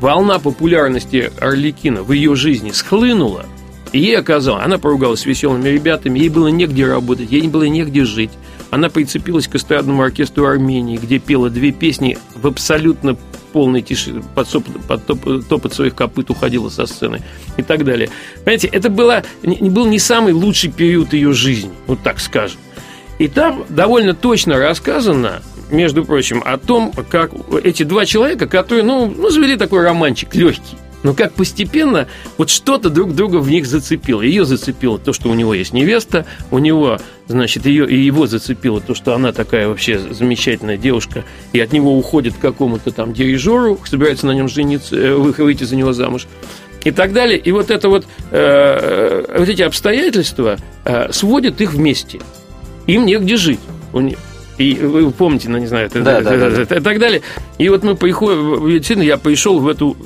Волна 0.00 0.38
популярности 0.38 1.32
Орликина 1.40 2.02
в 2.02 2.12
ее 2.12 2.36
жизни 2.36 2.70
схлынула– 2.70 3.46
ей 3.98 4.16
оказалось, 4.18 4.64
она 4.64 4.78
поругалась 4.78 5.20
с 5.20 5.26
веселыми 5.26 5.68
ребятами, 5.68 6.18
ей 6.18 6.28
было 6.28 6.48
негде 6.48 6.86
работать, 6.86 7.30
ей 7.30 7.48
было 7.48 7.64
негде 7.64 8.04
жить. 8.04 8.30
Она 8.70 8.88
прицепилась 8.88 9.46
к 9.46 9.54
эстрадному 9.54 10.02
оркестру 10.02 10.46
Армении, 10.46 10.96
где 10.96 11.18
пела 11.18 11.50
две 11.50 11.72
песни 11.72 12.18
в 12.34 12.46
абсолютно 12.46 13.16
полной 13.52 13.80
тишине, 13.80 14.22
под, 14.34 14.48
соп, 14.48 14.66
под 14.86 15.06
топ, 15.06 15.46
топот 15.48 15.72
своих 15.72 15.94
копыт 15.94 16.28
уходила 16.30 16.68
со 16.68 16.84
сцены 16.86 17.22
и 17.56 17.62
так 17.62 17.84
далее. 17.84 18.10
Понимаете, 18.44 18.66
это 18.66 18.90
было, 18.90 19.22
не, 19.42 19.70
был 19.70 19.86
не 19.86 19.98
самый 19.98 20.34
лучший 20.34 20.70
период 20.70 21.14
ее 21.14 21.32
жизни, 21.32 21.70
вот 21.86 22.00
так 22.02 22.20
скажем. 22.20 22.60
И 23.18 23.28
там 23.28 23.64
довольно 23.70 24.14
точно 24.14 24.58
рассказано, 24.58 25.42
между 25.70 26.04
прочим, 26.04 26.42
о 26.44 26.58
том, 26.58 26.92
как 27.08 27.30
эти 27.64 27.82
два 27.82 28.04
человека, 28.04 28.46
которые, 28.46 28.84
ну, 28.84 29.06
ну 29.06 29.30
завели 29.30 29.56
такой 29.56 29.82
романчик 29.82 30.34
легкий, 30.34 30.76
но 31.06 31.14
как 31.14 31.34
постепенно 31.34 32.08
вот 32.36 32.50
что-то 32.50 32.90
друг 32.90 33.14
друга 33.14 33.36
в 33.36 33.48
них 33.48 33.64
зацепило. 33.64 34.22
Ее 34.22 34.44
зацепило 34.44 34.98
то, 34.98 35.12
что 35.12 35.28
у 35.28 35.34
него 35.34 35.54
есть 35.54 35.72
невеста, 35.72 36.26
у 36.50 36.58
него, 36.58 36.98
значит, 37.28 37.64
ее, 37.64 37.88
и 37.88 37.96
его 37.96 38.26
зацепило 38.26 38.80
то, 38.80 38.92
что 38.96 39.14
она 39.14 39.30
такая 39.32 39.68
вообще 39.68 40.00
замечательная 40.00 40.76
девушка, 40.76 41.22
и 41.52 41.60
от 41.60 41.72
него 41.72 41.96
уходит 41.96 42.34
к 42.34 42.40
какому-то 42.40 42.90
там 42.90 43.12
дирижеру, 43.12 43.78
собирается 43.86 44.26
на 44.26 44.32
нем 44.32 44.48
жениться, 44.48 44.96
э, 44.96 45.14
выйти 45.14 45.62
за 45.62 45.76
него 45.76 45.92
замуж 45.92 46.26
и 46.82 46.90
так 46.90 47.12
далее. 47.12 47.38
И 47.38 47.52
вот 47.52 47.70
это 47.70 47.88
вот, 47.88 48.04
э, 48.32 49.36
вот 49.38 49.48
эти 49.48 49.62
обстоятельства 49.62 50.56
э, 50.84 51.12
сводят 51.12 51.60
их 51.60 51.72
вместе. 51.72 52.18
Им 52.88 53.06
негде 53.06 53.36
жить. 53.36 53.60
И 54.58 54.74
вы 54.74 55.10
помните, 55.10 55.48
ну, 55.50 55.58
не 55.58 55.66
знаю, 55.66 55.86
это, 55.86 56.00
да, 56.00 56.18
это, 56.18 56.30
да, 56.30 56.36
это, 56.48 56.66
да. 56.66 56.76
и 56.76 56.80
так 56.80 56.98
далее. 56.98 57.22
И 57.58 57.68
вот 57.68 57.82
мы 57.82 57.94
приходим, 57.94 58.68
действительно, 58.68 59.04
я 59.04 59.18
пришел 59.18 59.58
в 59.58 59.68
эту, 59.68 59.96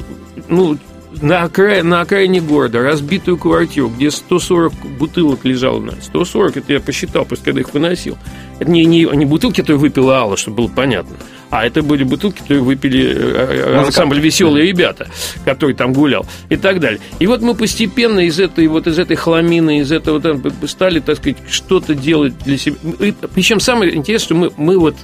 ну, 0.49 0.77
на, 1.21 1.43
окраине, 1.43 1.83
на 1.83 2.01
окраине 2.01 2.41
города 2.41 2.83
разбитую 2.83 3.37
квартиру, 3.37 3.89
где 3.89 4.11
140 4.11 4.73
бутылок 4.99 5.45
лежало. 5.45 5.83
140, 6.01 6.57
это 6.59 6.73
я 6.73 6.81
посчитал, 6.81 7.25
просто 7.25 7.47
когда 7.47 7.61
их 7.61 7.73
выносил. 7.75 8.17
Это 8.59 8.71
не, 8.71 8.85
не, 8.85 9.05
не 9.05 9.25
бутылки, 9.25 9.61
которые 9.61 9.79
выпила 9.79 10.19
Алла, 10.19 10.37
чтобы 10.37 10.59
было 10.59 10.69
понятно. 10.69 11.17
А 11.51 11.67
это 11.67 11.83
были 11.83 12.05
бутылки, 12.05 12.41
которые 12.41 12.63
выпили 12.63 13.13
э, 13.13 13.75
э, 13.75 13.77
ансамбль 13.79 14.21
«Веселые 14.21 14.67
ребята», 14.67 15.09
который 15.45 15.75
там 15.75 15.93
гулял 15.93 16.25
и 16.49 16.57
так 16.57 16.79
далее. 16.79 17.01
И 17.19 17.27
вот 17.27 17.41
мы 17.43 17.55
постепенно 17.55 18.21
из 18.21 18.39
этой, 18.39 18.67
вот 18.69 18.87
из 18.87 18.99
этой 18.99 19.17
хламины, 19.17 19.81
из 19.81 19.91
этого 19.91 20.21
там, 20.21 20.43
стали, 20.67 21.01
так 21.01 21.17
сказать, 21.17 21.39
что-то 21.49 21.95
делать 21.95 22.39
для 22.45 22.57
себя. 22.57 22.77
И, 23.01 23.13
причем 23.35 23.59
самое 23.59 23.95
интересное, 23.97 24.27
что 24.27 24.35
мы, 24.35 24.53
мы 24.57 24.79
вот... 24.79 24.95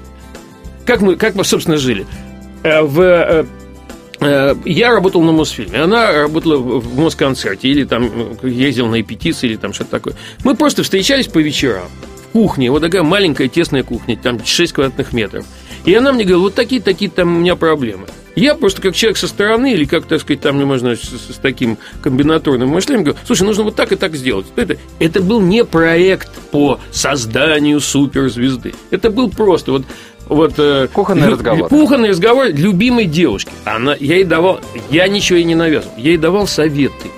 Как 0.84 1.00
мы, 1.00 1.16
как 1.16 1.34
мы, 1.34 1.44
собственно, 1.44 1.78
жили? 1.78 2.06
Э, 2.62 2.82
в 2.82 3.46
я 4.20 4.90
работал 4.90 5.22
на 5.22 5.33
Мосфильме, 5.33 5.83
она 5.83 6.12
работала 6.12 6.57
в 6.57 6.98
Москонцерте, 6.98 7.68
или 7.68 7.85
там 7.85 8.11
ездил 8.42 8.87
на 8.87 8.96
репетиции, 8.96 9.48
или 9.48 9.57
там 9.57 9.72
что-то 9.72 9.90
такое. 9.90 10.14
Мы 10.44 10.55
просто 10.55 10.83
встречались 10.83 11.26
по 11.26 11.38
вечерам 11.38 11.88
в 12.29 12.33
кухне, 12.33 12.70
вот 12.70 12.83
такая 12.83 13.02
маленькая 13.02 13.48
тесная 13.48 13.83
кухня, 13.83 14.16
там 14.16 14.44
6 14.44 14.72
квадратных 14.72 15.12
метров. 15.12 15.44
И 15.85 15.94
она 15.94 16.12
мне 16.12 16.24
говорила, 16.24 16.42
вот 16.42 16.55
такие-такие 16.55 17.11
там 17.11 17.37
у 17.37 17.38
меня 17.40 17.57
проблемы. 17.57 18.07
Я 18.35 18.55
просто 18.55 18.83
как 18.83 18.94
человек 18.94 19.16
со 19.16 19.29
стороны, 19.29 19.72
или 19.72 19.87
как, 19.87 20.05
так 20.05 20.20
сказать, 20.20 20.42
там, 20.42 20.62
можно 20.62 20.94
с, 20.94 21.00
с 21.00 21.38
таким 21.40 21.79
комбинаторным 22.02 22.68
мышлением, 22.68 23.05
говорю, 23.05 23.20
слушай, 23.24 23.44
нужно 23.44 23.62
вот 23.62 23.76
так 23.76 23.92
и 23.92 23.96
так 23.96 24.14
сделать. 24.14 24.46
Это, 24.57 24.76
это 24.98 25.22
был 25.22 25.40
не 25.40 25.64
проект 25.64 26.31
по 26.50 26.79
созданию 26.90 27.81
суперзвезды. 27.81 28.74
Это 28.90 29.11
был 29.11 29.31
просто 29.31 29.72
вот 29.72 29.85
вот 30.26 30.54
э, 30.58 30.88
кухонный 30.92 31.28
лю, 31.28 31.32
разговор. 31.32 31.68
Кухонный 31.68 32.10
разговор 32.10 32.46
любимой 32.46 33.06
девушки. 33.06 33.50
Она, 33.64 33.96
я 33.98 34.16
ей 34.16 34.24
давал, 34.24 34.60
я 34.90 35.08
ничего 35.08 35.38
ей 35.38 35.44
не 35.44 35.54
навязывал, 35.54 35.94
я 35.96 36.10
ей 36.10 36.18
давал 36.18 36.46
советы. 36.46 37.08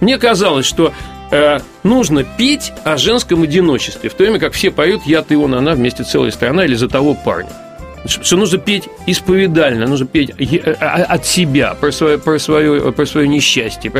Мне 0.00 0.18
казалось, 0.18 0.66
что 0.66 0.92
э, 1.30 1.58
нужно 1.82 2.24
петь 2.24 2.72
о 2.84 2.96
женском 2.96 3.42
одиночестве, 3.42 4.08
в 4.08 4.14
то 4.14 4.22
время 4.22 4.38
как 4.38 4.52
все 4.52 4.70
поют 4.70 5.02
«Я, 5.04 5.22
ты, 5.22 5.36
он, 5.36 5.54
она» 5.54 5.72
вместе 5.72 6.04
целая 6.04 6.30
страна 6.30 6.64
или 6.64 6.74
«За 6.74 6.88
того 6.88 7.14
парня» 7.14 7.50
что 8.06 8.36
нужно 8.36 8.58
петь 8.58 8.88
исповедально, 9.06 9.86
нужно 9.86 10.06
петь 10.06 10.30
э, 10.38 10.74
а, 10.80 11.04
от 11.04 11.26
себя, 11.26 11.74
про 11.74 11.92
свое, 11.92 12.18
про 12.18 12.38
свое, 12.38 12.92
про 12.92 13.06
свое 13.06 13.28
несчастье. 13.28 13.90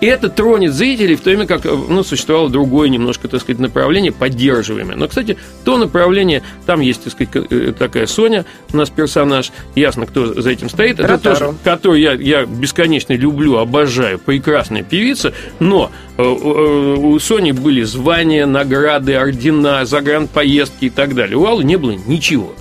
И 0.00 0.06
это 0.06 0.28
тронет 0.28 0.72
зрителей, 0.72 1.16
в 1.16 1.20
то 1.20 1.30
время 1.30 1.46
как 1.46 1.64
ну, 1.64 2.02
существовало 2.02 2.50
другое 2.50 2.88
немножко, 2.88 3.28
так 3.28 3.40
сказать, 3.40 3.60
направление, 3.60 4.12
поддерживаемое. 4.12 4.96
Но, 4.96 5.08
кстати, 5.08 5.36
то 5.64 5.76
направление, 5.78 6.42
там 6.66 6.80
есть, 6.80 7.04
так 7.04 7.12
сказать, 7.12 7.46
э, 7.50 7.72
такая 7.78 8.06
Соня, 8.06 8.44
у 8.72 8.76
нас 8.76 8.90
персонаж, 8.90 9.52
ясно, 9.74 10.06
кто 10.06 10.40
за 10.40 10.50
этим 10.50 10.68
стоит. 10.68 11.00
Это 11.00 11.18
тоже, 11.18 11.54
которую 11.64 12.00
я, 12.00 12.12
я 12.12 12.44
бесконечно 12.44 13.12
люблю, 13.14 13.58
обожаю, 13.58 14.18
прекрасная 14.18 14.82
певица, 14.82 15.32
но 15.58 15.90
э, 16.16 16.22
у 16.22 17.18
Сони 17.18 17.52
были 17.52 17.82
звания, 17.82 18.46
награды, 18.46 19.14
ордена, 19.14 19.84
загранпоездки 19.84 20.86
и 20.86 20.90
так 20.90 21.14
далее. 21.14 21.36
У 21.36 21.46
Аллы 21.46 21.64
не 21.64 21.76
было 21.76 21.92
ничего. 21.92 22.54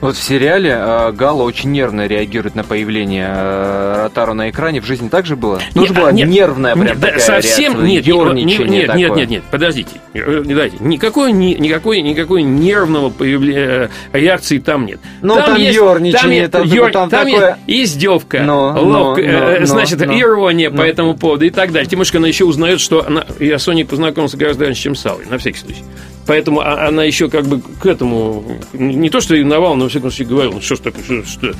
Вот 0.00 0.16
в 0.16 0.22
сериале 0.22 0.76
э, 0.78 1.12
Гала 1.12 1.42
очень 1.42 1.70
нервно 1.72 2.06
реагирует 2.06 2.54
на 2.54 2.64
появление 2.64 3.32
э, 3.34 4.02
Ротару 4.04 4.34
на 4.34 4.50
экране. 4.50 4.80
В 4.80 4.86
жизни 4.86 5.08
также 5.08 5.36
было? 5.36 5.60
Ну, 5.74 5.86
же 5.86 5.94
была 5.94 6.12
нет, 6.12 6.28
нервная 6.28 6.74
прям 6.74 6.86
нет, 6.86 7.00
такая 7.00 7.18
совсем 7.18 7.72
реакция, 7.84 8.32
нет, 8.32 8.46
нет, 8.46 8.68
нет, 8.68 8.94
нет, 8.94 9.16
нет, 9.16 9.30
нет, 9.30 9.42
подождите, 9.50 10.00
э, 10.14 10.42
дайте, 10.44 10.76
никакой, 10.80 11.32
ни, 11.32 11.54
никакой, 11.54 12.02
никакой 12.02 12.42
нервного 12.42 13.10
появления, 13.10 13.90
э, 14.12 14.18
реакции 14.18 14.58
там 14.58 14.86
нет. 14.86 15.00
Ну, 15.22 15.34
там, 15.34 15.46
там 15.46 15.56
есть, 15.56 15.76
ерничание, 15.76 16.48
там, 16.48 16.68
там, 16.68 16.92
там, 16.92 17.10
там 17.10 17.26
такое... 17.26 17.58
есть 17.66 17.96
издевка, 17.96 18.42
но, 18.42 18.74
ловка, 18.78 19.22
но, 19.22 19.28
но, 19.28 19.50
э, 19.50 19.66
значит, 19.66 20.04
но, 20.04 20.18
ирония 20.18 20.70
но. 20.70 20.76
по 20.76 20.82
этому 20.82 21.16
поводу 21.16 21.44
и 21.44 21.50
так 21.50 21.72
далее. 21.72 21.88
Тимошка, 21.88 22.18
она 22.18 22.28
еще 22.28 22.44
узнает, 22.44 22.80
что 22.80 23.06
она, 23.06 23.24
я 23.40 23.58
с 23.58 23.62
Соней 23.62 23.84
познакомился 23.84 24.36
гораздо 24.36 24.66
раньше, 24.66 24.82
чем 24.82 24.94
с 24.94 25.04
Аллой, 25.06 25.24
на 25.26 25.38
всякий 25.38 25.58
случай. 25.58 25.82
Поэтому 26.26 26.60
а, 26.60 26.88
она 26.88 27.04
еще 27.04 27.28
как 27.28 27.46
бы 27.46 27.60
к 27.60 27.86
этому, 27.86 28.44
не 28.72 29.10
то 29.10 29.20
что 29.20 29.34
ревновала, 29.34 29.74
но, 29.74 29.84
во 29.84 29.88
всяком 29.88 30.10
случае, 30.10 30.28
говорила, 30.28 30.54
ну 30.54 30.60
что 30.60 30.76
ж 30.76 30.80
такое, 30.80 31.04
что, 31.04 31.24
что 31.24 31.52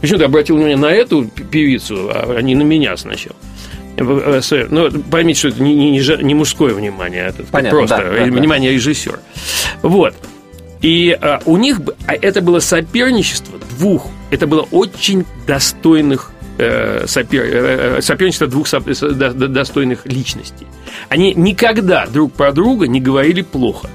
Почему 0.00 0.18
ты 0.18 0.24
обратил 0.24 0.56
внимание 0.56 0.76
на 0.76 0.92
эту 0.92 1.24
певицу, 1.24 2.10
а 2.12 2.40
не 2.40 2.54
на 2.54 2.62
меня 2.62 2.96
сначала? 2.96 3.36
Э, 3.96 4.40
ну, 4.70 4.90
поймите, 5.10 5.38
что 5.40 5.48
это 5.48 5.62
не, 5.62 5.74
не, 5.74 6.22
не 6.22 6.34
мужское 6.34 6.72
внимание, 6.72 7.26
это 7.26 7.42
Понятно, 7.44 7.78
просто 7.78 7.96
да, 7.96 8.24
внимание 8.24 8.70
да. 8.70 8.74
режиссера. 8.74 9.18
Вот. 9.82 10.14
И 10.80 11.18
а, 11.20 11.42
у 11.46 11.56
них 11.56 11.80
а 12.06 12.14
это 12.14 12.40
было 12.40 12.60
соперничество 12.60 13.58
двух, 13.76 14.06
это 14.30 14.46
было 14.46 14.62
очень 14.70 15.24
достойных 15.48 16.32
Э, 16.60 17.06
сопер, 17.06 17.44
э, 17.44 17.98
э, 17.98 18.02
соперничество 18.02 18.48
двух 18.48 18.66
достойных 18.68 20.06
личностей. 20.06 20.66
Они 21.08 21.34
никогда 21.34 22.06
друг 22.06 22.32
про 22.32 22.52
друга 22.52 22.86
не 22.86 23.00
говорили 23.00 23.42
плохо, 23.42 23.88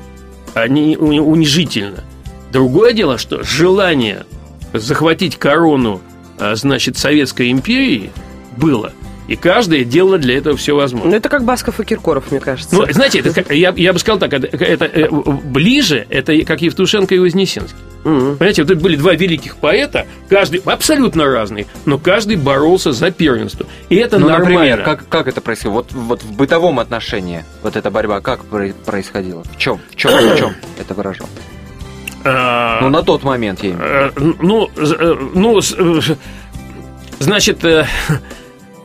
они 0.53 0.97
унижительно. 0.97 2.03
Другое 2.51 2.93
дело, 2.93 3.17
что 3.17 3.43
желание 3.43 4.25
захватить 4.73 5.37
корону, 5.37 6.01
значит, 6.39 6.97
Советской 6.97 7.51
империи 7.51 8.11
было– 8.57 8.93
и 9.33 9.35
каждая 9.35 9.83
делала 9.83 10.17
для 10.17 10.37
этого 10.37 10.55
все 10.55 10.75
возможное. 10.75 11.11
Ну, 11.11 11.17
это 11.17 11.27
как 11.27 11.43
Басков 11.43 11.79
и 11.79 11.83
Киркоров, 11.83 12.29
мне 12.31 12.39
кажется. 12.39 12.75
Ну, 12.75 12.85
знаете, 12.91 13.19
это, 13.19 13.53
я, 13.53 13.73
я 13.75 13.93
бы 13.93 13.99
сказал 13.99 14.19
так, 14.19 14.31
это, 14.31 14.47
это 14.55 15.09
ближе, 15.11 16.05
это 16.09 16.39
как 16.45 16.61
Евтушенко 16.61 17.15
и 17.15 17.19
Вознесенский. 17.19 17.77
Угу. 18.03 18.35
Понимаете, 18.35 18.63
вот 18.63 18.71
это 18.71 18.79
были 18.79 18.95
два 18.95 19.13
великих 19.13 19.57
поэта, 19.57 20.05
каждый 20.29 20.61
абсолютно 20.65 21.25
разный, 21.25 21.67
но 21.85 21.97
каждый 21.97 22.35
боролся 22.35 22.91
за 22.91 23.09
первенство. 23.11 23.65
И 23.89 23.95
это 23.95 24.19
ну, 24.19 24.27
нормально. 24.27 24.59
Например, 24.59 24.83
как, 24.83 25.07
как 25.09 25.27
это 25.27 25.41
происходило? 25.41 25.73
Вот, 25.73 25.91
вот 25.93 26.23
в 26.23 26.33
бытовом 26.33 26.79
отношении 26.79 27.43
вот 27.63 27.75
эта 27.75 27.89
борьба 27.89 28.21
как 28.21 28.45
происходила? 28.45 29.43
В 29.43 29.57
чем? 29.57 29.79
В 29.91 29.95
чем, 29.95 30.11
в 30.11 30.37
чем 30.37 30.53
это 30.79 30.93
выражал? 30.93 31.27
А, 32.25 32.81
ну, 32.81 32.89
на 32.89 33.01
тот 33.01 33.23
момент 33.23 33.63
я 33.63 33.71
имею 33.71 33.81
э, 33.81 34.11
Ну, 34.39 34.69
э, 34.77 35.29
ну, 35.33 35.59
э, 35.59 36.01
значит, 37.19 37.59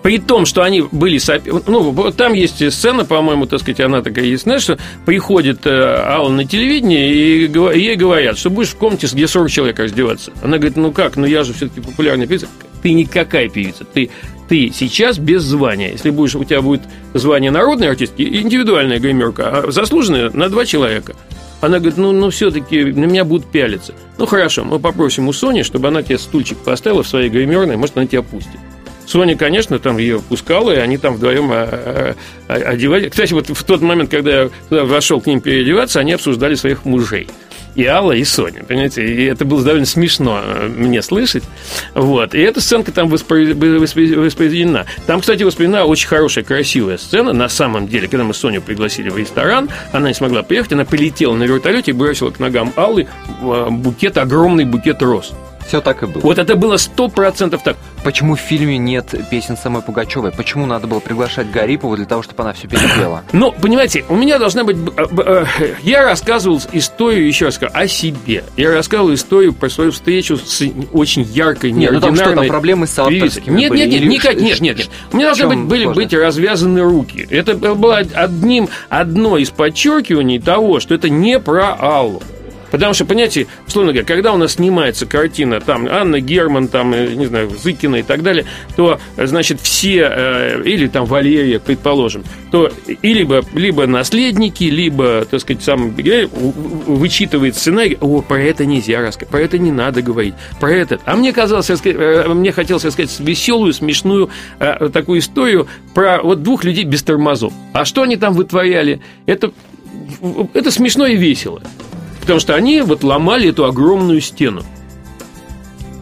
при 0.08 0.16
том, 0.16 0.46
что 0.46 0.62
они 0.62 0.80
были... 0.90 1.20
Ну, 1.66 2.12
там 2.12 2.32
есть 2.32 2.72
сцена, 2.72 3.04
по-моему, 3.04 3.44
так 3.44 3.60
сказать, 3.60 3.80
она 3.80 4.00
такая 4.00 4.24
ясная, 4.24 4.58
что 4.58 4.78
приходит 5.04 5.66
э, 5.66 5.70
Алла 5.70 6.30
на 6.30 6.46
телевидение, 6.46 7.12
и 7.12 7.78
ей 7.78 7.94
говорят, 7.94 8.38
что 8.38 8.48
будешь 8.48 8.70
в 8.70 8.76
комнате, 8.76 9.06
где 9.06 9.28
40 9.28 9.50
человек 9.50 9.78
раздеваться. 9.78 10.32
Она 10.42 10.56
говорит, 10.56 10.78
ну 10.78 10.92
как, 10.92 11.16
ну 11.16 11.26
я 11.26 11.44
же 11.44 11.52
все-таки 11.52 11.82
популярная 11.82 12.26
певица. 12.26 12.48
Ты 12.82 12.94
никакая 12.94 13.50
певица, 13.50 13.84
ты, 13.84 14.08
ты 14.48 14.72
сейчас 14.74 15.18
без 15.18 15.42
звания. 15.42 15.90
Если 15.92 16.08
будешь, 16.08 16.36
у 16.36 16.44
тебя 16.44 16.62
будет 16.62 16.80
звание 17.12 17.50
народной 17.50 17.90
артистки, 17.90 18.22
индивидуальная 18.22 19.00
гримерка, 19.00 19.58
а 19.58 19.70
заслуженная 19.70 20.30
на 20.30 20.48
два 20.48 20.64
человека. 20.64 21.16
Она 21.60 21.80
говорит, 21.80 21.98
ну, 21.98 22.12
ну 22.12 22.30
все-таки 22.30 22.82
на 22.82 23.04
меня 23.04 23.26
будут 23.26 23.50
пялиться. 23.50 23.92
Ну 24.16 24.24
хорошо, 24.24 24.64
мы 24.64 24.78
попросим 24.78 25.28
у 25.28 25.34
Сони, 25.34 25.64
чтобы 25.64 25.88
она 25.88 26.02
тебе 26.02 26.16
стульчик 26.16 26.56
поставила 26.56 27.02
в 27.02 27.08
своей 27.08 27.28
гримерной, 27.28 27.76
может, 27.76 27.98
она 27.98 28.06
тебя 28.06 28.22
пустит. 28.22 28.58
Соня, 29.08 29.36
конечно, 29.36 29.78
там 29.78 29.96
ее 29.96 30.20
пускала, 30.20 30.70
и 30.70 30.76
они 30.76 30.98
там 30.98 31.14
вдвоем 31.14 31.50
а, 31.50 32.14
а, 32.46 32.52
одевали. 32.52 33.08
Кстати, 33.08 33.32
вот 33.32 33.48
в 33.48 33.64
тот 33.64 33.80
момент, 33.80 34.10
когда 34.10 34.42
я 34.42 34.50
туда 34.68 34.84
вошел 34.84 35.20
к 35.20 35.26
ним 35.26 35.40
переодеваться, 35.40 36.00
они 36.00 36.12
обсуждали 36.12 36.54
своих 36.54 36.84
мужей 36.84 37.26
и 37.78 37.86
Алла, 37.86 38.12
и 38.12 38.24
Соня, 38.24 38.64
понимаете? 38.64 39.06
И 39.06 39.24
это 39.26 39.44
было 39.44 39.62
довольно 39.62 39.86
смешно 39.86 40.40
э, 40.42 40.66
мне 40.68 41.00
слышать. 41.00 41.44
Вот. 41.94 42.34
И 42.34 42.40
эта 42.40 42.60
сценка 42.60 42.90
там 42.90 43.08
воспроизведена. 43.08 44.84
Там, 45.06 45.20
кстати, 45.20 45.44
воспоминана 45.44 45.84
очень 45.84 46.08
хорошая, 46.08 46.42
красивая 46.44 46.98
сцена. 46.98 47.32
На 47.32 47.48
самом 47.48 47.86
деле, 47.86 48.08
когда 48.08 48.24
мы 48.24 48.34
Соню 48.34 48.62
пригласили 48.62 49.10
в 49.10 49.16
ресторан, 49.16 49.70
она 49.92 50.08
не 50.08 50.14
смогла 50.14 50.42
приехать, 50.42 50.72
она 50.72 50.84
полетела 50.84 51.36
на 51.36 51.44
вертолете 51.44 51.92
и 51.92 51.94
бросила 51.94 52.30
к 52.30 52.40
ногам 52.40 52.72
Аллы 52.74 53.06
э, 53.40 53.66
букет, 53.70 54.18
огромный 54.18 54.64
букет 54.64 55.00
роз. 55.00 55.32
Все 55.68 55.82
так 55.82 56.02
и 56.02 56.06
было. 56.06 56.22
Вот 56.22 56.38
это 56.38 56.56
было 56.56 56.78
сто 56.78 57.08
процентов 57.08 57.62
так. 57.62 57.76
Почему 58.02 58.36
в 58.36 58.40
фильме 58.40 58.78
нет 58.78 59.14
песен 59.30 59.54
самой 59.54 59.82
Пугачевой? 59.82 60.32
Почему 60.32 60.64
надо 60.64 60.86
было 60.86 60.98
приглашать 60.98 61.50
Гарипову 61.50 61.94
для 61.94 62.06
того, 62.06 62.22
чтобы 62.22 62.42
она 62.42 62.54
все 62.54 62.66
перепела? 62.66 63.22
Ну, 63.32 63.52
понимаете, 63.52 64.04
у 64.08 64.16
меня 64.16 64.38
должна 64.38 64.64
быть... 64.64 64.76
Э, 64.96 65.44
я 65.82 66.02
рассказывал 66.02 66.60
историю, 66.72 67.26
еще 67.26 67.46
раз 67.46 67.56
скажу, 67.56 67.72
о 67.74 67.86
себе. 67.86 68.44
Я 68.56 68.72
рассказывал 68.72 69.12
историю 69.12 69.52
про 69.52 69.68
свою 69.68 69.92
встречу 69.92 70.38
с 70.38 70.62
очень 70.92 71.22
яркой, 71.22 71.72
нет, 71.72 71.92
ну 71.92 72.00
там 72.00 72.16
что, 72.16 72.34
там 72.34 72.46
проблемы 72.46 72.86
с 72.86 72.98
авторскими 72.98 73.54
Нет, 73.54 73.72
нет, 73.72 73.90
нет, 73.90 74.04
никак, 74.04 74.36
нет, 74.36 74.60
нет, 74.60 74.78
нет. 74.78 74.90
У 75.12 75.16
меня 75.16 75.26
должны 75.26 75.48
быть, 75.48 75.58
были 75.58 75.84
быть 75.86 76.14
развязаны 76.14 76.80
руки. 76.80 77.26
Это 77.30 77.54
было 77.54 77.98
одним, 77.98 78.68
одно 78.88 79.36
из 79.36 79.50
подчеркиваний 79.50 80.40
того, 80.40 80.80
что 80.80 80.94
это 80.94 81.10
не 81.10 81.38
про 81.38 81.74
Аллу. 81.74 82.22
Потому 82.70 82.94
что, 82.94 83.04
понимаете, 83.04 83.46
условно 83.66 83.92
говоря, 83.92 84.06
когда 84.06 84.32
у 84.32 84.36
нас 84.36 84.54
снимается 84.54 85.06
картина, 85.06 85.60
там, 85.60 85.88
Анна 85.90 86.20
Герман, 86.20 86.68
там, 86.68 86.92
э, 86.92 87.14
не 87.14 87.26
знаю, 87.26 87.50
Зыкина 87.50 87.96
и 87.96 88.02
так 88.02 88.22
далее, 88.22 88.44
то, 88.76 89.00
значит, 89.16 89.60
все, 89.60 90.08
э, 90.10 90.62
или 90.64 90.86
там 90.86 91.06
Валерия, 91.06 91.60
предположим, 91.60 92.24
то 92.50 92.70
и 92.86 93.14
либо, 93.14 93.42
либо 93.54 93.86
наследники, 93.86 94.64
либо, 94.64 95.26
так 95.30 95.40
сказать, 95.40 95.62
сам 95.62 95.94
вычитывает 95.94 97.56
сценарий, 97.56 97.96
о, 98.00 98.22
про 98.22 98.40
это 98.40 98.66
нельзя 98.66 99.00
рассказать, 99.00 99.30
про 99.30 99.40
это 99.40 99.58
не 99.58 99.72
надо 99.72 100.02
говорить, 100.02 100.34
про 100.60 100.70
это. 100.70 100.98
А 101.04 101.16
мне 101.16 101.32
казалось, 101.32 101.70
э, 101.70 102.24
мне 102.28 102.52
хотелось 102.52 102.84
рассказать 102.84 103.18
веселую, 103.20 103.72
смешную 103.72 104.30
такую 104.92 105.20
историю 105.20 105.68
про 105.94 106.20
вот 106.22 106.42
двух 106.42 106.64
людей 106.64 106.84
без 106.84 107.02
тормозов. 107.02 107.52
А 107.72 107.84
что 107.84 108.02
они 108.02 108.16
там 108.16 108.34
вытворяли? 108.34 109.00
Это, 109.26 109.52
это 110.54 110.70
смешно 110.70 111.06
и 111.06 111.16
весело. 111.16 111.62
Потому 112.28 112.40
что 112.40 112.54
они 112.56 112.82
вот 112.82 113.02
ломали 113.04 113.48
эту 113.48 113.64
огромную 113.64 114.20
стену. 114.20 114.62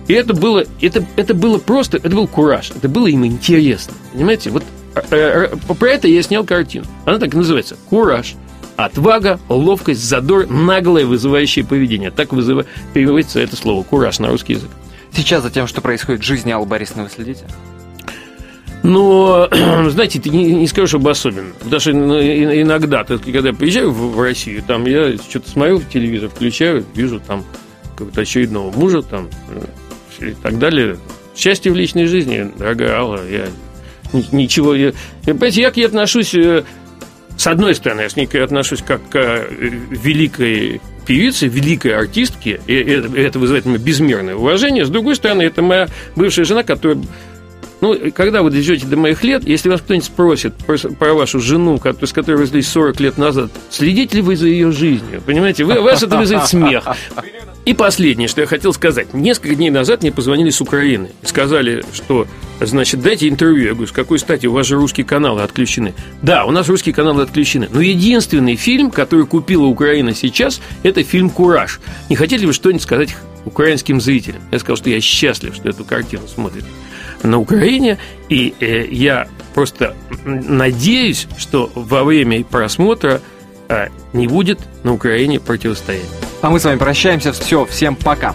И 0.09 0.12
это 0.12 0.35
было, 0.35 0.64
это, 0.81 1.07
это 1.14 1.35
было 1.35 1.59
просто, 1.59 1.99
это 1.99 2.09
был 2.09 2.27
кураж, 2.27 2.72
это 2.72 2.89
было 2.89 3.07
им 3.07 3.24
интересно. 3.24 3.95
Понимаете, 4.12 4.51
вот 4.51 4.64
э, 4.97 5.03
э, 5.12 5.57
про 5.57 5.89
это 5.89 6.09
я 6.09 6.20
снял 6.24 6.43
картину. 6.43 6.85
Она 7.05 7.20
так 7.20 7.33
и 7.33 7.37
называется 7.37 7.77
«Кураж». 7.89 8.35
Отвага, 8.74 9.39
ловкость, 9.49 10.03
задор, 10.03 10.49
наглое 10.49 11.07
вызывающее 11.07 11.64
поведение. 11.64 12.11
Так 12.11 12.33
вызыва... 12.33 12.66
переводится 12.93 13.39
это 13.39 13.55
слово 13.55 13.85
«кураж» 13.85 14.18
на 14.18 14.27
русский 14.27 14.55
язык. 14.55 14.70
Сейчас 15.12 15.45
за 15.45 15.51
тем, 15.51 15.68
что 15.68 15.81
происходит 15.81 16.22
в 16.22 16.24
жизни 16.24 16.51
Аллы 16.51 16.66
Борисовны, 16.66 17.05
вы 17.05 17.09
следите? 17.09 17.45
Но, 18.87 19.49
знаете, 19.91 20.20
ты 20.20 20.30
не, 20.30 20.45
не 20.53 20.68
скажешь 20.68 20.95
об 20.95 21.09
особенно. 21.09 21.53
Потому 21.55 21.80
что 21.80 21.91
иногда, 21.91 23.03
когда 23.03 23.49
я 23.49 23.53
приезжаю 23.55 23.91
в, 23.91 24.20
Россию, 24.20 24.62
там 24.62 24.87
я 24.87 25.16
что-то 25.16 25.51
смотрю 25.51 25.78
в 25.78 25.89
телевизор, 25.89 26.28
включаю, 26.28 26.84
вижу 26.95 27.18
там 27.18 27.45
какого-то 27.91 28.20
очередного 28.20 28.70
мужа 28.70 29.03
там 29.03 29.28
э, 30.20 30.28
и 30.28 30.34
так 30.41 30.59
далее. 30.61 30.99
Счастье 31.34 31.72
в 31.72 31.74
личной 31.74 32.07
жизни, 32.07 32.49
дорогая 32.57 32.97
Алла, 32.97 33.20
я 33.28 33.47
ничего... 34.30 34.74
Я, 34.74 34.93
понимаете, 35.24 35.62
я 35.62 35.70
к 35.72 35.76
ней 35.76 35.87
отношусь... 35.87 36.34
Э, 36.34 36.62
с 37.37 37.47
одной 37.49 37.74
стороны, 37.74 38.03
я 38.03 38.09
с 38.09 38.14
ней 38.14 38.26
отношусь 38.26 38.82
как 38.87 39.01
к 39.09 39.16
э, 39.16 39.49
великой 39.91 40.80
певице, 41.07 41.49
великой 41.49 41.97
артистке, 41.97 42.61
и 42.68 42.74
это 42.74 43.39
вызывает 43.41 43.66
у 43.66 43.70
меня 43.70 43.78
безмерное 43.78 44.37
уважение. 44.37 44.84
С 44.84 44.91
другой 44.91 45.16
стороны, 45.16 45.43
это 45.43 45.61
моя 45.61 45.89
бывшая 46.14 46.45
жена, 46.45 46.62
которая 46.62 46.99
ну, 47.81 47.95
когда 48.14 48.43
вы 48.43 48.51
дойдете 48.51 48.87
до 48.87 48.97
моих 48.97 49.22
лет, 49.22 49.47
если 49.47 49.68
вас 49.68 49.81
кто-нибудь 49.81 50.07
спросит 50.07 50.55
про, 50.99 51.14
вашу 51.14 51.41
жену, 51.41 51.79
с 51.79 52.12
которой 52.12 52.37
вы 52.37 52.43
развелись 52.43 52.68
40 52.68 53.01
лет 53.01 53.18
назад, 53.18 53.51
следите 53.70 54.16
ли 54.16 54.22
вы 54.22 54.37
за 54.37 54.47
ее 54.49 54.72
жизнью? 54.72 55.22
Понимаете, 55.24 55.64
вы, 55.64 55.81
вас 55.81 56.03
это 56.03 56.16
вызовет 56.16 56.47
смех. 56.47 56.85
И 57.66 57.74
последнее, 57.74 58.29
что 58.29 58.41
я 58.41 58.47
хотел 58.47 58.72
сказать. 58.72 59.12
Несколько 59.12 59.57
дней 59.57 59.70
назад 59.70 60.03
мне 60.03 60.12
позвонили 60.12 60.51
с 60.51 60.61
Украины. 60.61 61.11
Сказали, 61.22 61.85
что, 61.93 62.29
значит, 62.61 63.03
дайте 63.03 63.29
интервью. 63.29 63.64
Я 63.64 63.72
говорю, 63.72 63.89
с 63.89 63.93
какой 63.93 64.20
стати? 64.20 64.47
У 64.47 64.53
вас 64.53 64.68
же 64.68 64.77
русские 64.77 65.05
каналы 65.05 65.43
отключены. 65.43 65.93
Да, 66.22 66.45
у 66.45 66.53
нас 66.53 66.68
русские 66.68 66.95
каналы 66.95 67.24
отключены. 67.24 67.68
Но 67.70 67.81
единственный 67.81 68.55
фильм, 68.55 68.93
который 68.93 69.27
купила 69.27 69.64
Украина 69.64 70.14
сейчас, 70.14 70.61
это 70.85 71.03
фильм 71.03 71.29
«Кураж». 71.29 71.81
Не 72.09 72.14
хотели 72.14 72.47
бы 72.47 72.53
что-нибудь 72.53 72.83
сказать 72.83 73.16
украинским 73.45 74.01
зрителям? 74.01 74.43
Я 74.53 74.61
сказал, 74.61 74.77
что 74.77 74.89
я 74.89 75.01
счастлив, 75.01 75.55
что 75.57 75.68
эту 75.68 75.85
картину 75.85 76.22
смотрят 76.29 76.64
на 77.22 77.38
Украине. 77.38 77.98
И 78.28 78.54
э, 78.60 78.86
я 78.90 79.28
просто 79.54 79.94
надеюсь, 80.24 81.26
что 81.38 81.70
во 81.74 82.04
время 82.04 82.44
просмотра 82.44 83.20
э, 83.68 83.88
не 84.12 84.26
будет 84.26 84.60
на 84.84 84.92
Украине 84.92 85.40
противостояния. 85.40 86.06
А 86.42 86.50
мы 86.50 86.60
с 86.60 86.64
вами 86.64 86.78
прощаемся. 86.78 87.32
Все, 87.32 87.64
всем 87.66 87.96
пока. 87.96 88.34